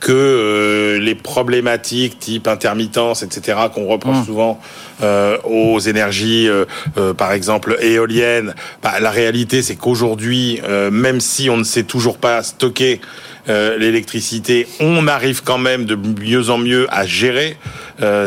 que 0.00 0.98
les 1.00 1.14
problématiques 1.14 2.18
type 2.18 2.48
intermittence, 2.48 3.22
etc., 3.22 3.58
qu'on 3.72 3.86
reproche 3.86 4.18
mmh. 4.18 4.24
souvent 4.24 4.60
euh, 5.02 5.36
aux 5.44 5.80
énergies, 5.80 6.48
euh, 6.48 6.64
euh, 6.96 7.12
par 7.12 7.32
exemple 7.32 7.76
éoliennes. 7.80 8.54
Bah, 8.82 9.00
la 9.00 9.10
réalité, 9.10 9.62
c'est 9.62 9.76
qu'aujourd'hui, 9.76 10.60
même 10.90 11.20
si 11.20 11.50
on 11.50 11.56
ne 11.56 11.64
sait 11.64 11.82
toujours 11.82 12.18
pas 12.18 12.42
stocker 12.42 13.00
l'électricité, 13.48 14.68
on 14.78 15.08
arrive 15.08 15.42
quand 15.42 15.58
même 15.58 15.84
de 15.84 15.96
mieux 15.96 16.50
en 16.50 16.58
mieux 16.58 16.86
à 16.90 17.06
gérer 17.06 17.56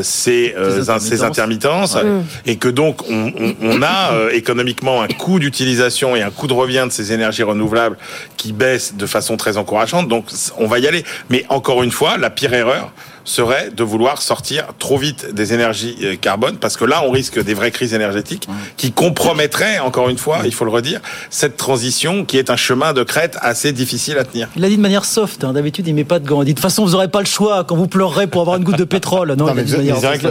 ces, 0.02 0.54
ces, 1.00 1.24
intermittences, 1.24 1.98
et 2.46 2.58
que 2.58 2.68
donc 2.68 3.10
on, 3.10 3.32
on, 3.40 3.56
on 3.62 3.82
a 3.82 4.32
économiquement 4.32 5.02
un 5.02 5.08
coût 5.08 5.40
d'utilisation 5.40 6.16
et 6.16 6.22
un 6.22 6.32
coût 6.32 6.48
de 6.48 6.54
revient 6.54 6.86
de 6.88 6.92
ces 6.92 7.14
énergies 7.14 7.44
renouvelables 7.44 7.98
qui 8.36 8.52
baisse 8.52 8.96
de 8.96 9.06
façon 9.06 9.38
très 9.38 9.58
encourageante. 9.58 10.08
Donc 10.08 10.26
on 10.58 10.68
va 10.68 10.80
y 10.80 10.88
aller. 10.88 11.04
Mais 11.30 11.46
encore 11.50 11.84
une 11.84 11.92
fois, 11.92 12.18
la 12.18 12.30
pire 12.30 12.54
erreur, 12.54 12.92
serait 13.26 13.70
de 13.76 13.84
vouloir 13.84 14.22
sortir 14.22 14.68
trop 14.80 14.98
vite 14.98 15.34
des 15.34 15.54
énergies 15.54 15.98
euh, 16.04 16.16
carbone, 16.16 16.58
parce 16.58 16.78
que 16.78 16.86
là, 16.86 17.04
on 17.06 17.12
risque 17.12 17.44
des 17.44 17.54
vraies 17.54 17.72
crises 17.72 17.94
énergétiques 17.94 18.48
qui 18.78 18.92
compromettraient, 18.92 19.80
encore 19.80 20.10
une 20.10 20.18
fois, 20.18 20.40
il 20.46 20.54
faut 20.54 20.66
le 20.66 20.72
redire, 20.72 21.02
cette 21.30 21.58
transition 21.58 22.24
qui 22.24 22.38
est 22.38 22.50
un 22.50 22.56
chemin 22.56 22.94
de 22.94 23.04
crête 23.04 23.38
assez 23.42 23.72
difficile 23.72 24.18
à 24.18 24.24
tenir. 24.24 24.48
Il 24.56 24.62
l'a 24.62 24.70
dit 24.70 24.78
de 24.78 24.82
manière 24.82 25.06
soft, 25.06 25.44
hein. 25.44 25.54
d'habitude, 25.54 25.88
il 25.88 25.96
met 25.96 26.04
pas 26.04 26.20
de 26.20 26.28
gants. 26.28 26.42
Il 26.42 26.46
dit 26.46 26.54
de 26.54 26.58
toute 26.58 26.64
façon, 26.64 26.86
vous 26.86 26.92
n'aurez 26.92 27.08
pas 27.08 27.20
le 27.20 27.26
choix 27.26 27.64
quand 27.64 27.76
vous 27.76 27.88
pleurerez 27.88 28.28
pour 28.28 28.42
avoir 28.42 28.58
une 28.58 28.64
goutte 28.64 28.78
de 28.78 28.84
pétrole. 28.84 29.34
Non, 29.34 29.54
mais 29.54 29.64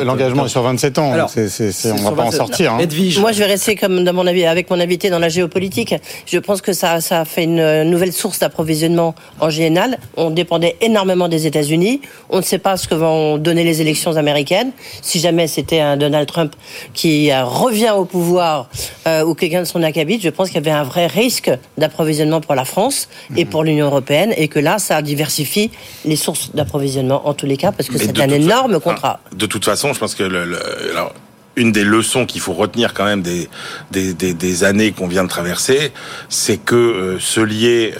l'engagement 0.05 0.47
est 0.47 0.49
sur 0.49 0.63
27 0.63 0.99
ans, 0.99 1.13
Alors, 1.13 1.31
c 1.31 1.49
on 1.93 2.11
va 2.11 2.13
pas 2.13 2.23
en 2.23 2.31
sortir. 2.31 2.75
Hein. 2.75 2.79
Moi, 3.19 3.33
je 3.33 3.39
vais 3.39 3.47
rester 3.47 3.75
comme 3.75 4.05
dans 4.05 4.13
mon 4.13 4.27
avis, 4.27 4.47
avec 4.47 4.71
mon 4.71 4.79
invité 4.81 5.11
dans 5.11 5.19
la 5.19 5.29
géopolitique. 5.29 5.95
Je 6.27 6.39
pense 6.39 6.63
que 6.63 6.73
ça, 6.73 7.01
ça 7.01 7.21
a 7.21 7.25
fait 7.25 7.45
une 7.45 7.83
nouvelle 7.91 8.13
source 8.13 8.39
d'approvisionnement 8.39 9.15
en 9.41 9.51
général. 9.51 9.99
On 10.17 10.31
dépendait 10.31 10.77
énormément 10.81 11.29
des 11.29 11.47
États-Unis. 11.47 12.01
On 12.31 12.39
ne 12.39 12.43
sait 12.43 12.59
pas 12.59 12.77
ce 12.85 12.89
que 12.89 12.95
vont 12.95 13.39
donner 13.39 13.65
les 13.65 13.81
élections 13.81 14.17
américaines. 14.17 14.71
Si 15.01 15.19
jamais 15.19 15.47
c'était 15.47 15.81
un 15.81 15.97
Donald 15.97 16.29
Trump 16.29 16.55
qui 16.93 17.31
euh, 17.31 17.45
revient 17.45 17.95
au 17.97 18.05
pouvoir 18.05 18.69
euh, 19.07 19.25
ou 19.25 19.35
quelqu'un 19.35 19.61
de 19.61 19.67
son 19.67 19.83
acabit, 19.83 20.21
je 20.21 20.29
pense 20.29 20.49
qu'il 20.49 20.57
y 20.57 20.69
avait 20.69 20.79
un 20.79 20.85
vrai 20.85 21.07
risque 21.07 21.51
d'approvisionnement 21.79 22.41
pour 22.43 22.55
la 22.55 22.67
France 22.67 23.09
et 23.37 23.45
mhm. 23.45 23.51
pour 23.51 23.65
l'Union 23.65 23.87
européenne 23.87 24.35
et 24.37 24.49
que 24.49 24.59
là, 24.59 24.79
ça 24.79 25.01
diversifie 25.01 25.71
les 26.05 26.17
sources 26.17 26.55
d'approvisionnement 26.55 27.27
en 27.27 27.33
tous 27.33 27.47
les 27.47 27.57
cas 27.57 27.73
parce 27.73 27.89
que 27.89 27.99
c'est 27.99 28.21
un 28.21 28.29
énorme 28.29 28.79
contrat. 28.81 29.21
de 29.35 29.47
toute 29.47 29.65
façon, 29.65 29.95
je 29.95 29.99
pense 29.99 30.15
que 30.15 30.25
le, 30.25 30.59
une 31.57 31.73
des 31.73 31.85
leçons 31.85 32.27
qu'il 32.27 32.43
faut 32.43 32.53
retenir 32.53 32.93
quand 32.93 33.07
même 33.07 33.23
des, 33.23 33.49
des, 33.93 34.13
des, 34.13 34.65
années 34.65 34.93
qu'on 34.93 35.07
vient 35.07 35.25
de 35.25 35.29
traverser, 35.29 35.93
c'est 36.29 36.59
que 36.59 36.75
euh, 36.75 37.19
se 37.19 37.41
lier 37.41 37.95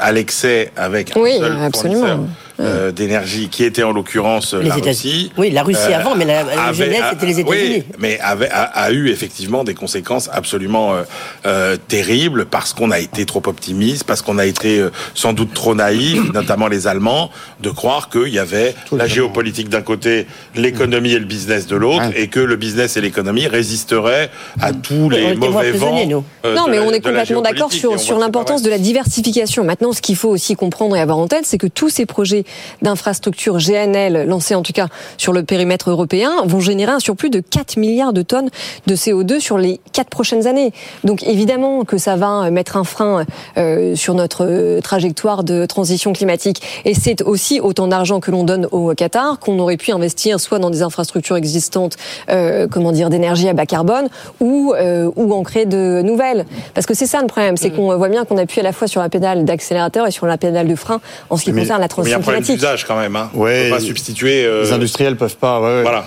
à 0.00 0.12
l'excès 0.12 0.70
avec 0.76 1.16
un 1.16 1.20
oui, 1.20 1.38
seul 1.38 1.56
absolument. 1.62 2.28
Euh, 2.60 2.90
d'énergie, 2.90 3.48
qui 3.48 3.62
était 3.62 3.84
en 3.84 3.92
l'occurrence 3.92 4.52
la 4.52 4.74
Russie. 4.74 5.30
Oui, 5.38 5.50
la 5.50 5.62
Russie 5.62 5.92
avant, 5.94 6.16
mais 6.16 6.24
la, 6.24 6.42
la 6.42 6.72
c'était 6.72 7.26
les 7.26 7.38
États-Unis. 7.38 7.44
Oui, 7.46 7.84
mais 8.00 8.18
avait, 8.18 8.48
a, 8.50 8.90
eu 8.90 9.10
effectivement 9.10 9.62
des 9.62 9.74
conséquences 9.74 10.28
absolument 10.32 10.92
euh, 10.92 11.02
euh, 11.46 11.76
terribles 11.86 12.46
parce 12.46 12.72
qu'on 12.72 12.90
a 12.90 12.98
été 12.98 13.26
trop 13.26 13.42
optimiste, 13.46 14.02
parce 14.02 14.22
qu'on 14.22 14.38
a 14.38 14.44
été 14.44 14.84
sans 15.14 15.34
doute 15.34 15.54
trop 15.54 15.76
naïf, 15.76 16.20
notamment 16.34 16.66
les 16.66 16.88
Allemands, 16.88 17.30
de 17.60 17.70
croire 17.70 18.10
qu'il 18.10 18.34
y 18.34 18.40
avait 18.40 18.74
la 18.90 19.06
géopolitique 19.06 19.68
d'un 19.68 19.82
côté, 19.82 20.26
l'économie 20.56 21.12
et 21.12 21.20
le 21.20 21.26
business 21.26 21.68
de 21.68 21.76
l'autre, 21.76 22.10
et 22.16 22.26
que 22.26 22.40
le 22.40 22.56
business 22.56 22.96
et 22.96 23.00
l'économie 23.00 23.46
résisteraient 23.46 24.30
à 24.60 24.72
tous 24.72 25.10
les 25.10 25.36
mauvais 25.36 25.70
vents. 25.70 26.04
non, 26.44 26.66
mais 26.68 26.80
on 26.80 26.90
est 26.90 27.00
complètement 27.00 27.42
d'accord 27.42 27.72
sur, 27.72 28.00
sur 28.00 28.18
l'importance 28.18 28.62
de 28.62 28.70
la 28.70 28.78
diversification. 28.78 29.62
Maintenant, 29.62 29.92
ce 29.92 30.02
qu'il 30.02 30.16
faut 30.16 30.30
aussi 30.30 30.56
comprendre 30.56 30.96
et 30.96 31.00
avoir 31.00 31.18
en 31.18 31.28
tête, 31.28 31.46
c'est 31.46 31.58
que 31.58 31.68
tous 31.68 31.88
ces 31.88 32.04
projets 32.04 32.44
d'infrastructures 32.82 33.58
GNL 33.58 34.24
lancées 34.26 34.54
en 34.54 34.62
tout 34.62 34.72
cas 34.72 34.88
sur 35.16 35.32
le 35.32 35.42
périmètre 35.42 35.90
européen 35.90 36.30
vont 36.44 36.60
générer 36.60 36.92
un 36.92 37.00
surplus 37.00 37.30
de 37.30 37.40
4 37.40 37.76
milliards 37.76 38.12
de 38.12 38.22
tonnes 38.22 38.50
de 38.86 38.94
CO2 38.96 39.40
sur 39.40 39.58
les 39.58 39.80
4 39.92 40.08
prochaines 40.08 40.46
années. 40.46 40.72
Donc 41.04 41.22
évidemment 41.22 41.84
que 41.84 41.98
ça 41.98 42.16
va 42.16 42.50
mettre 42.50 42.76
un 42.76 42.84
frein 42.84 43.24
euh, 43.56 43.94
sur 43.94 44.14
notre 44.14 44.44
euh, 44.44 44.80
trajectoire 44.80 45.44
de 45.44 45.66
transition 45.66 46.12
climatique. 46.12 46.62
Et 46.84 46.94
c'est 46.94 47.22
aussi 47.22 47.60
autant 47.60 47.88
d'argent 47.88 48.20
que 48.20 48.30
l'on 48.30 48.44
donne 48.44 48.66
au 48.70 48.94
Qatar 48.94 49.38
qu'on 49.38 49.58
aurait 49.58 49.76
pu 49.76 49.92
investir 49.92 50.40
soit 50.40 50.58
dans 50.58 50.70
des 50.70 50.82
infrastructures 50.82 51.36
existantes, 51.36 51.96
euh, 52.30 52.66
comment 52.70 52.92
dire, 52.92 53.10
d'énergie 53.10 53.48
à 53.48 53.52
bas 53.52 53.66
carbone, 53.66 54.08
ou 54.40 54.74
ou 55.16 55.32
en 55.32 55.42
créer 55.42 55.66
de 55.66 56.02
nouvelles. 56.02 56.44
Parce 56.74 56.86
que 56.86 56.94
c'est 56.94 57.06
ça 57.06 57.20
le 57.20 57.26
problème, 57.26 57.56
c'est 57.56 57.70
mm. 57.70 57.76
qu'on 57.76 57.96
voit 57.96 58.08
bien 58.08 58.24
qu'on 58.24 58.36
appuie 58.36 58.60
à 58.60 58.62
la 58.62 58.72
fois 58.72 58.86
sur 58.86 59.00
la 59.00 59.08
pédale 59.08 59.44
d'accélérateur 59.44 60.06
et 60.06 60.10
sur 60.10 60.26
la 60.26 60.36
pédale 60.38 60.68
de 60.68 60.74
frein 60.74 61.00
en 61.30 61.36
ce 61.36 61.44
qui 61.44 61.52
concerne 61.52 61.80
la 61.80 61.88
transition 61.88 62.20
climatique 62.20 62.37
d'usage 62.40 62.84
quand 62.86 62.98
même. 62.98 63.16
Hein. 63.16 63.30
Ouais, 63.34 63.70
pas 63.70 63.80
substituer. 63.80 64.44
Euh... 64.44 64.64
Les 64.64 64.72
industriels 64.72 65.16
peuvent 65.16 65.36
pas. 65.36 65.60
Ouais, 65.60 65.82
voilà. 65.82 66.06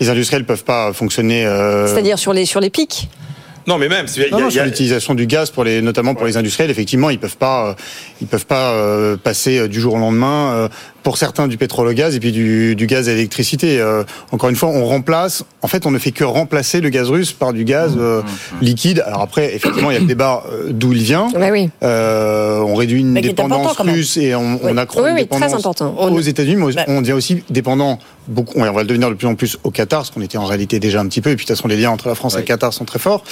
Les 0.00 0.08
industriels 0.08 0.44
peuvent 0.44 0.64
pas 0.64 0.92
fonctionner. 0.92 1.46
Euh... 1.46 1.86
C'est-à-dire 1.86 2.18
sur 2.18 2.32
les 2.32 2.46
sur 2.46 2.60
les 2.60 2.70
pics? 2.70 3.08
Non, 3.68 3.76
mais 3.76 3.90
même 3.90 4.06
y 4.16 4.22
a, 4.22 4.50
sur 4.50 4.64
l'utilisation 4.64 5.14
du 5.14 5.26
gaz 5.26 5.50
pour 5.50 5.62
les, 5.62 5.82
notamment 5.82 6.14
pour 6.14 6.24
les 6.26 6.38
industriels, 6.38 6.70
effectivement, 6.70 7.10
ils 7.10 7.18
peuvent 7.18 7.36
pas, 7.36 7.68
euh, 7.68 7.74
ils 8.22 8.26
peuvent 8.26 8.46
pas 8.46 8.72
euh, 8.72 9.18
passer 9.18 9.58
euh, 9.58 9.68
du 9.68 9.78
jour 9.78 9.92
au 9.92 9.98
lendemain 9.98 10.70
pour 11.02 11.16
certains 11.16 11.48
du 11.48 11.56
pétrole 11.56 11.88
au 11.88 11.92
gaz 11.92 12.14
et 12.14 12.20
puis 12.20 12.32
du, 12.32 12.76
du 12.76 12.86
gaz 12.86 13.08
à 13.08 13.12
l'électricité. 13.12 13.80
Euh, 13.80 14.04
encore 14.32 14.50
une 14.50 14.56
fois, 14.56 14.68
on 14.68 14.84
remplace. 14.86 15.44
En 15.62 15.68
fait, 15.68 15.86
on 15.86 15.90
ne 15.90 15.98
fait 15.98 16.10
que 16.10 16.24
remplacer 16.24 16.80
le 16.80 16.88
gaz 16.88 17.08
russe 17.08 17.32
par 17.32 17.52
du 17.52 17.64
gaz 17.64 17.96
mmh, 17.96 18.00
euh, 18.00 18.20
mmh, 18.20 18.24
mmh. 18.24 18.64
liquide. 18.64 19.04
Alors 19.06 19.22
après, 19.22 19.54
effectivement, 19.54 19.90
il 19.90 19.94
y 19.94 19.96
a 19.96 20.00
le 20.00 20.06
débat 20.06 20.44
euh, 20.52 20.68
d'où 20.70 20.92
il 20.92 21.02
vient. 21.02 21.28
Bah 21.32 21.48
oui. 21.50 21.70
on 21.82 22.74
réduit 22.74 23.00
une 23.00 23.14
dépendance 23.14 23.76
russe 23.78 24.16
et 24.16 24.34
on, 24.34 24.60
on 24.62 24.76
accroît 24.76 25.02
oui, 25.02 25.08
une 25.10 25.14
oui, 25.14 25.22
dépendance 25.22 25.50
très 25.50 25.58
important. 25.58 25.94
aux 25.96 26.20
États-Unis. 26.20 26.56
Mais 26.56 26.72
bah 26.72 26.84
on 26.88 27.00
devient 27.00 27.12
aussi 27.12 27.42
dépendant. 27.50 27.98
Beaucoup, 28.26 28.58
on 28.60 28.70
va 28.70 28.82
le 28.82 28.86
devenir 28.86 29.08
de 29.08 29.14
plus 29.14 29.26
en 29.26 29.34
plus 29.36 29.56
au 29.64 29.70
Qatar, 29.70 30.04
ce 30.04 30.12
qu'on 30.12 30.20
était 30.20 30.36
en 30.36 30.44
réalité 30.44 30.80
déjà 30.80 31.00
un 31.00 31.06
petit 31.06 31.22
peu. 31.22 31.30
Et 31.30 31.36
puis 31.36 31.46
de 31.46 31.48
toute 31.48 31.56
façon, 31.56 31.68
les 31.68 31.78
liens 31.78 31.90
entre 31.90 32.08
la 32.08 32.14
France 32.14 32.34
et 32.34 32.38
le 32.38 32.42
Qatar 32.44 32.74
sont 32.74 32.84
très 32.84 32.98
forts. 32.98 33.24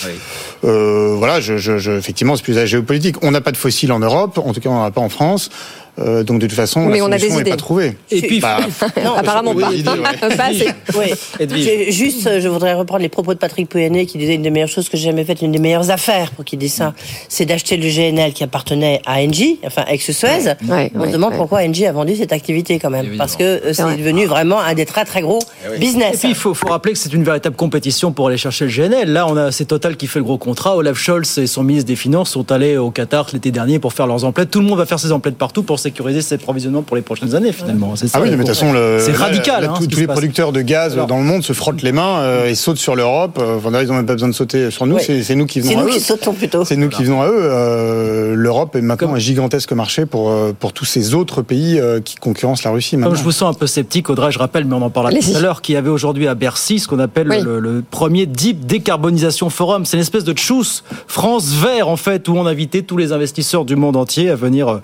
voilà, 0.62 1.40
je, 1.40 1.58
je, 1.58 1.76
je, 1.76 1.92
effectivement, 1.92 2.36
c'est 2.36 2.42
plus 2.42 2.54
la 2.54 2.64
géopolitique. 2.64 3.16
On 3.22 3.30
n'a 3.30 3.42
pas 3.42 3.52
de 3.52 3.58
fossiles 3.58 3.92
en 3.92 3.98
Europe, 3.98 4.38
en 4.38 4.54
tout 4.54 4.60
cas, 4.60 4.70
on 4.70 4.74
n'en 4.76 4.84
a 4.84 4.90
pas 4.90 5.02
en 5.02 5.10
France. 5.10 5.50
Euh, 5.99 6.22
donc 6.22 6.40
de 6.40 6.47
toute 6.47 6.57
façon, 6.57 6.86
mais 6.86 6.99
la 6.99 7.05
on 7.05 7.12
a 7.12 7.18
des 7.18 7.30
n'est 7.30 7.44
pas 7.44 7.57
trouvée. 7.57 7.97
Et 8.11 8.20
puis, 8.20 8.40
bah, 8.40 8.59
non, 9.05 9.14
apparemment 9.14 9.55
pas. 9.55 9.72
Idées, 9.72 9.90
ouais. 10.97 11.90
Juste, 11.90 12.40
je 12.40 12.49
voudrais 12.49 12.74
reprendre 12.74 13.03
les 13.03 13.09
propos 13.09 13.32
de 13.34 13.38
Patrick 13.38 13.68
Pouyanné 13.68 14.07
qui 14.07 14.18
disait 14.18 14.34
une 14.34 14.42
des 14.42 14.51
meilleures 14.51 14.68
choses 14.68 14.88
que 14.88 14.97
j'ai 14.97 15.05
jamais 15.05 15.24
faites, 15.24 15.42
une 15.42 15.53
des 15.53 15.59
meilleures 15.59 15.90
affaires 15.90 16.32
pour 16.32 16.44
qu'il 16.44 16.59
dise 16.59 16.74
ça, 16.74 16.92
c'est 17.28 17.47
d'acheter 17.47 17.76
le 17.76 17.88
GNL 17.88 18.32
qui 18.32 18.44
appartenait 18.44 19.01
à 19.07 19.20
Engie, 19.20 19.59
enfin 19.64 19.84
ex-Suez. 19.88 20.55
on 20.94 21.07
se 21.07 21.12
demande 21.12 21.34
pourquoi 21.34 21.61
Engie 21.61 21.86
a 21.86 21.92
vendu 21.92 22.14
cette 22.16 22.32
activité 22.32 22.78
quand 22.78 22.90
même, 22.90 23.16
parce 23.16 23.36
que 23.36 23.44
euh, 23.44 23.72
c'est 23.72 23.97
devenu 23.97 24.26
vraiment 24.26 24.61
un 24.61 24.74
des 24.74 24.86
très 24.86 25.05
très 25.05 25.22
gros 25.22 25.38
eh 25.72 25.78
business. 25.78 26.16
Et 26.16 26.18
puis 26.18 26.28
il 26.30 26.34
faut, 26.34 26.53
faut 26.55 26.68
rappeler 26.68 26.92
que 26.92 26.99
c'est 26.99 27.12
une 27.12 27.24
véritable 27.24 27.57
compétition 27.57 28.12
pour 28.12 28.28
aller 28.28 28.36
chercher 28.36 28.66
le 28.66 28.70
GNL. 28.70 29.12
Là, 29.12 29.26
on 29.26 29.36
a 29.36 29.53
c'est 29.53 29.66
Total 29.66 29.97
qui 29.97 30.07
fait 30.07 30.18
le 30.18 30.24
gros 30.24 30.38
contrat. 30.38 30.76
Olaf 30.76 30.99
Scholz 30.99 31.38
et 31.38 31.47
son 31.47 31.62
ministre 31.62 31.88
des 31.88 31.97
Finances 31.97 32.30
sont 32.30 32.53
allés 32.53 32.76
au 32.76 32.90
Qatar 32.90 33.26
l'été 33.32 33.51
dernier 33.51 33.78
pour 33.78 33.92
faire 33.92 34.07
leurs 34.07 34.24
emplettes. 34.24 34.51
Tout 34.51 34.61
le 34.61 34.66
monde 34.66 34.78
va 34.78 34.86
faire 34.86 34.99
ses 34.99 35.12
emplettes 35.12 35.36
partout 35.36 35.62
pour 35.62 35.78
sécuriser 35.87 36.20
ses 36.20 36.39
provisionnements 36.39 36.82
pour 36.82 36.97
les 36.97 37.03
prochaines 37.03 37.34
années 37.34 37.53
finalement. 37.53 37.95
C'est 37.95 38.09
ah 38.12 38.20
oui, 38.20 38.30
mais 38.30 38.37
de 38.37 38.43
toute 38.43 38.49
façon, 38.49 38.72
c'est 38.99 39.12
radical. 39.12 39.64
Hein, 39.64 39.74
tous 39.78 40.01
les 40.01 40.07
producteurs 40.07 40.53
de 40.53 40.61
gaz 40.62 40.97
dans 40.97 41.18
le 41.18 41.24
monde 41.24 41.43
se 41.43 41.53
frottent 41.53 41.82
les 41.82 41.93
mains 41.93 42.18
euh, 42.18 42.49
et 42.49 42.55
sautent 42.55 42.78
sur 42.78 42.97
l'Europe. 42.97 43.39
Euh, 43.41 43.59
enfin, 43.59 43.70
ils 43.80 43.89
n'ont 43.89 43.95
même 43.95 44.07
pas 44.07 44.14
besoin 44.14 44.28
de 44.28 44.34
sauter 44.34 44.70
sur 44.70 44.87
nous. 44.87 44.99
C'est 44.99 45.34
nous 45.34 45.47
qui 45.47 45.61
venons 45.61 45.70
à 45.70 45.74
eux. 45.74 45.76
C'est 45.76 45.87
nous 45.87 45.95
qui 45.95 46.01
sautons 46.01 46.32
plutôt. 46.32 46.64
C'est 46.64 46.76
nous 46.76 46.89
qui 46.89 47.05
venons 47.05 47.22
à 47.22 47.28
eux. 47.28 47.39
Euh, 47.39 48.34
L'Europe 48.34 48.74
est 48.76 48.82
maintenant 48.82 49.14
un 49.14 49.18
gigantesque 49.18 49.72
marché 49.72 50.07
pour 50.07 50.32
pour 50.59 50.72
tous 50.72 50.84
ces 50.84 51.14
autres 51.14 51.43
pays 51.43 51.80
qui 52.05 52.16
concurrencent 52.16 52.64
la 52.64 52.70
Russie. 52.70 52.99
Comme 52.99 53.16
je 53.16 53.22
vous 53.22 53.32
sens 53.32 53.55
un 53.55 53.59
peu 53.59 53.66
sceptique, 53.66 54.11
Audrey, 54.11 54.32
je 54.32 54.39
rappelle, 54.39 54.64
mais 54.64 54.74
on 54.74 54.82
en 54.82 54.91
parlera 54.91 55.16
tout 55.18 55.37
à 55.37 55.41
l'heure, 55.41 55.62
qu'il 55.62 55.74
y 55.74 55.78
avait 55.78 55.91
aujourd'hui 55.91 56.26
à 56.26 56.34
Bercy 56.34 56.80
ce 56.80 56.89
qu'on 56.89 56.99
appelle 56.99 57.28
le, 57.28 57.82
premier 57.89 58.26
Deep 58.26 58.66
Décarbonisation 58.66 59.51
Forum. 59.51 59.84
C'est 59.84 59.97
une 59.97 60.03
espèce 60.03 60.24
de 60.24 60.32
tchousse 60.32 60.82
France 61.07 61.53
vert 61.53 61.89
en 61.89 61.97
fait 61.97 62.28
où 62.28 62.32
on 62.37 62.47
invitait 62.47 62.82
tous 62.82 62.97
les 62.97 63.12
investisseurs 63.12 63.64
du 63.64 63.76
monde 63.76 63.97
entier 63.97 64.30
à 64.30 64.37
venir 64.37 64.80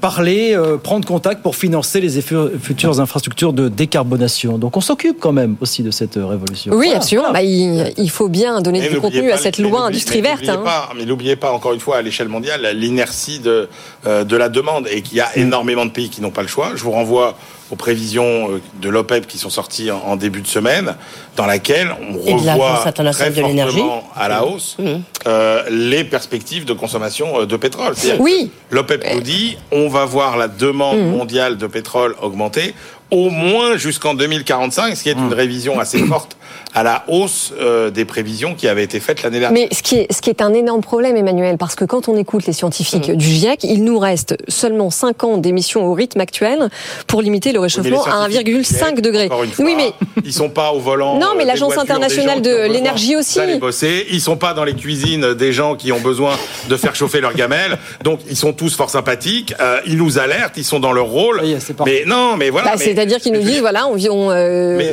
parler, 0.00 0.56
euh, 0.56 0.76
prendre 0.76 1.06
contact 1.06 1.42
pour 1.42 1.56
financer 1.56 2.00
les 2.00 2.20
futures 2.20 3.00
infrastructures 3.00 3.52
de 3.52 3.68
décarbonation. 3.68 4.58
Donc 4.58 4.76
on 4.76 4.80
s'occupe 4.80 5.20
quand 5.20 5.32
même 5.32 5.56
aussi 5.60 5.82
de 5.82 5.90
cette 5.90 6.16
révolution. 6.16 6.72
Oui, 6.74 6.92
absolument. 6.94 7.32
Bah, 7.32 7.42
il, 7.42 8.10
faut 8.10 8.28
bien 8.28 8.60
donner 8.60 8.88
du 8.88 9.00
contenu 9.00 9.30
à 9.30 9.36
cette 9.36 9.58
loi 9.58 9.82
industrie 9.82 10.20
verte. 10.20 10.48
Hein. 10.48 10.62
mais 10.96 11.04
n'oubliez 11.04 11.36
pas, 11.36 11.52
encore 11.52 11.72
une 11.72 11.80
fois, 11.80 11.98
à 11.98 12.02
l'échelle 12.02 12.28
mondiale, 12.28 12.66
l'inertie 12.74 13.38
de, 13.38 13.68
euh, 14.06 14.24
de 14.24 14.36
la 14.36 14.48
demande 14.48 14.88
et 14.90 15.02
qu'il 15.02 15.18
y 15.18 15.20
a 15.20 15.28
mm. 15.28 15.40
énormément 15.40 15.86
de 15.86 15.90
pays 15.90 16.10
qui 16.10 16.20
n'ont 16.20 16.30
pas 16.30 16.42
le 16.42 16.48
choix. 16.48 16.72
Je 16.74 16.82
vous 16.82 16.90
renvoie 16.90 17.36
aux 17.70 17.76
prévisions 17.76 18.50
euh, 18.50 18.60
de 18.80 18.88
l'OPEP 18.88 19.26
qui 19.26 19.38
sont 19.38 19.50
sorties 19.50 19.90
en, 19.90 20.16
début 20.16 20.40
de 20.42 20.46
semaine, 20.46 20.94
dans 21.36 21.46
laquelle 21.46 21.94
on 22.00 22.18
revoit 22.18 22.92
très 23.12 23.30
fortement 23.32 24.04
à 24.16 24.28
la 24.28 24.44
hausse 24.44 24.76
mmh. 24.78 24.84
euh, 25.26 25.62
les 25.70 26.04
perspectives 26.04 26.64
de 26.64 26.72
consommation 26.72 27.40
euh, 27.40 27.46
de 27.46 27.56
pétrole. 27.56 27.94
Oui. 28.18 28.50
L'OPEP 28.70 29.06
nous 29.14 29.20
dit 29.20 29.56
on 29.70 29.88
va 29.88 30.04
voir 30.04 30.36
la 30.36 30.48
demande 30.48 30.98
mmh. 30.98 31.10
mondiale 31.10 31.56
de 31.56 31.66
pétrole 31.66 32.16
augmenter 32.20 32.74
au 33.10 33.30
moins 33.30 33.76
jusqu'en 33.76 34.14
2045, 34.14 34.96
ce 34.96 35.02
qui 35.02 35.08
est 35.08 35.12
une 35.12 35.28
mmh. 35.28 35.32
révision 35.32 35.80
assez 35.80 35.98
forte 36.06 36.36
à 36.74 36.82
la 36.82 37.04
hausse 37.08 37.52
euh, 37.60 37.90
des 37.90 38.04
prévisions 38.04 38.54
qui 38.54 38.68
avaient 38.68 38.84
été 38.84 39.00
faites 39.00 39.22
l'année 39.22 39.40
dernière. 39.40 39.68
Mais 39.68 39.74
ce 39.74 39.82
qui, 39.82 39.96
est, 39.96 40.12
ce 40.12 40.20
qui 40.20 40.30
est 40.30 40.40
un 40.40 40.54
énorme 40.54 40.82
problème, 40.82 41.16
Emmanuel, 41.16 41.58
parce 41.58 41.74
que 41.74 41.84
quand 41.84 42.08
on 42.08 42.16
écoute 42.16 42.46
les 42.46 42.52
scientifiques 42.52 43.08
mm. 43.08 43.16
du 43.16 43.26
GIEC, 43.26 43.64
il 43.64 43.84
nous 43.84 43.98
reste 43.98 44.36
seulement 44.48 44.90
5 44.90 45.24
ans 45.24 45.36
d'émissions 45.38 45.86
au 45.86 45.94
rythme 45.94 46.20
actuel 46.20 46.68
pour 47.06 47.22
limiter 47.22 47.52
le 47.52 47.60
réchauffement 47.60 48.04
à 48.04 48.28
1,5 48.28 49.00
degré. 49.00 49.28
oui, 49.58 49.74
mais 49.76 49.92
ils 50.24 50.32
sont 50.32 50.50
pas 50.50 50.72
au 50.72 50.80
volant. 50.80 51.18
Non, 51.18 51.32
mais 51.36 51.44
euh, 51.44 51.48
l'Agence 51.48 51.76
internationale 51.76 52.42
de 52.42 52.70
l'énergie 52.70 53.16
aussi. 53.16 53.40
Bosser. 53.60 54.06
Ils 54.10 54.20
sont 54.20 54.36
pas 54.36 54.54
dans 54.54 54.64
les 54.64 54.74
cuisines 54.74 55.34
des 55.34 55.52
gens 55.52 55.74
qui 55.74 55.92
ont 55.92 56.00
besoin 56.00 56.36
de 56.68 56.76
faire 56.76 56.94
chauffer 56.94 57.20
leurs 57.20 57.34
gamelles. 57.34 57.78
Donc 58.04 58.20
ils 58.28 58.36
sont 58.36 58.52
tous 58.52 58.76
fort 58.76 58.90
sympathiques. 58.90 59.54
Euh, 59.60 59.80
ils 59.86 59.96
nous 59.96 60.18
alertent. 60.18 60.56
Ils 60.56 60.64
sont 60.64 60.80
dans 60.80 60.92
leur 60.92 61.06
rôle. 61.06 61.42
mais 61.84 62.04
non, 62.06 62.36
mais 62.36 62.50
voilà. 62.50 62.72
Bah, 62.72 62.76
c'est-à-dire 62.78 63.18
qu'ils 63.18 63.32
nous 63.32 63.42
disent 63.42 63.60
voilà, 63.60 63.86
on, 63.86 63.96
on, 63.96 64.30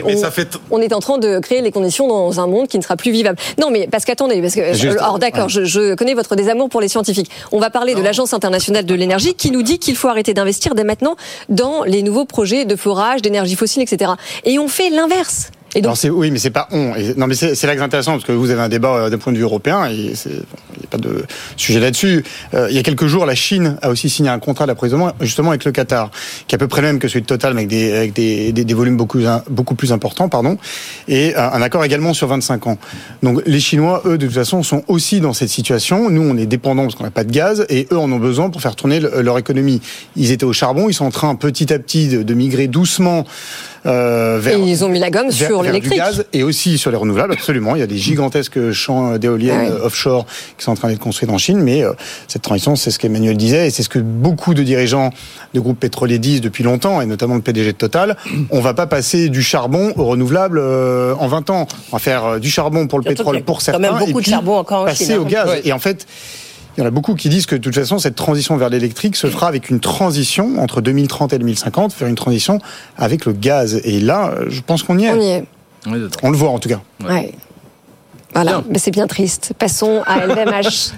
on, 0.06 0.18
ça 0.18 0.32
fait 0.32 0.58
on 0.72 0.82
est 0.82 0.94
en 0.94 1.00
train 1.00 1.18
de 1.18 1.40
créer 1.40 1.62
les 1.68 1.72
conditions 1.72 2.07
dans 2.07 2.39
un 2.39 2.47
monde 2.47 2.68
qui 2.68 2.78
ne 2.78 2.84
sera 2.84 2.95
plus 2.95 3.11
vivable. 3.11 3.38
Non, 3.59 3.70
mais 3.70 3.88
parce 3.88 4.05
qu'attendez, 4.05 4.41
parce 4.41 4.55
que 4.55 4.97
alors 4.99 5.20
d'accord, 5.20 5.49
je, 5.49 5.95
connais 5.95 6.13
votre 6.13 6.36
désamour 6.36 6.70
pour 6.70 6.82
les 6.82 6.88
scientifiques. 6.88 7.30
On 7.51 7.59
va 7.59 7.70
parler 7.70 7.93
de 7.95 8.01
l'Agence 8.01 8.34
internationale 8.34 8.86
de 8.86 8.95
l'énergie 8.95 9.34
qui 9.34 9.51
nous 9.51 9.61
dit 9.61 9.80
qu'il 9.80 9.95
faut 9.95 10.07
arrêter 10.07 10.34
d'investir 10.34 10.76
dès 10.76 10.84
maintenant 10.84 11.15
dans 11.49 11.84
les 11.84 12.01
nouveaux 12.01 12.26
projets 12.26 12.65
de 12.65 12.76
forage, 12.76 13.22
d'énergie 13.22 13.55
fossile, 13.55 13.82
etc. 13.82 14.11
Et 14.45 14.59
on 14.59 14.68
fait 14.68 14.89
l'inverse. 14.89 15.51
Et 15.76 15.82
donc... 15.82 15.97
oui, 16.11 16.32
mais 16.32 16.39
c'est 16.39 16.49
pas 16.49 16.68
on. 16.72 16.93
non, 17.18 17.28
mais 17.28 17.36
c'est 17.36 17.47
là 17.68 17.74
que 17.74 17.80
c'est 17.80 17.86
intéressant 17.86 18.13
parce 18.13 18.24
que 18.24 18.32
vous 18.32 18.51
avez 18.51 18.61
un 18.61 18.70
débat 18.70 18.95
euh, 18.95 19.09
d'un 19.09 19.18
point 19.18 19.34
de 19.34 19.38
vue 19.38 19.43
européen 19.43 19.86
et 19.89 20.13
il 20.78 20.82
n'y 20.82 20.86
a 20.86 20.90
pas 20.90 20.98
de 20.98 21.26
sujet 21.56 21.80
là-dessus. 21.80 22.24
Euh, 22.54 22.68
il 22.70 22.76
y 22.76 22.80
a 22.80 22.84
quelques 22.84 23.08
jours, 23.08 23.26
la 23.26 23.36
Chine 23.36 23.78
a 23.82 23.90
aussi 23.90 24.10
signé 24.10 24.30
un 24.30 24.40
contrat 24.40 24.66
d'approvisionnement 24.66 25.12
justement 25.22 25.50
avec 25.50 25.66
le 25.66 25.72
Qatar, 25.72 26.12
qui 26.48 26.56
est 26.56 26.58
à 26.58 26.60
peu 26.60 26.68
près 26.68 26.82
le 26.82 26.88
même 26.88 27.00
que 27.00 27.08
celui 27.08 27.22
de 27.22 27.28
Total, 27.28 27.54
mais 27.54 27.62
avec 27.62 27.70
des, 27.70 27.94
avec 27.94 28.14
des, 28.14 28.52
des, 28.52 28.74
volumes 28.74 28.98
beaucoup, 28.98 29.20
beaucoup 29.50 29.76
plus 29.76 29.92
importants, 29.92 30.30
pardon, 30.30 30.58
et 31.08 31.36
un 31.36 31.62
accord 31.62 31.84
également 31.84 32.14
sur 32.14 32.28
25 32.28 32.68
ans. 32.68 32.78
Donc 33.24 33.42
les 33.46 33.60
Chinois, 33.60 34.02
eux, 34.06 34.18
de 34.18 34.26
toute 34.26 34.36
façon, 34.36 34.64
sont 34.64 34.84
aussi 34.88 35.20
dans 35.20 35.34
cette 35.34 35.50
situation. 35.50 36.10
Nous, 36.10 36.22
on 36.22 36.38
est 36.38 36.46
dépendants 36.46 36.84
parce 36.84 36.96
qu'on 36.96 37.04
n'a 37.04 37.12
pas 37.12 37.24
de 37.24 37.32
gaz, 37.32 37.66
et 37.70 37.88
eux 37.92 37.98
en 37.98 38.12
ont 38.12 38.20
besoin 38.20 38.50
pour 38.50 38.62
faire 38.62 38.76
tourner 38.76 39.00
leur 39.00 39.38
économie. 39.38 39.82
Ils 40.16 40.32
étaient 40.32 40.46
au 40.46 40.54
charbon, 40.54 40.90
ils 40.90 40.94
sont 40.94 41.06
en 41.06 41.12
train 41.12 41.36
petit 41.36 41.74
à 41.74 41.80
petit 41.80 42.08
de, 42.08 42.24
de 42.24 42.34
migrer 42.34 42.68
doucement 42.68 43.26
euh, 43.86 44.40
vers, 44.42 44.58
et 44.58 44.62
ils 44.62 44.84
ont 44.84 44.90
mis 44.90 45.00
la 45.00 45.10
gomme 45.10 45.32
sur 45.32 45.64
l'électrique. 45.64 46.02
et 46.34 46.44
aussi 46.44 46.78
sur 46.78 46.92
les 46.92 46.98
renouvelables, 46.98 47.34
absolument. 47.34 47.76
Il 47.76 47.80
y 47.80 47.84
a 47.84 47.88
des 47.88 47.98
gigantesques 47.98 48.72
champs 48.72 49.18
d'éoliennes 49.18 49.72
offshore 49.82 50.26
qui 50.58 50.64
sont 50.64 50.66
en 50.70 50.76
train 50.76 50.89
d'être 50.89 50.99
construits 50.99 51.30
en 51.30 51.38
Chine, 51.38 51.59
mais 51.59 51.84
euh, 51.84 51.93
cette 52.28 52.41
transition, 52.41 52.76
c'est 52.76 52.91
ce 52.91 52.99
qu'Emmanuel 52.99 53.38
disait, 53.38 53.68
et 53.68 53.70
c'est 53.70 53.84
ce 53.84 53.89
que 53.89 53.99
beaucoup 53.99 54.53
de 54.53 54.63
dirigeants 54.63 55.11
de 55.53 55.59
groupes 55.59 55.80
pétroliers 55.80 56.20
disent 56.20 56.41
depuis 56.41 56.63
longtemps, 56.63 57.01
et 57.01 57.05
notamment 57.05 57.36
le 57.36 57.41
PDG 57.41 57.74
de 57.74 57.78
Total. 57.78 58.18
On 58.51 58.61
va 58.61 58.74
pas 58.74 58.88
passer 58.88 59.30
du 59.30 59.41
charbon 59.41 59.93
au 59.95 60.05
renouvelable 60.05 60.59
euh, 60.59 61.15
en 61.20 61.28
20 61.28 61.49
ans. 61.49 61.68
On 61.91 61.95
va 61.95 61.99
faire 61.99 62.39
du 62.39 62.49
charbon 62.49 62.88
pour 62.88 62.99
le 62.99 63.05
pétrole 63.05 63.43
pour 63.43 63.61
certains, 63.61 63.82
quand 63.82 63.93
même 63.93 64.05
beaucoup 64.07 64.20
et 64.20 64.24
de 64.24 64.28
charbon 64.28 64.57
encore 64.57 64.82
en 64.82 64.86
passer 64.86 65.05
Chine, 65.05 65.18
au 65.18 65.26
hein. 65.26 65.30
gaz. 65.30 65.61
Et 65.63 65.74
en 65.74 65.80
fait, 65.80 66.05
il 66.78 66.82
y 66.82 66.84
en 66.84 66.88
a 66.88 66.91
beaucoup 66.91 67.15
qui 67.15 67.30
disent 67.30 67.45
que 67.45 67.55
de 67.55 67.61
toute 67.61 67.76
façon, 67.76 67.97
cette 67.99 68.15
transition 68.15 68.55
vers 68.57 68.70
l'électrique 68.70 69.15
se 69.15 69.28
fera 69.28 69.47
avec 69.47 69.70
une 69.70 69.80
transition 69.80 70.61
entre 70.61 70.82
2030 70.82 71.34
et 71.34 71.39
2050, 71.39 71.93
faire 71.93 72.07
une 72.07 72.15
transition 72.15 72.59
avec 72.97 73.26
le 73.26 73.34
gaz. 73.34 73.82
Et 73.84 73.99
là, 73.99 74.36
je 74.47 74.61
pense 74.61 74.84
qu'on 74.84 74.99
y 74.99 75.05
est. 75.05 75.11
On 75.11 75.22
y 75.22 75.30
est. 75.30 75.43
On 76.24 76.30
le 76.30 76.38
voit 76.38 76.49
en 76.49 76.59
tout 76.59 76.70
cas. 76.70 76.82
Ouais. 77.07 77.34
Voilà, 78.34 78.62
mais 78.70 78.78
c'est 78.78 78.92
bien 78.92 79.08
triste. 79.08 79.54
Passons 79.58 80.04
à 80.06 80.20
LVMH. 80.28 80.92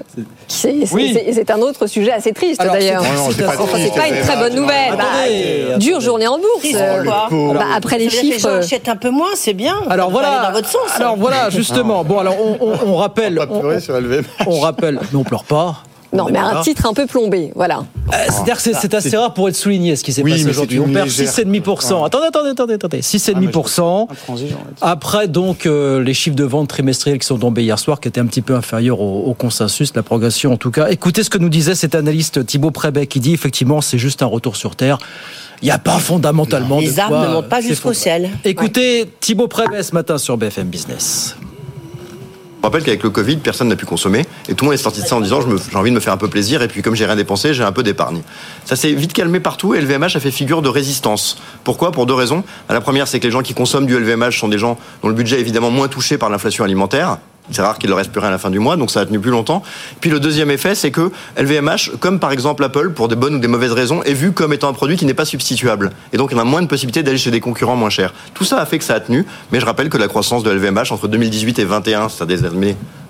c'est 0.47 1.51
un 1.51 1.59
autre 1.59 1.87
sujet 1.87 2.11
assez 2.11 2.33
triste 2.33 2.59
d'ailleurs. 2.61 3.03
C'est 3.29 3.93
pas, 3.93 4.07
une 4.09 4.21
très 4.21 4.35
bonne 4.37 4.55
nouvelle. 4.55 4.95
Bah, 4.97 5.77
dure 5.77 6.01
journée 6.01 6.27
en 6.27 6.37
bourse. 6.37 6.73
Bah, 6.73 7.65
après 7.75 7.97
les 7.97 8.09
chiffres. 8.09 8.49
Les 8.49 8.65
achètent 8.65 8.89
un 8.89 8.95
peu 8.95 9.09
moins, 9.09 9.29
c'est 9.35 9.53
bien. 9.53 9.75
Alors 9.89 10.09
voilà. 10.09 10.47
Dans 10.47 10.51
votre 10.53 10.69
sens. 10.69 10.89
Alors 10.97 11.15
voilà, 11.17 11.49
justement. 11.49 12.03
Bon, 12.03 12.19
alors 12.19 12.35
on, 12.39 12.57
on, 12.61 12.89
on 12.93 12.95
rappelle. 12.95 13.39
On, 13.49 13.65
on, 13.65 13.79
sur 13.79 13.99
LVMH. 13.99 14.25
on 14.47 14.59
rappelle. 14.59 14.99
Mais 15.11 15.17
on 15.17 15.23
pleure 15.23 15.43
pas. 15.43 15.83
Non, 16.11 16.27
mais 16.31 16.39
un 16.39 16.61
titre 16.61 16.85
un 16.87 16.93
peu 16.93 17.05
plombé, 17.05 17.51
voilà. 17.55 17.85
Euh, 18.11 18.15
c'est-à-dire 18.29 18.55
que 18.55 18.61
c'est 18.61 18.93
assez 18.93 19.15
rare 19.15 19.33
pour 19.33 19.47
être 19.47 19.55
souligné 19.55 19.95
ce 19.95 20.03
qui 20.03 20.11
s'est 20.11 20.23
passé 20.23 20.47
aujourd'hui. 20.47 20.79
On 20.79 20.87
perd 20.87 21.07
6,5%. 21.07 22.05
Attendez, 22.05 22.27
attendez, 22.27 22.49
attendez, 22.49 22.73
attendez. 22.73 23.01
6,5%. 23.01 24.07
Ah, 24.81 24.91
Après, 24.91 25.27
donc, 25.27 25.65
euh, 25.65 26.01
les 26.01 26.13
chiffres 26.13 26.35
de 26.35 26.43
vente 26.43 26.69
trimestriels 26.69 27.19
qui 27.19 27.27
sont 27.27 27.37
tombés 27.37 27.63
hier 27.63 27.77
soir, 27.77 27.99
qui 27.99 28.07
étaient 28.07 28.19
un 28.19 28.25
petit 28.25 28.41
peu 28.41 28.55
inférieurs 28.55 28.99
au, 29.01 29.33
consensus, 29.33 29.93
la 29.95 30.03
progression 30.03 30.51
en 30.53 30.57
tout 30.57 30.71
cas. 30.71 30.89
Écoutez 30.89 31.23
ce 31.23 31.29
que 31.29 31.37
nous 31.37 31.49
disait 31.49 31.75
cet 31.75 31.95
analyste 31.95 32.45
Thibaut 32.45 32.71
Prébet 32.71 33.07
qui 33.07 33.19
dit 33.19 33.33
effectivement, 33.33 33.79
c'est 33.79 33.97
juste 33.97 34.21
un 34.21 34.25
retour 34.25 34.55
sur 34.55 34.75
Terre. 34.75 34.97
Il 35.61 35.65
n'y 35.65 35.71
a 35.71 35.77
pas 35.77 35.99
fondamentalement 35.99 36.79
Les 36.79 36.99
arbres 36.99 37.21
ne 37.21 37.33
montent 37.33 37.49
pas 37.49 37.61
jusqu'au 37.61 37.93
ciel. 37.93 38.29
Écoutez 38.43 39.05
Thibaut 39.19 39.47
Prébet 39.47 39.83
ce 39.83 39.93
matin 39.93 40.17
sur 40.17 40.37
BFM 40.37 40.67
Business. 40.67 41.35
Je 42.59 42.65
rappelle 42.67 42.83
qu'avec 42.83 43.03
le 43.03 43.09
Covid, 43.09 43.37
personne 43.37 43.69
n'a 43.69 43.77
pu 43.77 43.85
consommer 43.85 44.25
et 44.49 44.53
tout 44.53 44.65
le 44.65 44.71
monde 44.71 44.73
est 44.73 44.83
sorti 44.83 45.01
de 45.01 45.07
ça 45.07 45.15
en 45.15 45.21
disant 45.21 45.39
j'ai 45.41 45.77
envie 45.77 45.91
de 45.91 45.95
me 45.95 46.01
faire 46.01 46.11
un 46.11 46.17
peu 46.17 46.27
plaisir 46.27 46.61
et 46.61 46.67
puis 46.67 46.81
comme 46.81 46.93
j'ai 46.93 47.05
rien 47.05 47.15
dépensé, 47.15 47.53
j'ai 47.53 47.63
un 47.63 47.71
peu 47.71 47.83
d'épargne. 47.83 48.21
Ça 48.65 48.75
s'est 48.75 48.91
vite 48.91 49.13
calmé 49.13 49.39
partout 49.39 49.73
et 49.73 49.79
LVMH 49.79 50.15
a 50.15 50.19
fait 50.19 50.29
figure 50.29 50.61
de 50.61 50.67
résistance. 50.67 51.37
Pourquoi? 51.63 51.93
Pour 51.93 52.05
deux 52.05 52.13
raisons. 52.13 52.43
La 52.67 52.81
première, 52.81 53.07
c'est 53.07 53.21
que 53.21 53.25
les 53.25 53.31
gens 53.31 53.43
qui 53.43 53.53
consomment 53.53 53.85
du 53.85 53.97
LVMH 53.97 54.37
sont 54.37 54.49
des 54.49 54.57
gens 54.57 54.77
dont 55.01 55.07
le 55.07 55.15
budget 55.15 55.37
est 55.37 55.41
évidemment 55.41 55.71
moins 55.71 55.87
touché 55.87 56.17
par 56.17 56.29
l'inflation 56.29 56.65
alimentaire. 56.65 57.19
C'est 57.51 57.61
rare 57.61 57.77
qu'il 57.79 57.89
ne 57.89 57.95
reste 57.95 58.11
plus 58.11 58.19
rien 58.19 58.29
à 58.29 58.31
la 58.31 58.37
fin 58.37 58.49
du 58.49 58.59
mois, 58.59 58.77
donc 58.77 58.91
ça 58.91 59.01
a 59.01 59.05
tenu 59.05 59.19
plus 59.19 59.31
longtemps. 59.31 59.63
Puis 60.01 60.09
le 60.09 60.19
deuxième 60.19 60.51
effet, 60.51 60.75
c'est 60.75 60.91
que 60.91 61.11
LVMH, 61.37 61.97
comme 61.99 62.19
par 62.19 62.31
exemple 62.31 62.63
Apple, 62.63 62.91
pour 62.91 63.07
des 63.07 63.15
bonnes 63.15 63.35
ou 63.35 63.39
des 63.39 63.47
mauvaises 63.47 63.71
raisons, 63.71 64.03
est 64.03 64.13
vu 64.13 64.31
comme 64.31 64.53
étant 64.53 64.69
un 64.69 64.73
produit 64.73 64.97
qui 64.97 65.05
n'est 65.05 65.13
pas 65.13 65.25
substituable. 65.25 65.91
Et 66.13 66.17
donc, 66.17 66.31
on 66.33 66.37
a 66.37 66.43
moins 66.43 66.61
de 66.61 66.67
possibilités 66.67 67.03
d'aller 67.03 67.17
chez 67.17 67.31
des 67.31 67.39
concurrents 67.39 67.75
moins 67.75 67.89
chers. 67.89 68.13
Tout 68.33 68.43
ça 68.43 68.59
a 68.59 68.65
fait 68.65 68.77
que 68.77 68.83
ça 68.83 68.95
a 68.95 68.99
tenu, 68.99 69.25
mais 69.51 69.59
je 69.59 69.65
rappelle 69.65 69.89
que 69.89 69.97
la 69.97 70.07
croissance 70.07 70.43
de 70.43 70.51
LVMH 70.51 70.91
entre 70.91 71.07
2018 71.07 71.59
et 71.59 71.63
2021, 71.63 72.09
c'est-à-dire 72.09 72.39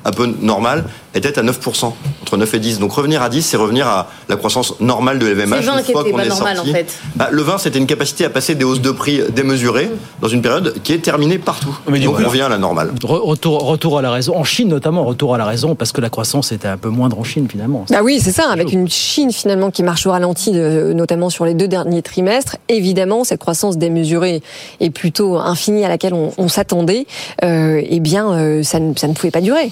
un 0.05 0.11
peu 0.11 0.27
normal, 0.41 0.85
était 1.13 1.37
à 1.39 1.43
9%, 1.43 1.91
entre 2.21 2.37
9 2.37 2.53
et 2.53 2.59
10. 2.59 2.79
Donc 2.79 2.91
revenir 2.93 3.21
à 3.21 3.29
10, 3.29 3.41
c'est 3.41 3.57
revenir 3.57 3.87
à 3.87 4.07
la 4.27 4.35
croissance 4.35 4.79
normale 4.79 5.19
de 5.19 5.27
LVMH. 5.27 5.55
C'est 5.59 5.65
20 5.65 5.81
qui 5.81 5.91
était 5.91 6.11
pas 6.11 6.25
normal 6.25 6.59
en 6.59 6.65
fait. 6.65 6.99
Bah, 7.15 7.29
le 7.31 7.41
20, 7.41 7.57
c'était 7.57 7.79
une 7.79 7.87
capacité 7.87 8.25
à 8.25 8.29
passer 8.29 8.55
des 8.55 8.63
hausses 8.63 8.81
de 8.81 8.91
prix 8.91 9.21
démesurées 9.29 9.89
dans 10.21 10.27
une 10.27 10.41
période 10.41 10.75
qui 10.83 10.93
est 10.93 10.99
terminée 10.99 11.37
partout. 11.37 11.77
Mais 11.89 11.99
Donc 11.99 12.19
on 12.19 12.27
revient 12.27 12.41
à 12.41 12.49
la 12.49 12.57
normale. 12.57 12.91
Retour, 13.03 13.63
retour 13.65 13.97
à 13.97 14.01
la 14.01 14.11
raison. 14.11 14.35
En 14.35 14.43
Chine 14.43 14.69
notamment, 14.69 15.03
retour 15.03 15.35
à 15.35 15.37
la 15.37 15.45
raison, 15.45 15.75
parce 15.75 15.91
que 15.91 16.01
la 16.01 16.09
croissance 16.09 16.51
était 16.51 16.67
un 16.67 16.77
peu 16.77 16.89
moindre 16.89 17.19
en 17.19 17.23
Chine 17.23 17.47
finalement. 17.49 17.85
Bah 17.89 18.01
oui, 18.03 18.19
c'est 18.21 18.31
ça, 18.31 18.49
avec 18.51 18.71
une 18.71 18.89
Chine 18.89 19.31
finalement 19.31 19.71
qui 19.71 19.83
marche 19.83 20.05
au 20.05 20.11
ralenti, 20.11 20.51
notamment 20.51 21.29
sur 21.29 21.45
les 21.45 21.53
deux 21.53 21.67
derniers 21.67 22.01
trimestres. 22.01 22.57
Évidemment, 22.67 23.23
cette 23.23 23.39
croissance 23.39 23.77
démesurée 23.77 24.41
est 24.79 24.89
plutôt 24.89 25.37
infinie 25.37 25.85
à 25.85 25.89
laquelle 25.89 26.13
on, 26.13 26.47
s'attendait. 26.47 27.05
Euh, 27.43 27.81
eh 27.83 27.99
bien, 27.99 28.31
euh, 28.31 28.63
ça, 28.63 28.79
ça 28.95 29.07
ne 29.07 29.13
pouvait 29.13 29.31
pas 29.31 29.41
durer. 29.41 29.71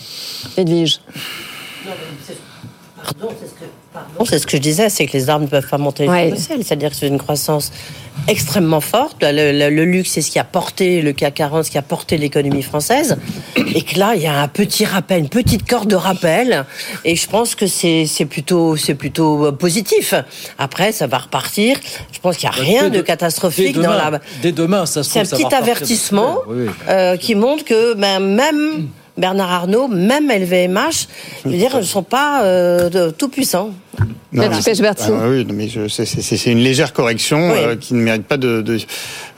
Edwige. 0.57 0.99
Pardon, 3.03 3.30
c'est 3.39 3.47
ce 3.47 3.53
que 3.53 3.65
c'est 4.26 4.39
ce 4.39 4.47
que 4.47 4.57
je 4.57 4.61
disais, 4.61 4.89
c'est 4.89 5.05
que 5.05 5.13
les 5.13 5.30
arbres 5.30 5.45
ne 5.45 5.49
peuvent 5.49 5.68
pas 5.68 5.78
monter 5.78 6.07
ouais. 6.07 6.32
le 6.32 6.36
ciel. 6.36 6.63
C'est-à-dire 6.63 6.89
que 6.89 6.95
c'est 6.95 7.07
une 7.07 7.18
croissance 7.18 7.72
extrêmement 8.28 8.82
forte. 8.82 9.18
Le, 9.22 9.70
luxe, 9.86 10.11
c'est 10.11 10.22
ce 10.22 10.32
qui 10.32 10.39
a 10.39 10.43
porté 10.43 11.01
le 11.01 11.13
CAC 11.13 11.36
40, 11.36 11.65
ce 11.65 11.72
qui 11.72 11.78
a 11.78 11.82
porté 11.82 12.18
l'économie 12.18 12.63
française. 12.63 13.18
Et 13.74 13.82
que 13.82 13.97
là, 13.99 14.13
il 14.15 14.22
y 14.22 14.28
a 14.28 14.41
un 14.41 14.47
petit 14.47 14.86
rappel, 14.86 15.20
une 15.20 15.30
petite 15.30 15.68
corde 15.68 15.89
de 15.89 15.95
rappel. 15.95 16.65
Et 17.05 17.15
je 17.15 17.28
pense 17.28 17.55
que 17.55 17.68
c'est 17.68 18.07
plutôt, 18.30 18.76
plutôt 18.97 19.45
euh, 19.45 19.51
positif. 19.51 20.13
Après, 20.57 20.91
ça 20.91 21.07
va 21.07 21.20
repartir. 21.20 21.78
Je 22.11 22.20
pense 22.20 22.38
qu'il 22.38 22.49
n'y 22.49 22.55
a 22.55 22.59
rien 22.59 22.89
de 22.89 23.01
catastrophique 23.01 23.80
dans 23.80 23.93
la. 23.93 24.20
Dès 24.41 24.51
demain, 24.51 24.86
ça 24.86 25.03
C'est 25.03 25.20
un 25.20 25.24
petit 25.24 25.55
avertissement 25.55 26.39
euh, 26.89 27.18
qui 27.18 27.36
montre 27.36 27.63
que 27.63 27.93
ben, 27.93 28.20
même. 28.20 28.89
Bernard 29.18 29.51
Arnault, 29.51 29.88
même 29.88 30.30
LVMH, 30.30 31.07
je 31.43 31.49
veux 31.49 31.57
dire, 31.57 31.76
ne 31.76 31.82
sont 31.82 32.03
pas 32.03 32.43
euh, 32.43 33.11
tout 33.11 33.30
puissants. 33.30 33.72
Non, 34.34 34.43
ah, 34.51 35.30
oui, 35.30 35.47
mais 35.51 35.68
c'est 35.88 36.51
une 36.51 36.59
légère 36.59 36.93
correction 36.93 37.51
euh, 37.55 37.76
qui 37.76 37.93
ne 37.93 38.01
mérite 38.01 38.26
pas 38.26 38.38
de, 38.38 38.63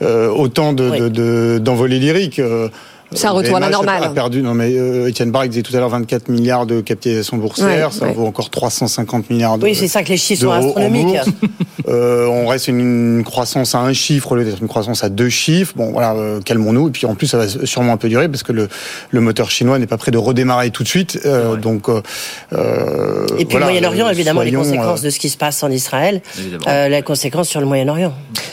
euh, 0.02 0.28
autant 0.28 0.72
d'envolées 0.72 1.98
de, 1.98 2.04
lyriques. 2.04 2.40
Ça 3.12 3.30
retourne 3.30 3.62
à 3.62 3.66
la 3.66 3.70
normale. 3.70 4.04
A 4.04 4.08
perdu, 4.10 4.42
non 4.42 4.54
mais 4.54 4.72
euh, 4.76 5.08
Étienne 5.08 5.30
Barre 5.30 5.48
disait 5.48 5.62
tout 5.62 5.74
à 5.76 5.80
l'heure 5.80 5.88
24 5.88 6.28
milliards 6.28 6.66
de 6.66 6.80
capitalisation 6.80 7.36
boursière, 7.38 7.88
Ouais, 7.88 7.98
ça 7.98 8.06
ouais. 8.06 8.12
vaut 8.14 8.26
encore 8.26 8.50
350 8.50 9.30
milliards 9.30 9.58
de 9.58 9.64
Oui, 9.64 9.74
c'est 9.74 9.88
ça 9.88 10.02
que 10.02 10.08
les 10.10 10.16
chiffres 10.16 10.42
sont 10.42 10.48
d'euros 10.54 10.66
astronomiques. 10.68 11.16
Euh, 11.88 12.26
on 12.26 12.46
reste 12.46 12.68
une, 12.68 12.78
une 13.18 13.24
croissance 13.24 13.74
à 13.74 13.78
un 13.80 13.92
chiffre 13.94 14.30
au 14.30 14.36
lieu 14.36 14.44
d'être 14.44 14.60
une 14.60 14.68
croissance 14.68 15.02
à 15.02 15.08
deux 15.08 15.30
chiffres. 15.30 15.72
Bon, 15.74 15.90
voilà, 15.92 16.12
euh, 16.12 16.40
calmons-nous. 16.40 16.88
Et 16.88 16.90
puis 16.92 17.06
en 17.06 17.14
plus, 17.14 17.26
ça 17.26 17.38
va 17.38 17.48
sûrement 17.48 17.94
un 17.94 17.96
peu 17.96 18.08
durer 18.08 18.28
parce 18.28 18.42
que 18.42 18.52
le, 18.52 18.68
le 19.10 19.20
moteur 19.20 19.50
chinois 19.50 19.78
n'est 19.78 19.86
pas 19.86 19.96
prêt 19.96 20.12
de 20.12 20.18
redémarrer 20.18 20.70
tout 20.70 20.82
de 20.82 20.88
suite. 20.88 21.18
Euh, 21.24 21.56
Donc, 21.56 21.88
euh, 21.88 22.02
euh, 22.52 23.26
Et 23.38 23.44
puis 23.44 23.56
voilà, 23.56 23.66
le 23.66 23.72
Moyen-Orient, 23.72 24.06
euh, 24.06 24.10
évidemment, 24.12 24.42
les 24.42 24.50
soyons, 24.50 24.62
conséquences 24.64 25.00
euh, 25.00 25.06
de 25.06 25.10
ce 25.10 25.18
qui 25.18 25.30
se 25.30 25.36
passe 25.36 25.62
en 25.62 25.70
Israël, 25.70 26.20
Évidemment. 26.38 26.64
euh, 26.68 26.88
les 26.88 27.02
conséquences 27.02 27.48
sur 27.48 27.60
le 27.60 27.66
Moyen-Orient. 27.66 28.12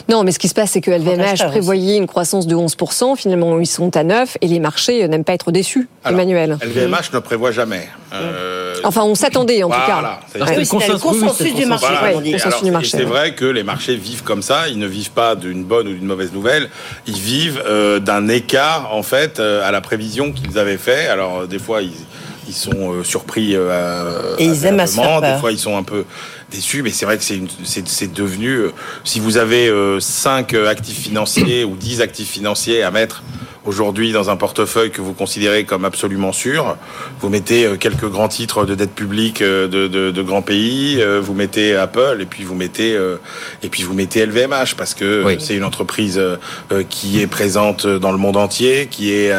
Non, 0.10 0.24
mais 0.24 0.32
ce 0.32 0.40
qui 0.40 0.48
se 0.48 0.54
passe, 0.54 0.72
c'est 0.72 0.82
que 0.82 0.90
LVMH 0.92 1.22
acheteur 1.34 1.52
prévoyait 1.52 1.98
une 1.98 2.08
croissance 2.08 2.48
de 2.48 2.56
11%. 2.56 3.18
Finalement, 3.18 3.60
ils 3.60 3.66
sont 3.68 3.96
à 3.98 4.04
9 4.04 4.38
et 4.42 4.47
les 4.48 4.60
marchés 4.60 5.04
euh, 5.04 5.08
n'aiment 5.08 5.24
pas 5.24 5.34
être 5.34 5.52
déçus, 5.52 5.88
Alors, 6.04 6.20
Emmanuel. 6.20 6.58
LVMH 6.62 7.14
ne 7.14 7.20
prévoit 7.20 7.52
jamais. 7.52 7.88
Euh, 8.14 8.76
Enfin, 8.84 9.02
on 9.04 9.16
s'attendait 9.16 9.64
en 9.64 9.70
tout 9.70 9.76
cas. 9.88 10.20
c'est- 10.32 10.40
Ouais. 10.42 10.56
le 10.56 10.98
consensus 11.00 11.54
du 11.56 11.66
marché, 11.66 11.88
Voilà. 11.90 12.14
Et 12.24 12.30
et 12.30 12.40
C'est 12.84 12.98
ouais. 12.98 13.04
vrai 13.06 13.34
que 13.36 13.46
les 13.46 13.64
marchés 13.64 13.96
vivent 13.96 14.24
comme 14.24 14.42
ça. 14.44 14.68
Ils 14.70 14.78
ne 14.80 14.86
vivent 14.88 15.12
pas 15.12 15.36
d'une 15.36 15.64
bonne 15.64 15.88
ou 15.88 15.94
d'une 15.94 16.06
mauvaise 16.06 16.32
nouvelle. 16.32 16.70
Ils 17.08 17.18
vivent 17.20 17.62
euh, 17.68 18.00
d'un 18.00 18.28
écart, 18.28 18.94
en 18.94 19.02
fait, 19.04 19.40
euh, 19.40 19.68
à 19.68 19.72
la 19.72 19.82
prévision 19.82 20.32
qu'ils 20.32 20.58
avaient 20.60 20.78
fait. 20.78 21.08
Alors, 21.08 21.48
des 21.48 21.60
fois, 21.60 21.82
ils, 21.82 21.92
ils 22.48 22.54
sont 22.54 22.94
euh, 22.94 23.04
surpris. 23.04 23.56
euh, 23.56 24.36
Et 24.38 24.46
ils 24.46 24.66
aiment 24.66 24.80
à 24.80 24.88
se 24.88 24.94
faire 24.96 25.04
agréablement. 25.04 25.22
peur. 25.22 25.34
Des 25.36 25.40
fois, 25.42 25.52
ils 25.52 25.60
sont 25.60 25.76
un 25.76 25.84
peu 25.84 26.06
déçus. 26.52 26.82
Mais 26.84 26.92
c'est 26.92 27.06
vrai 27.06 27.18
que 27.18 27.24
c'est 27.24 28.14
devenu. 28.14 28.50
euh, 28.58 28.72
si 29.04 29.20
vous 29.20 29.38
avez 29.38 29.74
5 30.00 30.54
actifs 30.54 31.00
financiers 31.00 31.64
ou 31.66 31.76
10 31.76 32.02
actifs 32.02 32.30
financiers 32.30 32.84
à 32.84 32.92
mettre 32.92 33.24
aujourd'hui 33.68 34.14
dans 34.14 34.30
un 34.30 34.38
portefeuille 34.38 34.92
que 34.92 35.02
vous 35.02 35.14
considérez 35.14 35.66
comme 35.66 35.86
absolument 35.86 36.32
sûr. 36.32 36.78
Vous 37.20 37.30
mettez 37.30 37.66
euh, 37.66 37.76
quelques 37.76 38.10
grands 38.10 38.30
titres 38.30 38.66
de 38.66 38.76
dette 38.76 38.96
publique 38.96 39.42
euh, 39.42 39.68
de, 39.68 39.88
de, 39.88 40.12
de 40.12 40.22
grands 40.22 40.42
pays, 40.42 41.02
euh, 41.02 41.20
vous 41.22 41.34
mettez 41.34 41.76
Apple 41.76 42.18
et 42.22 42.26
puis 42.26 42.44
vous 42.44 42.56
mettez 42.56 42.98
et 43.62 43.70
puis 43.70 43.84
vous 43.84 43.94
mettez 43.94 44.26
LVMH 44.26 44.76
parce 44.78 44.94
que 44.94 45.38
c'est 45.40 45.56
une 45.56 45.66
entreprise 45.66 46.22
qui 46.90 47.20
est 47.22 47.28
présente 47.28 47.86
dans 47.86 48.12
le 48.12 48.18
monde 48.18 48.38
entier, 48.38 48.88
qui 48.90 49.12
est 49.12 49.34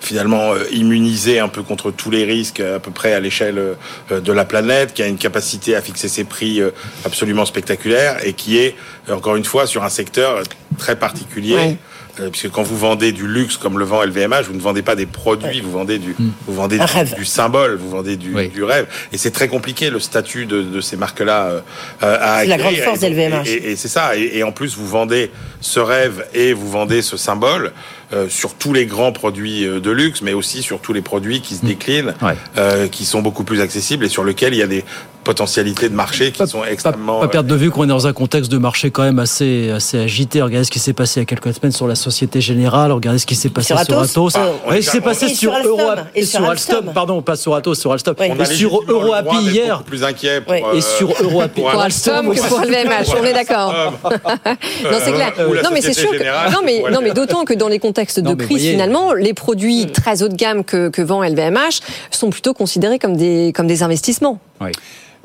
finalement 0.00 0.54
immunisée 0.72 1.38
un 1.38 1.48
peu 1.48 1.62
contre 1.62 1.90
tous 1.90 2.10
les 2.10 2.24
risques 2.24 2.60
à 2.60 2.80
peu 2.80 2.90
près 2.90 3.12
à 3.12 3.20
l'échelle 3.20 3.76
de 4.10 4.32
la 4.32 4.44
planète, 4.44 4.94
qui 4.94 5.02
a 5.02 5.06
une 5.06 5.18
capacité 5.18 5.76
à 5.76 5.82
fixer 5.82 6.08
ses 6.08 6.24
prix 6.24 6.60
absolument 7.04 7.44
spectaculaire 7.44 8.26
et 8.26 8.32
qui 8.32 8.58
est 8.58 8.74
encore 9.08 9.36
une 9.36 9.44
fois 9.44 9.66
sur 9.66 9.84
un 9.84 9.90
secteur 9.90 10.42
très 10.78 10.96
particulier. 10.96 11.54
Ouais. 11.54 11.76
Euh, 12.20 12.30
puisque 12.30 12.50
quand 12.50 12.62
vous 12.62 12.76
vendez 12.76 13.12
du 13.12 13.26
luxe 13.26 13.56
comme 13.56 13.78
le 13.78 13.84
vend 13.84 14.02
LVMH, 14.02 14.42
vous 14.48 14.54
ne 14.54 14.60
vendez 14.60 14.82
pas 14.82 14.96
des 14.96 15.06
produits, 15.06 15.60
vous 15.60 15.70
vendez 15.70 15.98
du, 15.98 16.14
vous 16.18 16.54
vendez 16.54 16.78
du, 17.16 17.24
symbole, 17.24 17.76
vous 17.76 17.90
vendez 17.90 18.16
du, 18.16 18.32
du 18.48 18.64
rêve. 18.64 18.86
Et 19.12 19.18
c'est 19.18 19.30
très 19.30 19.48
compliqué 19.48 19.90
le 19.90 20.00
statut 20.00 20.46
de, 20.46 20.62
de 20.62 20.80
ces 20.80 20.96
marques-là 20.96 21.46
euh, 21.46 21.60
euh, 22.02 22.18
à 22.20 22.40
C'est 22.40 22.46
la 22.46 22.56
grande 22.58 22.74
force 22.76 23.02
Et 23.02 23.10
d'LVMH. 23.10 23.46
Et, 23.46 23.52
et- 23.52 23.70
et 23.72 23.76
c'est 23.76 23.88
ça. 23.88 24.16
Et, 24.16 24.42
en 24.42 24.52
plus, 24.52 24.76
vous 24.76 24.86
vendez 24.88 25.30
ce 25.60 25.80
rêve 25.80 26.26
et 26.34 26.52
vous 26.52 26.68
vendez 26.70 27.02
ce 27.02 27.16
symbole 27.16 27.72
euh, 28.12 28.28
sur 28.28 28.54
tous 28.54 28.72
les 28.72 28.86
grands 28.86 29.12
produits 29.12 29.64
de 29.64 29.90
luxe, 29.90 30.22
mais 30.22 30.32
aussi 30.32 30.62
sur 30.62 30.80
tous 30.80 30.92
les 30.92 31.02
produits 31.02 31.40
qui 31.40 31.54
se 31.56 31.64
déclinent, 31.66 32.14
euh, 32.56 32.88
qui 32.88 33.04
sont 33.04 33.20
beaucoup 33.20 33.44
plus 33.44 33.60
accessibles 33.60 34.04
et 34.04 34.08
sur 34.08 34.24
lesquels 34.24 34.54
il 34.54 34.58
y 34.58 34.62
a 34.62 34.66
des 34.66 34.84
potentialités 35.28 35.90
de 35.90 35.94
marché 35.94 36.32
qui 36.32 36.46
sont 36.46 36.64
extrêmement. 36.64 37.20
Pas 37.20 37.28
perdre 37.28 37.50
de 37.50 37.54
vue 37.54 37.70
qu'on 37.70 37.84
est 37.84 37.88
dans 37.88 38.06
un 38.06 38.14
contexte 38.14 38.50
de 38.50 38.56
marché 38.56 38.90
quand 38.90 39.02
même 39.02 39.18
assez, 39.18 39.70
assez 39.70 39.98
agité. 39.98 40.40
Regardez 40.40 40.64
ce 40.64 40.70
qui 40.70 40.78
s'est 40.78 40.94
passé 40.94 41.20
il 41.20 41.22
y 41.22 41.24
a 41.24 41.26
quelques 41.26 41.52
semaines 41.52 41.72
sur 41.72 41.86
la 41.86 41.96
Société 41.96 42.40
Générale. 42.40 42.92
Regardez 42.92 43.18
ce 43.18 43.26
qui 43.26 43.34
s'est 43.34 43.50
passé 43.50 43.66
Sur 43.74 43.78
sur 43.84 43.98
Atos. 43.98 44.10
Atos. 44.10 44.32
Ah, 44.36 44.40
on 44.40 44.52
Regardez 44.70 44.78
est 44.78 44.82
ce 44.82 44.86
qui 44.90 44.96
s'est 44.96 45.02
passé 45.02 45.28
sur 45.28 45.52
Alstom. 45.52 45.70
Euro 45.70 45.90
Et 46.14 46.20
et 46.20 46.24
sur 46.24 46.40
sur 46.40 46.48
Alstom. 46.50 46.76
Alstom. 46.76 46.94
Pardon, 46.94 47.20
pas 47.20 47.36
sur 47.36 47.54
Atos, 47.54 47.78
sur 47.78 47.92
Alstom. 47.92 48.14
On 48.18 48.40
a 48.40 48.42
Et 48.42 48.46
sur 48.46 48.80
Euroapi 48.88 49.36
hier. 49.50 49.82
plus 49.82 50.02
inquiet 50.02 50.40
pour, 50.40 50.54
euh, 50.54 50.72
et 50.74 50.80
sur 50.80 51.12
Euroapi. 51.22 51.60
pour 51.60 51.72
Pour 51.72 51.82
Alstom 51.82 52.34
que 52.34 52.48
pour 52.48 52.60
LVMH, 52.60 53.14
on 53.20 53.24
est 53.24 53.34
d'accord. 53.34 53.74
non, 54.04 54.98
c'est 55.04 55.12
clair. 55.12 55.34
la 55.36 55.62
Non, 55.62 55.68
mais 55.74 55.82
c'est 55.82 55.92
sûr 55.92 56.10
non, 56.10 56.60
mais, 56.64 56.82
non, 56.90 57.00
mais 57.02 57.10
d'autant 57.10 57.44
que 57.44 57.52
dans 57.52 57.68
les 57.68 57.78
contextes 57.78 58.18
de 58.20 58.32
crise, 58.32 58.62
finalement, 58.62 59.12
les 59.12 59.34
produits 59.34 59.88
très 59.92 60.22
haut 60.22 60.28
de 60.28 60.36
gamme 60.36 60.64
que, 60.64 60.88
que 60.88 61.02
vend 61.02 61.22
LVMH 61.22 61.80
sont 62.10 62.30
plutôt 62.30 62.54
considérés 62.54 62.98
comme 62.98 63.14
des, 63.14 63.52
comme 63.54 63.66
des 63.66 63.82
investissements. 63.82 64.40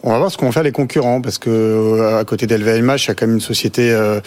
On 0.06 0.12
va 0.12 0.18
voir 0.18 0.30
ce 0.30 0.38
qu'ont 0.38 0.52
fait 0.52 0.64
les 0.64 0.74
concurrents 0.74 1.22
parce 1.22 1.38
que 1.38 1.50
euh, 1.50 2.20
à 2.20 2.26
côté 2.26 2.46
d'LVMH, 2.46 3.06
il 3.06 3.08
y 3.08 3.12
a 3.12 3.16
quand 3.16 3.26
même 3.26 3.36
une 3.36 3.42
société 3.42 3.90
euh, 3.90 4.20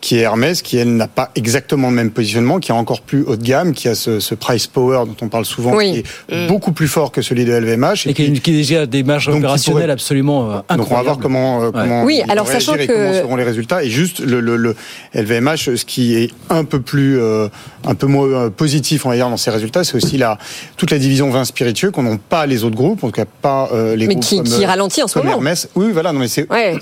qui 0.00 0.16
est 0.16 0.20
Hermès, 0.20 0.62
qui 0.62 0.76
elle 0.76 0.94
n'a 0.94 1.08
pas 1.08 1.30
exactement 1.34 1.88
le 1.88 1.94
même 1.96 2.12
positionnement, 2.12 2.60
qui 2.60 2.70
est 2.70 2.74
encore 2.74 3.00
plus 3.00 3.24
haut 3.24 3.34
de 3.34 3.42
gamme, 3.42 3.72
qui 3.72 3.88
a 3.88 3.96
ce, 3.96 4.20
ce 4.20 4.36
price 4.36 4.68
power 4.68 5.02
dont 5.06 5.16
on 5.22 5.28
parle 5.28 5.44
souvent, 5.44 5.74
Oui. 5.74 6.04
qui 6.28 6.34
est 6.34 6.46
beaucoup 6.46 6.70
plus 6.70 6.86
fort 6.86 7.10
que 7.10 7.20
celui 7.20 7.44
de 7.44 7.52
LVMH. 7.52 8.06
Et 8.06 8.14
qui, 8.14 8.32
qui 8.40 8.50
a 8.50 8.52
déjà 8.54 8.86
des 8.86 9.02
marges 9.02 9.26
Donc, 9.26 9.34
qui 9.34 9.38
opérationnelles 9.40 9.82
pourrait- 9.82 9.92
absolument 9.92 10.50
euh, 10.52 10.58
incroyables. 10.68 10.78
Donc 10.78 10.90
on 10.92 10.94
va 10.94 11.02
voir 11.02 11.18
comment, 11.18 11.62
euh, 11.64 11.70
comment 11.72 12.04
Oui, 12.04 12.22
alors, 12.28 12.46
réagir 12.46 12.66
sachant 12.68 12.78
et 12.80 12.86
que- 12.86 12.92
comment 12.92 13.12
seront 13.14 13.36
les 13.36 13.44
résultats. 13.44 13.82
Et 13.82 13.90
juste 13.90 14.20
le, 14.20 14.38
le, 14.38 14.56
le 14.56 14.76
LVMH, 15.14 15.74
ce 15.74 15.84
qui 15.84 16.14
est 16.14 16.30
un 16.48 16.62
peu 16.62 16.80
plus, 16.80 17.18
euh, 17.20 17.48
un 17.84 17.96
peu 17.96 18.06
moins 18.06 18.28
euh, 18.28 18.50
positif, 18.50 19.04
on 19.04 19.08
va 19.08 19.16
dire, 19.16 19.28
dans 19.28 19.36
ces 19.36 19.50
résultats, 19.50 19.82
c'est 19.82 19.96
aussi 19.96 20.16
la 20.16 20.38
toute 20.76 20.92
la 20.92 20.98
division 21.00 21.28
vin 21.30 21.44
spiritueux 21.44 21.90
qu'on 21.90 22.04
n'ont 22.04 22.18
pas 22.18 22.46
les 22.46 22.62
autres 22.62 22.76
groupes, 22.76 23.02
en 23.02 23.08
tout 23.08 23.12
cas 23.12 23.24
pas 23.42 23.68
euh, 23.72 23.96
les 23.96 24.06
Mais 24.06 24.14
groupes 24.14 24.24
qui- 24.24 24.36
comme, 24.36 24.46
qui 24.46 24.62
euh, 24.62 24.68
ralentit 24.68 25.02
en 25.02 25.08
ce 25.08 25.23
comme. 25.24 25.32
Hermès. 25.46 25.68
Oui, 25.74 25.90
voilà, 25.92 26.12
non 26.12 26.20
mais 26.20 26.28
c'est 26.28 26.50
Ouais. 26.50 26.78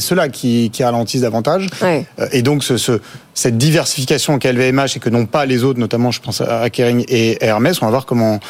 ceux-là 0.00 0.28
qui, 0.28 0.70
qui 0.72 0.82
ralentissent 0.84 1.20
davantage. 1.22 1.68
Ouais. 1.82 2.06
Euh, 2.18 2.26
Et 2.32 2.42
donc 2.42 2.64
ce, 2.64 2.76
ce- 2.76 3.00
cette 3.34 3.56
diversification 3.58 4.38
qu'a 4.38 4.52
LVMH 4.52 4.96
et 4.96 4.98
que 4.98 5.08
n'ont 5.08 5.26
pas 5.26 5.46
les 5.46 5.64
autres, 5.64 5.78
notamment 5.78 6.10
je 6.10 6.20
pense 6.20 6.40
à 6.40 6.68
Kering 6.70 7.04
et 7.08 7.38
Hermès, 7.44 7.80
on 7.80 7.86
va 7.86 7.90
voir 7.90 8.06
comment 8.06 8.40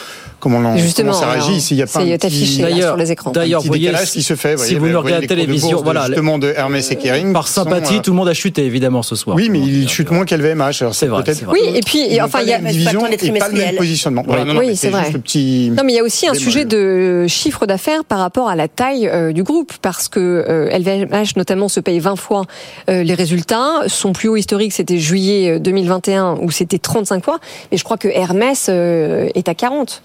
comment, 0.40 0.74
Justement, 0.78 1.12
comment 1.12 1.20
ça 1.22 1.30
réagit. 1.32 1.60
S'il 1.60 1.76
y 1.76 1.82
a 1.82 1.86
pas 1.86 2.00
un 2.00 2.04
petit- 2.16 2.26
affiché, 2.26 2.62
là, 2.62 2.70
D'ailleurs- 2.70 2.88
sur 2.88 2.96
les 2.96 3.12
écrans. 3.12 3.30
d'ailleurs, 3.30 3.60
voyez, 3.62 3.88
décalage 3.88 4.10
qui 4.10 4.22
se 4.22 4.34
fait. 4.36 4.58
si 4.58 4.72
vous 4.72 4.80
voyez, 4.80 4.94
regardez 4.94 5.26
la 5.26 5.28
télévision, 5.28 5.78
de- 5.80 5.84
voilà, 5.84 6.06
justement 6.06 6.38
de 6.38 6.48
Hermès 6.56 6.90
et 6.90 6.96
Kering. 6.96 7.34
Par 7.34 7.46
sont, 7.46 7.64
sympathie, 7.64 7.96
euh, 7.98 8.00
tout 8.00 8.12
le 8.12 8.16
monde 8.16 8.28
a 8.30 8.32
chuté 8.32 8.64
évidemment 8.64 9.02
ce 9.02 9.16
soir. 9.16 9.36
Oui, 9.36 9.50
mais 9.50 9.58
il 9.60 9.86
chute 9.90 10.10
moins 10.10 10.24
qu'LVMH. 10.24 10.82
C'est 10.92 11.06
vrai, 11.08 11.22
peut-être 11.24 11.36
c'est 11.40 11.44
vrai. 11.44 11.58
Oui, 11.60 11.76
et 11.76 11.82
puis, 11.82 12.18
enfin, 12.22 12.38
il 12.40 12.48
y 12.48 12.54
a- 12.54 12.58
division 12.58 13.06
et 13.06 13.32
pas 13.38 13.48
le 13.48 13.58
même 13.58 13.76
positionnement. 13.76 14.24
Oui, 14.58 14.76
c'est 14.76 14.88
vrai. 14.88 15.12
Non, 15.12 15.82
mais 15.84 15.92
il 15.92 15.96
y 15.96 16.00
a 16.00 16.04
aussi 16.04 16.26
un 16.26 16.32
sujet 16.34 16.64
de 16.64 17.26
chiffre 17.28 17.66
d'affaires 17.66 18.04
par 18.06 18.20
rapport 18.20 18.48
à 18.48 18.56
la 18.56 18.66
taille 18.68 19.08
euh, 19.08 19.32
du 19.32 19.42
groupe, 19.42 19.74
parce 19.82 20.08
que 20.08 20.20
euh, 20.48 20.70
LVMH 20.70 21.36
notamment 21.36 21.68
se 21.68 21.80
paye 21.80 21.98
20 21.98 22.16
fois 22.16 22.44
euh, 22.88 23.02
les 23.02 23.14
résultats. 23.14 23.82
Son 23.88 24.14
plus 24.14 24.28
haut 24.30 24.36
historique, 24.36 24.69
c'était 24.72 24.98
juillet 24.98 25.52
euh, 25.52 25.58
2021, 25.58 26.38
où 26.40 26.50
c'était 26.50 26.78
35 26.78 27.24
fois. 27.24 27.38
Et 27.72 27.76
je 27.76 27.84
crois 27.84 27.96
que 27.96 28.08
Hermès 28.08 28.66
euh, 28.68 29.28
est 29.34 29.48
à 29.48 29.54
40. 29.54 30.02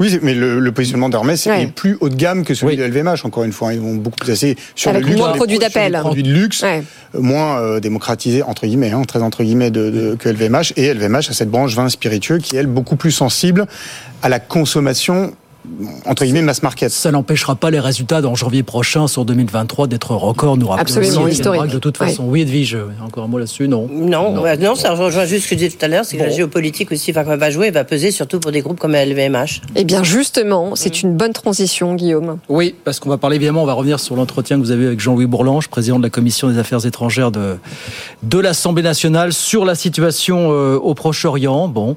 Oui, 0.00 0.16
mais 0.22 0.34
le, 0.34 0.60
le 0.60 0.72
positionnement 0.72 1.08
d'Hermès 1.08 1.46
Ouais. 1.46 1.62
est 1.64 1.66
plus 1.72 1.96
haut 2.00 2.08
de 2.08 2.14
gamme 2.14 2.44
que 2.44 2.54
celui 2.54 2.76
de 2.76 2.84
LVMH. 2.84 3.24
Encore 3.24 3.42
une 3.44 3.52
fois, 3.52 3.72
ils 3.72 3.80
vont 3.80 3.94
beaucoup 3.94 4.18
plus 4.18 4.30
assez 4.32 4.54
sur 4.76 4.90
Avec 4.90 5.02
le 5.02 5.08
luxe, 5.08 5.18
moins 5.20 5.32
produits 5.32 5.58
d'appel. 5.58 5.96
produits 6.00 6.22
de 6.22 6.30
luxe, 6.32 6.62
Ouais. 6.62 6.82
euh, 7.14 7.20
moins 7.20 7.58
euh, 7.60 7.80
démocratisés 7.80 8.42
entre 8.42 8.66
guillemets, 8.66 8.92
hein, 8.92 9.02
très 9.08 9.22
entre 9.22 9.42
guillemets 9.42 9.70
de, 9.70 9.90
de- 9.90 10.14
que 10.14 10.28
LVMH. 10.28 10.74
Et 10.76 10.92
LVMH 10.92 11.30
a 11.30 11.32
cette 11.32 11.50
branche 11.50 11.74
vin 11.74 11.88
spiritueux 11.88 12.38
qui 12.38 12.54
est 12.56 12.60
elle 12.60 12.66
beaucoup 12.66 12.96
plus 12.96 13.10
sensible 13.12 13.66
à 14.22 14.28
la 14.28 14.38
consommation 14.40 15.32
entre 16.04 16.24
guillemets 16.24 16.42
mass 16.42 16.62
market. 16.62 16.90
Ça 16.90 17.10
n'empêchera 17.10 17.54
pas 17.56 17.70
les 17.70 17.80
résultats 17.80 18.20
dans 18.20 18.34
janvier 18.34 18.62
prochain 18.62 19.06
sur 19.08 19.24
2023 19.24 19.86
d'être 19.86 20.14
record. 20.14 20.56
Nous 20.56 20.66
rappelons 20.66 20.82
Absolument, 20.82 21.22
aussi, 21.22 21.34
historique. 21.34 21.72
De 21.72 21.78
toute 21.78 21.96
façon. 21.96 22.24
Oui, 22.24 22.42
Edwige, 22.42 22.76
encore 23.04 23.24
un 23.24 23.28
mot 23.28 23.38
là-dessus 23.38 23.68
Non? 23.68 23.88
Non, 23.90 24.40
ouais, 24.40 24.56
non, 24.56 24.74
ça 24.74 24.92
rejoint 24.92 25.24
juste 25.24 25.44
ce 25.44 25.50
que 25.50 25.54
je 25.54 25.64
disais 25.64 25.76
tout 25.76 25.84
à 25.84 25.88
l'heure, 25.88 26.04
c'est 26.04 26.16
que 26.16 26.22
la 26.22 26.30
géopolitique 26.30 26.92
aussi 26.92 27.12
va, 27.12 27.22
va 27.22 27.50
jouer, 27.50 27.70
va 27.70 27.84
peser 27.84 28.10
surtout 28.10 28.40
pour 28.40 28.52
des 28.52 28.60
groupes 28.60 28.78
comme 28.78 28.94
LVMH. 28.94 29.60
Eh 29.76 29.84
bien, 29.84 30.02
justement, 30.02 30.74
c'est 30.74 31.02
une 31.02 31.16
bonne 31.16 31.32
transition, 31.32 31.94
Guillaume. 31.94 32.38
Oui, 32.48 32.74
parce 32.84 33.00
qu'on 33.00 33.08
va 33.08 33.18
parler 33.18 33.36
évidemment, 33.36 33.62
on 33.62 33.66
va 33.66 33.72
revenir 33.74 34.00
sur 34.00 34.16
l'entretien 34.16 34.56
que 34.56 34.62
vous 34.62 34.70
avez 34.70 34.84
eu 34.84 34.86
avec 34.86 35.00
Jean-Louis 35.00 35.26
Bourlange, 35.26 35.68
président 35.68 35.98
de 35.98 36.04
la 36.04 36.10
commission 36.10 36.48
des 36.48 36.58
affaires 36.58 36.84
étrangères 36.84 37.30
de, 37.30 37.56
de 38.22 38.38
l'Assemblée 38.38 38.82
nationale, 38.82 39.32
sur 39.32 39.64
la 39.64 39.74
situation 39.74 40.52
euh, 40.52 40.76
au 40.76 40.94
Proche-Orient. 40.94 41.68
Bon. 41.68 41.94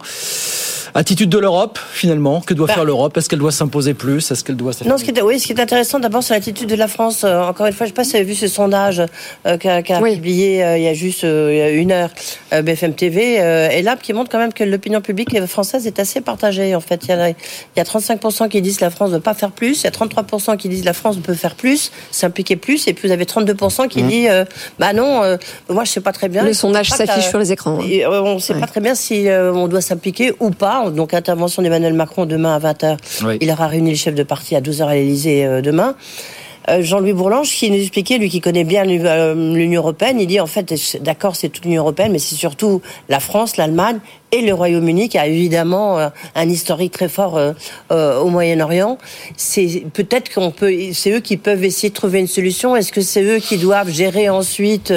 Attitude 0.93 1.29
de 1.29 1.37
l'Europe, 1.37 1.79
finalement. 1.93 2.41
Que 2.41 2.53
doit 2.53 2.67
Bah. 2.67 2.73
faire 2.73 2.85
l'Europe? 2.85 3.15
Est-ce 3.17 3.29
qu'elle 3.29 3.39
doit 3.39 3.51
s'imposer 3.51 3.93
plus? 3.93 4.29
Est-ce 4.31 4.43
qu'elle 4.43 4.55
doit 4.57 4.71
Non, 4.85 4.97
ce 4.97 5.03
qui 5.03 5.11
est, 5.11 5.21
oui, 5.21 5.39
ce 5.39 5.47
qui 5.47 5.53
est 5.53 5.59
intéressant 5.59 5.99
d'abord, 5.99 6.21
c'est 6.23 6.33
l'attitude 6.33 6.67
de 6.69 6.75
la 6.75 6.87
France. 6.87 7.23
Euh, 7.23 7.41
encore 7.41 7.65
une 7.67 7.73
fois, 7.73 7.85
je 7.85 7.91
ne 7.91 7.95
sais 7.95 7.95
pas 7.95 8.03
si 8.03 8.11
vous 8.11 8.15
avez 8.17 8.25
vu 8.25 8.35
ce 8.35 8.47
sondage 8.47 9.01
euh, 9.47 9.57
qu'a 9.57 9.81
qu'a 9.83 9.99
publié 10.01 10.63
euh, 10.63 10.77
il 10.77 10.83
y 10.83 10.87
a 10.87 10.93
juste 10.93 11.23
euh, 11.23 11.49
il 11.51 11.57
y 11.57 11.61
a 11.61 11.69
une 11.69 11.91
heure 11.91 12.09
euh, 12.53 12.61
BFM 12.61 12.93
TV, 12.93 13.39
euh, 13.39 13.69
et 13.69 13.81
là, 13.81 13.95
qui 14.01 14.13
montre 14.13 14.29
quand 14.29 14.37
même 14.39 14.53
que 14.53 14.63
l'opinion 14.63 15.01
publique 15.01 15.45
française 15.45 15.87
est 15.87 15.99
assez 15.99 16.21
partagée. 16.21 16.75
En 16.75 16.81
fait, 16.81 17.01
il 17.05 17.09
y, 17.09 17.13
a, 17.13 17.29
il 17.29 17.35
y 17.77 17.79
a 17.79 17.83
35% 17.83 18.49
qui 18.49 18.61
disent 18.61 18.77
que 18.77 18.83
la 18.85 18.91
France 18.91 19.09
ne 19.09 19.15
veut 19.15 19.21
pas 19.21 19.33
faire 19.33 19.51
plus, 19.51 19.81
il 19.81 19.85
y 19.85 19.87
a 19.87 19.91
33% 19.91 20.57
qui 20.57 20.69
disent 20.69 20.81
que 20.81 20.85
la 20.85 20.93
France 20.93 21.17
peut 21.23 21.33
faire 21.33 21.55
plus, 21.55 21.91
s'impliquer 22.11 22.55
plus, 22.55 22.87
et 22.87 22.93
puis 22.93 23.07
vous 23.07 23.13
avez 23.13 23.25
32% 23.25 23.87
qui 23.87 24.01
Mmh. 24.03 24.07
disent 24.07 24.27
euh, 24.31 24.45
bah 24.79 24.93
non, 24.93 25.23
euh, 25.23 25.37
moi 25.69 25.83
je 25.83 25.91
sais 25.91 26.01
pas 26.01 26.11
très 26.11 26.27
bien. 26.27 26.43
Le 26.43 26.53
sondage 26.53 26.89
s'affiche 26.89 27.27
sur 27.29 27.37
les 27.39 27.51
écrans, 27.51 27.79
hein. 27.79 27.85
Et, 27.87 28.05
euh, 28.05 28.21
on 28.21 28.35
ne 28.35 28.39
sait 28.39 28.55
pas 28.55 28.67
très 28.67 28.81
bien 28.81 28.95
si 28.95 29.27
euh, 29.29 29.53
on 29.53 29.67
doit 29.67 29.81
s'impliquer 29.81 30.33
ou 30.39 30.49
pas. 30.49 30.80
Donc, 30.89 31.13
intervention 31.13 31.61
d'Emmanuel 31.61 31.93
Macron 31.93 32.25
demain 32.25 32.55
à 32.55 32.59
20h. 32.59 32.97
Oui. 33.23 33.37
Il 33.41 33.51
aura 33.51 33.67
réuni 33.67 33.91
les 33.91 33.95
chefs 33.95 34.15
de 34.15 34.23
parti 34.23 34.55
à 34.55 34.61
12h 34.61 34.83
à 34.83 34.95
l'Elysée 34.95 35.45
euh, 35.45 35.61
demain. 35.61 35.95
Euh, 36.69 36.81
Jean-Louis 36.81 37.13
Bourlange, 37.13 37.49
qui 37.49 37.71
nous 37.71 37.77
expliquait, 37.77 38.17
lui 38.17 38.29
qui 38.29 38.39
connaît 38.39 38.63
bien 38.63 38.87
euh, 38.87 39.55
l'Union 39.55 39.81
européenne, 39.81 40.19
il 40.19 40.27
dit 40.27 40.39
en 40.39 40.45
fait, 40.45 40.73
d'accord, 41.01 41.35
c'est 41.35 41.49
toute 41.49 41.65
l'Union 41.65 41.81
européenne, 41.81 42.11
mais 42.11 42.19
c'est 42.19 42.35
surtout 42.35 42.81
la 43.09 43.19
France, 43.19 43.57
l'Allemagne 43.57 43.99
et 44.31 44.41
le 44.41 44.53
Royaume-Uni 44.53 45.09
qui 45.09 45.17
a 45.17 45.27
évidemment 45.27 45.99
euh, 45.99 46.09
un 46.35 46.47
historique 46.49 46.93
très 46.93 47.09
fort 47.09 47.37
euh, 47.37 47.51
euh, 47.91 48.19
au 48.19 48.29
Moyen-Orient. 48.29 48.97
C'est 49.35 49.83
peut-être 49.93 50.33
qu'on 50.33 50.51
peut, 50.51 50.73
c'est 50.93 51.11
eux 51.11 51.19
qui 51.19 51.37
peuvent 51.37 51.63
essayer 51.63 51.89
de 51.89 51.93
trouver 51.93 52.19
une 52.19 52.27
solution. 52.27 52.75
Est-ce 52.75 52.91
que 52.91 53.01
c'est 53.01 53.23
eux 53.23 53.39
qui 53.39 53.57
doivent 53.57 53.89
gérer 53.89 54.29
ensuite 54.29 54.93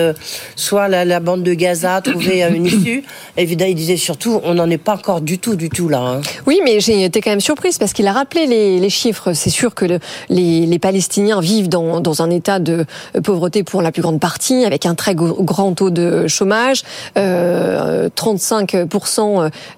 soit 0.57 0.89
la, 0.89 1.21
bande 1.21 1.43
de 1.43 1.55
Gaza, 1.55 2.01
trouver 2.05 2.43
une 2.43 2.67
issue? 2.67 3.05
Évidemment, 3.37 3.71
il 3.71 3.75
disait 3.75 3.97
surtout, 3.97 4.41
on 4.45 4.55
n'en 4.55 4.71
est 4.71 4.79
pas 4.79 4.95
encore 4.95 5.21
du 5.21 5.39
tout, 5.39 5.57
du 5.57 5.69
tout 5.69 5.89
là. 5.89 5.99
Hein. 5.99 6.21
Oui, 6.47 6.61
mais 6.65 6.81
j'ai 6.81 7.05
été 7.05 7.21
quand 7.21 7.31
même 7.31 7.41
surprise 7.41 7.79
parce 7.79 7.93
qu'il 7.93 8.07
a 8.07 8.13
rappelé 8.13 8.47
les, 8.47 8.91
chiffres. 8.91 9.33
C'est 9.33 9.51
sûr 9.51 9.75
que 9.75 9.99
les, 10.29 10.79
Palestiniens 10.79 11.41
vivent 11.41 11.69
dans, 11.69 12.23
un 12.23 12.31
état 12.31 12.59
de 12.59 12.85
pauvreté 13.23 13.65
pour 13.65 13.83
la 13.83 13.91
plus 13.91 14.03
grande 14.03 14.21
partie, 14.21 14.65
avec 14.65 14.87
un 14.87 14.95
très 14.95 15.15
grand 15.15 15.73
taux 15.73 15.91
de 15.91 16.29
chômage. 16.29 16.83
Euh, 17.17 18.09
35% 18.11 19.24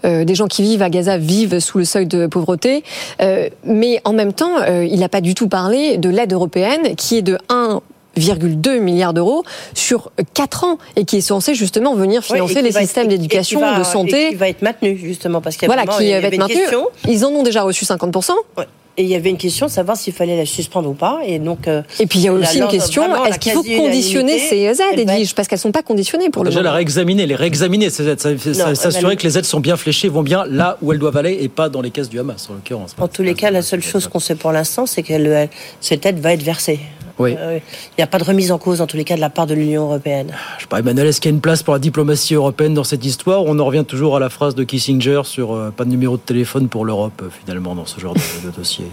euh, 0.04 0.24
des 0.24 0.34
gens 0.34 0.46
qui 0.46 0.62
vivent 0.62 0.82
à 0.82 0.90
Gaza 0.90 1.18
vivent 1.18 1.58
sous 1.58 1.78
le 1.78 1.84
seuil 1.84 2.06
de 2.06 2.26
pauvreté. 2.26 2.84
Euh, 3.20 3.48
mais 3.64 4.00
en 4.04 4.12
même 4.12 4.32
temps, 4.32 4.60
euh, 4.60 4.84
il 4.84 5.00
n'a 5.00 5.08
pas 5.08 5.20
du 5.20 5.34
tout 5.34 5.48
parlé 5.48 5.98
de 5.98 6.08
l'aide 6.08 6.32
européenne 6.32 6.94
qui 6.96 7.18
est 7.18 7.22
de 7.22 7.38
1,2 7.48 8.78
milliards 8.78 9.14
d'euros 9.14 9.44
sur 9.74 10.10
4 10.34 10.64
ans 10.64 10.78
et 10.96 11.04
qui 11.04 11.16
est 11.16 11.20
censé 11.22 11.54
justement 11.54 11.94
venir 11.94 12.22
financer 12.22 12.62
les 12.62 12.72
systèmes 12.72 13.08
d'éducation, 13.08 13.60
de 13.78 13.84
santé. 13.84 14.26
Et 14.26 14.30
qui 14.30 14.34
va 14.36 14.48
être 14.48 14.62
maintenu 14.62 14.96
justement 14.96 15.40
parce 15.40 15.56
qu'il 15.56 15.66
voilà, 15.66 15.86
qui 15.86 16.10
va 16.10 16.18
être 16.18 16.38
maintenu. 16.38 16.62
Ils 17.08 17.24
en 17.24 17.30
ont 17.30 17.42
déjà 17.42 17.62
reçu 17.62 17.84
50%. 17.84 18.32
Et 18.98 19.02
il 19.02 19.08
y 19.08 19.14
avait 19.14 19.30
une 19.30 19.36
question, 19.36 19.68
savoir 19.68 19.96
s'il 19.96 20.12
fallait 20.14 20.36
la 20.36 20.46
suspendre 20.46 20.88
ou 20.88 20.94
pas. 20.94 21.20
Et 21.26 21.38
donc. 21.38 21.68
Euh, 21.68 21.82
et 22.00 22.06
puis 22.06 22.20
il 22.20 22.24
y 22.24 22.28
a 22.28 22.32
aussi 22.32 22.58
une 22.58 22.68
question 22.68 23.02
est-ce 23.26 23.38
qu'il 23.38 23.52
faut 23.52 23.62
conditionner 23.62 24.38
ces 24.38 24.62
aides, 24.64 24.98
Edwige 24.98 25.34
Parce 25.34 25.48
qu'elles 25.48 25.58
ne 25.58 25.62
sont 25.62 25.72
pas 25.72 25.82
conditionnées 25.82 26.30
pour 26.30 26.44
le 26.44 26.50
Déjà, 26.50 26.60
moment. 26.60 26.70
la 26.70 26.76
réexaminer, 26.76 27.26
les 27.26 27.34
réexaminer 27.34 27.90
ces 27.90 28.08
aides, 28.08 28.20
s'assurer 28.74 29.16
que 29.16 29.22
les 29.24 29.38
aides 29.38 29.44
sont 29.44 29.60
bien 29.60 29.76
fléchées, 29.76 30.08
vont 30.08 30.22
bien 30.22 30.44
là 30.46 30.78
où 30.82 30.92
elles 30.92 30.98
doivent 30.98 31.16
aller 31.16 31.38
et 31.40 31.48
pas 31.48 31.68
dans 31.68 31.82
les 31.82 31.90
caisses 31.90 32.08
du 32.08 32.18
Hamas, 32.18 32.48
en 32.50 32.54
l'occurrence. 32.54 32.94
En 32.98 33.08
tous 33.08 33.22
les 33.22 33.34
cas, 33.34 33.50
la 33.50 33.62
seule 33.62 33.82
chose 33.82 34.08
qu'on 34.08 34.20
sait 34.20 34.34
pour 34.34 34.52
l'instant, 34.52 34.86
c'est 34.86 35.02
que 35.02 35.46
cette 35.80 36.06
aide 36.06 36.18
va 36.18 36.32
être 36.32 36.42
versée. 36.42 36.80
Oui. 37.18 37.32
Il 37.32 37.62
n'y 37.98 38.04
a 38.04 38.06
pas 38.06 38.18
de 38.18 38.24
remise 38.24 38.52
en 38.52 38.58
cause, 38.58 38.80
en 38.80 38.86
tous 38.86 38.96
les 38.96 39.04
cas, 39.04 39.16
de 39.16 39.20
la 39.20 39.30
part 39.30 39.46
de 39.46 39.54
l'Union 39.54 39.84
européenne. 39.84 40.34
Je 40.56 40.62
sais 40.62 40.68
pas, 40.68 40.80
Emmanuel, 40.80 41.06
est-ce 41.06 41.20
qu'il 41.20 41.30
y 41.30 41.34
a 41.34 41.36
une 41.36 41.40
place 41.40 41.62
pour 41.62 41.72
la 41.72 41.80
diplomatie 41.80 42.34
européenne 42.34 42.74
dans 42.74 42.84
cette 42.84 43.04
histoire 43.04 43.44
On 43.44 43.58
en 43.58 43.64
revient 43.64 43.84
toujours 43.86 44.16
à 44.16 44.20
la 44.20 44.28
phrase 44.28 44.54
de 44.54 44.64
Kissinger 44.64 45.22
sur 45.24 45.54
euh, 45.54 45.72
pas 45.74 45.84
de 45.84 45.90
numéro 45.90 46.16
de 46.16 46.22
téléphone 46.22 46.68
pour 46.68 46.84
l'Europe, 46.84 47.22
euh, 47.22 47.28
finalement, 47.40 47.74
dans 47.74 47.86
ce 47.86 47.98
genre 48.00 48.14
de, 48.14 48.50
dossier. 48.50 48.86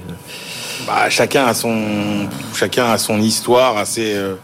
Bah, 0.87 1.09
chacun, 1.09 1.45
a 1.45 1.53
son, 1.53 2.27
chacun 2.55 2.85
a 2.85 2.97
son 2.97 3.19
histoire 3.19 3.77
assez, 3.77 4.15
euh, 4.15 4.35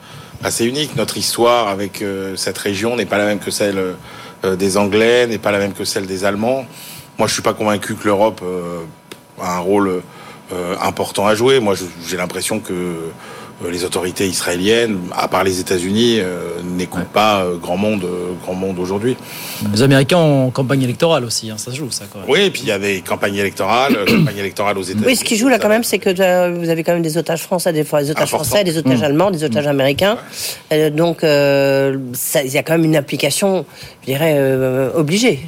assez 0.44 0.66
unique. 0.66 0.96
Notre 0.98 1.18
histoire 1.18 1.70
avec 1.70 2.04
cette 2.36 2.58
région 2.58 2.96
n'est 2.96 3.06
pas 3.06 3.18
la 3.18 3.26
même 3.26 3.40
que 3.40 3.52
celle 3.52 3.96
des 4.44 4.78
Anglais, 4.78 5.28
n'est 5.28 5.38
pas 5.38 5.52
la 5.52 5.60
même 5.60 5.74
que 5.74 5.84
celle 5.84 6.06
des 6.06 6.24
Allemands. 6.26 6.66
Moi, 7.18 7.28
je 7.28 7.34
suis 7.34 7.42
pas 7.42 7.54
convaincu 7.54 7.96
que 7.96 8.06
l'Europe 8.06 8.42
a 9.42 9.58
un 9.58 9.60
rôle 9.60 10.02
important 10.82 11.28
à 11.28 11.36
jouer. 11.36 11.60
Moi, 11.60 11.76
j'ai 12.08 12.18
l'impression 12.18 12.60
que 12.60 12.74
euh, 12.74 13.12
les 13.68 13.84
autorités 13.84 14.28
israéliennes, 14.28 15.00
à 15.12 15.28
part 15.28 15.44
les 15.44 15.60
États-Unis, 15.60 16.20
euh, 16.20 16.62
n'écoutent 16.64 17.04
pas 17.14 17.42
euh, 17.42 17.58
grand 17.58 17.78
monde, 17.78 18.06
grand 18.42 18.54
monde 18.54 18.80
aujourd'hui. 18.80 19.18
Les 19.74 19.82
Américains 19.82 20.18
ont 20.18 20.50
campagne 20.50 20.84
électorale 20.84 21.26
aussi, 21.26 21.50
hein, 21.50 21.58
ça 21.58 21.72
se 21.72 21.76
joue 21.76 21.92
ça. 21.92 22.06
Quand 22.12 22.20
même. 22.20 22.30
Oui, 22.30 22.42
et 22.42 22.52
puis 22.52 22.62
il 22.64 22.68
y 22.68 22.72
avait 22.72 23.02
campagne 23.02 23.36
électorale, 23.36 23.98
campagne 24.06 24.38
électorale 24.38 24.78
aux 24.78 24.84
États-Unis. 24.84 25.06
Oui, 25.06 25.16
ce 25.16 25.24
qui 25.24 25.36
joue 25.36 25.50
là 25.50 25.60
quand 25.60 25.70
même, 25.70 25.84
c'est 25.84 26.00
que 26.00 26.10
vous 26.58 26.70
avez 26.70 26.84
quand 26.84 26.94
même 26.94 27.02
des 27.02 27.18
otages 27.18 27.42
français, 27.42 27.74
des 27.74 27.84
fois 27.84 28.02
des 28.02 28.12
otages 28.12 28.30
français, 28.30 28.64
des 28.64 28.78
otages 28.78 29.02
mmh. 29.02 29.04
allemands, 29.04 29.32
des 29.32 29.44
otages 29.44 29.66
mmh. 29.66 29.70
américains. 29.70 30.18
donc 30.94 31.20
il 31.24 32.52
y 32.52 32.58
a 32.58 32.64
quand 32.64 32.74
même 32.74 32.86
une 32.86 32.96
implication, 32.96 33.66
je 34.02 34.06
dirais, 34.06 34.40
obligée. 34.96 35.40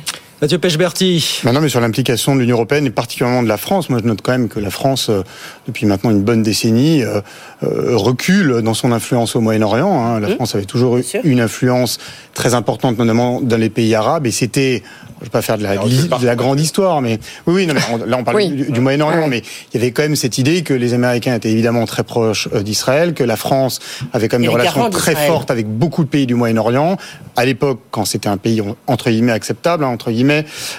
Mathieu 0.41 0.57
Pechberti. 0.57 1.41
Maintenant, 1.43 1.61
mais 1.61 1.69
sur 1.69 1.81
l'implication 1.81 2.33
de 2.33 2.39
l'Union 2.39 2.55
européenne 2.55 2.87
et 2.87 2.89
particulièrement 2.89 3.43
de 3.43 3.47
la 3.47 3.57
France, 3.57 3.91
moi 3.91 3.99
je 4.01 4.07
note 4.07 4.23
quand 4.23 4.31
même 4.31 4.49
que 4.49 4.59
la 4.59 4.71
France, 4.71 5.09
euh, 5.11 5.21
depuis 5.67 5.85
maintenant 5.85 6.09
une 6.09 6.23
bonne 6.23 6.41
décennie, 6.41 7.03
euh, 7.03 7.21
euh, 7.61 7.95
recule 7.95 8.63
dans 8.63 8.73
son 8.73 8.91
influence 8.91 9.35
au 9.35 9.41
Moyen-Orient. 9.41 10.03
Hein. 10.03 10.19
La 10.19 10.29
mmh. 10.29 10.35
France 10.37 10.55
avait 10.55 10.65
toujours 10.65 10.97
eu 10.97 11.03
une 11.23 11.41
influence 11.41 11.99
très 12.33 12.55
importante, 12.55 12.97
notamment 12.97 13.39
dans 13.39 13.57
les 13.57 13.69
pays 13.69 13.93
arabes, 13.93 14.25
et 14.25 14.31
c'était 14.31 14.81
je 15.21 15.25
ne 15.25 15.29
vais 15.29 15.33
pas 15.33 15.43
faire 15.43 15.59
de 15.59 15.63
la, 15.63 15.77
de 15.77 16.25
la, 16.25 16.35
grande 16.35 16.59
histoire, 16.59 16.99
mais 16.99 17.19
oui, 17.45 17.53
oui, 17.53 17.67
non, 17.67 17.75
mais 17.75 18.07
là 18.07 18.17
on 18.17 18.23
parle 18.23 18.43
du, 18.43 18.79
Moyen-Orient, 18.79 19.27
mais 19.27 19.43
il 19.71 19.79
y 19.79 19.83
avait 19.83 19.91
quand 19.91 20.01
même 20.01 20.15
cette 20.15 20.39
idée 20.39 20.63
que 20.63 20.73
les 20.73 20.95
Américains 20.95 21.35
étaient 21.35 21.51
évidemment 21.51 21.85
très 21.85 22.03
proches 22.03 22.49
d'Israël, 22.51 23.13
que 23.13 23.23
la 23.23 23.35
France 23.35 23.79
avait 24.13 24.27
quand 24.27 24.39
même 24.39 24.47
des 24.49 24.53
relations 24.53 24.89
très 24.89 25.15
fortes 25.15 25.51
avec 25.51 25.67
beaucoup 25.67 26.03
de 26.03 26.09
pays 26.09 26.25
du 26.25 26.33
Moyen-Orient. 26.33 26.97
À 27.35 27.45
l'époque, 27.45 27.81
quand 27.91 28.03
c'était 28.05 28.29
un 28.29 28.37
pays 28.37 28.63
entre 28.87 29.11
guillemets 29.11 29.31
acceptable, 29.31 29.83
hein, 29.83 29.89
entre 29.89 30.09
guillemets, 30.09 30.30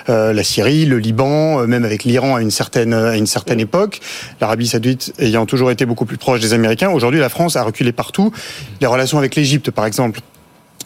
euh, 0.08 0.32
la 0.32 0.44
Syrie, 0.44 0.84
le 0.84 0.98
Liban, 0.98 1.60
euh, 1.60 1.66
même 1.66 1.84
avec 1.84 2.04
l'Iran 2.04 2.36
à 2.36 2.42
une 2.42 2.50
certaine 2.50 2.94
à 2.94 3.16
une 3.16 3.26
certaine 3.26 3.60
époque, 3.60 4.00
l'Arabie 4.40 4.66
Saoudite 4.66 5.12
ayant 5.18 5.46
toujours 5.46 5.70
été 5.70 5.86
beaucoup 5.86 6.04
plus 6.04 6.18
proche 6.18 6.40
des 6.40 6.52
Américains. 6.52 6.90
Aujourd'hui, 6.90 7.20
la 7.20 7.28
France 7.28 7.56
a 7.56 7.62
reculé 7.62 7.92
partout. 7.92 8.32
Les 8.80 8.86
relations 8.86 9.18
avec 9.18 9.34
l'Égypte, 9.34 9.70
par 9.70 9.86
exemple, 9.86 10.20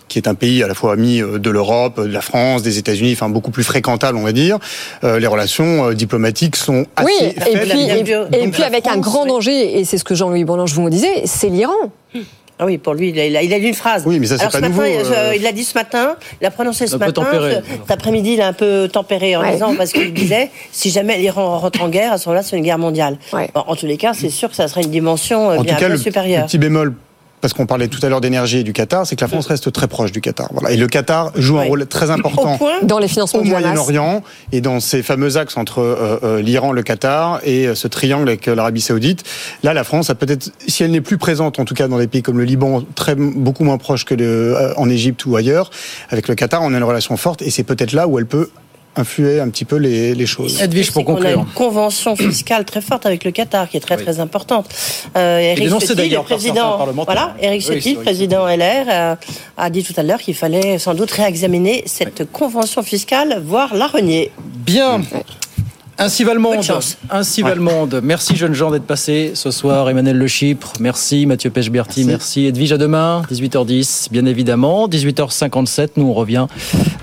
qui 0.08 0.18
est 0.18 0.28
un 0.28 0.34
pays 0.34 0.62
à 0.62 0.68
la 0.68 0.74
fois 0.74 0.92
ami 0.92 1.20
euh, 1.20 1.38
de 1.38 1.50
l'Europe, 1.50 2.00
de 2.00 2.12
la 2.12 2.20
France, 2.20 2.62
des 2.62 2.78
États-Unis, 2.78 3.12
enfin 3.12 3.28
beaucoup 3.28 3.50
plus 3.50 3.64
fréquentable, 3.64 4.16
on 4.16 4.22
va 4.22 4.32
dire. 4.32 4.58
Euh, 5.04 5.18
les 5.18 5.26
relations 5.26 5.90
euh, 5.90 5.94
diplomatiques 5.94 6.56
sont 6.56 6.86
assez 6.96 7.06
oui, 7.06 7.28
et 7.28 7.56
puis, 7.58 8.12
et, 8.32 8.48
puis 8.48 8.62
avec 8.62 8.86
un 8.86 8.98
grand 8.98 9.26
danger, 9.26 9.78
et 9.78 9.84
c'est 9.84 9.98
ce 9.98 10.04
que 10.04 10.14
Jean-Louis 10.14 10.44
Bourlange 10.44 10.72
vous 10.72 10.90
disait, 10.90 11.22
c'est 11.24 11.48
l'Iran. 11.48 11.72
Ah 12.59 12.64
oui, 12.64 12.78
pour 12.78 12.94
lui, 12.94 13.11
il 13.11 13.18
a, 13.18 13.42
il 13.42 13.52
a, 13.52 13.59
dit 13.59 13.66
une 13.66 13.74
phrase. 13.74 14.04
Oui, 14.07 14.18
mais 14.18 14.26
ça, 14.26 14.38
c'est 14.38 14.50
pas 14.50 14.66
nouveau. 14.66 14.84
il 14.84 15.42
l'a 15.42 15.52
dit 15.52 15.64
ce 15.64 15.74
matin, 15.74 16.16
il 16.40 16.46
a 16.46 16.50
prononcé 16.50 16.86
ce 16.86 16.96
matin. 16.96 17.24
Cet 17.80 17.90
après-midi, 17.90 18.34
il 18.34 18.40
a 18.40 18.48
un 18.48 18.52
peu 18.52 18.88
tempéré 18.90 19.36
en 19.36 19.50
disant, 19.50 19.74
parce 19.76 19.92
qu'il 19.92 20.12
disait, 20.14 20.50
si 20.72 20.90
jamais 20.90 21.18
l'Iran 21.18 21.59
rentre 21.59 21.82
en 21.82 21.88
guerre, 21.88 22.12
à 22.12 22.18
ce 22.18 22.28
moment-là, 22.28 22.42
c'est 22.42 22.57
une 22.57 22.64
guerre 22.64 22.78
mondiale. 22.78 23.18
en 23.54 23.76
tous 23.76 23.86
les 23.86 23.96
cas, 23.96 24.14
c'est 24.14 24.30
sûr 24.30 24.48
que 24.48 24.57
ça 24.57 24.68
serait 24.68 24.82
une 24.82 24.90
dimension 24.90 25.48
en 25.48 25.62
bien 25.62 25.74
tout 25.74 25.80
cas, 25.80 25.88
le, 25.88 25.96
supérieure. 25.96 26.42
Le 26.42 26.46
petit 26.46 26.59
bémol 26.59 26.94
parce 27.41 27.53
qu'on 27.53 27.66
parlait 27.66 27.89
tout 27.89 28.05
à 28.05 28.09
l'heure 28.09 28.20
d'énergie 28.20 28.59
et 28.59 28.62
du 28.62 28.72
Qatar, 28.72 29.07
c'est 29.07 29.16
que 29.16 29.20
la 29.20 29.28
France 29.28 29.47
reste 29.47 29.70
très 29.72 29.89
proche 29.89 30.12
du 30.12 30.20
Qatar. 30.20 30.49
Voilà. 30.53 30.70
Et 30.70 30.76
le 30.76 30.87
Qatar 30.87 31.32
joue 31.37 31.59
un 31.59 31.64
rôle 31.64 31.87
très 31.87 32.11
important 32.11 32.59
dans 32.82 32.99
les 32.99 33.09
financements 33.09 33.41
au 33.41 33.45
Moyen-Orient 33.45 34.22
et 34.53 34.61
dans 34.61 34.80
ces 34.80 35.03
fameux 35.03 35.37
axes 35.37 35.57
entre 35.57 35.80
euh, 35.80 36.18
euh, 36.22 36.43
l'Iran, 36.43 36.72
le 36.72 36.82
Qatar 36.82 37.41
et 37.45 37.66
euh, 37.66 37.74
ce 37.74 37.89
triangle 37.89 38.28
avec 38.28 38.47
l'Arabie 38.47 38.80
Saoudite. 38.80 39.24
Là, 39.62 39.74
la 39.74 39.84
France 39.84 40.11
a 40.11 40.14
peut-être, 40.14 40.51
si 40.66 40.82
elle 40.82 40.91
n'est 40.91 41.01
plus 41.01 41.18
présente, 41.18 41.59
en 41.59 41.64
tout 41.64 41.74
cas 41.74 41.89
dans 41.89 41.99
des 41.99 42.07
pays 42.07 42.22
comme 42.22 42.39
le 42.39 42.45
Liban, 42.45 42.82
très 42.95 43.14
beaucoup 43.14 43.64
moins 43.64 43.78
proche 43.78 44.05
que 44.05 44.14
de, 44.14 44.72
en 44.76 44.89
Égypte 44.89 45.24
ou 45.26 45.37
ailleurs, 45.37 45.70
avec 46.11 46.28
le 46.28 46.34
Qatar, 46.34 46.62
on 46.62 46.72
a 46.72 46.76
une 46.76 46.84
relation 46.84 47.16
forte 47.16 47.43
et 47.43 47.51
c'est 47.51 47.64
peut-être 47.64 47.93
là 47.93 48.09
où 48.09 48.18
elle 48.18 48.26
peut 48.26 48.51
influer 48.97 49.40
un 49.40 49.49
petit 49.49 49.64
peu 49.64 49.76
les, 49.76 50.14
les 50.14 50.26
choses. 50.26 50.61
Edwige, 50.61 50.92
pour 50.92 51.05
conclure. 51.05 51.30
On 51.36 51.40
a 51.40 51.42
une 51.42 51.53
convention 51.53 52.16
fiscale 52.16 52.64
très 52.64 52.80
forte 52.80 53.07
avec 53.07 53.24
le 53.24 53.30
Qatar, 53.30 53.68
qui 53.68 53.76
est 53.76 53.80
très 53.80 53.97
très 53.97 54.20
importante. 54.20 54.68
Euh, 55.16 55.38
Eric 55.38 55.68
Ciotti, 55.68 56.09
le 56.09 56.22
président, 56.22 56.78
voilà, 57.05 57.34
Eric 57.40 57.62
Ciotti, 57.62 57.94
président 57.94 58.47
LR, 58.47 58.86
euh, 58.88 59.14
a 59.57 59.70
dit 59.70 59.82
tout 59.82 59.94
à 59.97 60.03
l'heure 60.03 60.20
qu'il 60.20 60.34
fallait 60.34 60.78
sans 60.78 60.94
doute 60.94 61.11
réexaminer 61.11 61.84
cette 61.86 62.30
convention 62.30 62.82
fiscale, 62.82 63.42
voire 63.44 63.74
la 63.74 63.86
renier. 63.86 64.32
Bien. 64.38 65.03
Ainsi 65.99 66.24
va 66.24 66.34
le 66.34 66.40
monde. 66.40 66.57
Ainsi 67.11 67.40
va 67.40 67.55
le 67.55 67.61
monde. 67.62 68.01
Merci 68.03 68.36
jeunes 68.36 68.53
gens 68.53 68.70
d'être 68.70 68.86
passés 68.86 69.32
ce 69.34 69.51
soir. 69.51 69.88
Emmanuel 69.88 70.18
Le 70.18 70.26
Chypre, 70.26 70.74
merci. 70.78 71.24
Mathieu 71.24 71.49
Pechberti, 71.49 72.05
merci. 72.05 72.07
merci. 72.07 72.47
Edwige 72.47 72.72
à 72.72 72.78
demain, 72.78 73.22
18h10, 73.30 74.09
bien 74.11 74.26
évidemment. 74.26 74.88
18h57, 74.88 75.90
nous 75.97 76.09
on 76.09 76.12
revient. 76.12 76.47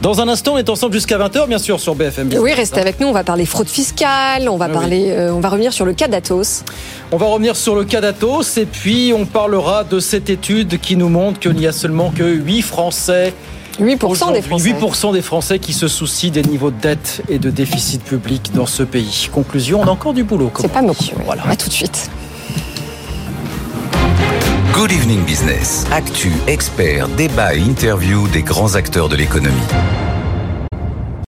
Dans 0.02 0.22
un 0.22 0.28
instant, 0.28 0.54
on 0.54 0.58
est 0.60 0.70
ensemble 0.70 0.94
jusqu'à 0.94 1.18
20h, 1.18 1.48
bien 1.48 1.58
sûr, 1.58 1.80
sur 1.80 1.96
BFM. 1.96 2.30
Oui, 2.40 2.54
restez 2.54 2.82
avec 2.82 3.00
nous. 3.00 3.08
On 3.08 3.14
va 3.14 3.24
parler 3.24 3.48
fraude 3.48 3.68
fiscale. 3.68 4.48
On 4.48 4.58
va 4.58 4.66
ah 4.66 4.70
parler, 4.70 5.08
euh, 5.10 5.34
on 5.34 5.40
va 5.40 5.50
revenir 5.50 5.74
sur 5.74 5.86
le 5.86 5.94
cas 5.94 6.08
d'Atos. 6.08 6.64
On 7.12 7.18
va 7.18 7.26
revenir 7.26 7.56
sur 7.56 7.76
le 7.76 7.86
cas 7.86 8.00
d'Atos 8.00 8.58
et 8.58 8.68
puis 8.68 9.12
on 9.18 9.26
parlera 9.26 9.84
de 9.84 10.00
cette 10.00 10.30
étude 10.30 10.80
qui 10.80 10.98
nous 10.98 11.10
montre 11.10 11.40
qu'il 11.40 11.54
n'y 11.54 11.66
a 11.66 11.72
seulement 11.72 12.12
que 12.12 12.24
8 12.24 12.62
Français 12.62 13.34
8% 13.80 14.34
des 14.34 14.42
Français. 14.42 14.72
8% 14.72 15.14
des 15.14 15.22
Français 15.22 15.60
qui 15.60 15.74
se 15.74 15.88
soucient 15.88 16.32
des 16.32 16.44
niveaux 16.44 16.72
de 16.72 16.80
dette 16.80 17.24
et 17.30 17.40
de 17.40 17.50
déficit 17.50 18.04
public 18.04 18.52
dans 18.54 18.66
ce 18.66 18.84
pays. 18.84 19.30
Conclusion, 19.32 19.82
on 19.82 19.88
a 19.88 19.92
encore 19.92 20.14
du 20.14 20.24
boulot. 20.24 20.52
C'est 20.60 20.72
pas 20.72 20.82
monsieur. 20.82 21.16
Voilà. 21.26 21.44
À 21.48 21.56
tout 21.56 21.70
de 21.70 21.74
suite. 21.74 22.10
Good 24.74 24.92
Evening 24.92 25.24
Business. 25.24 25.86
Actu, 25.92 26.32
experts, 26.48 27.08
débat 27.10 27.56
et 27.56 27.60
interview 27.60 28.28
des 28.30 28.42
grands 28.42 28.76
acteurs 28.76 29.10
de 29.10 29.16
l'économie. 29.16 29.54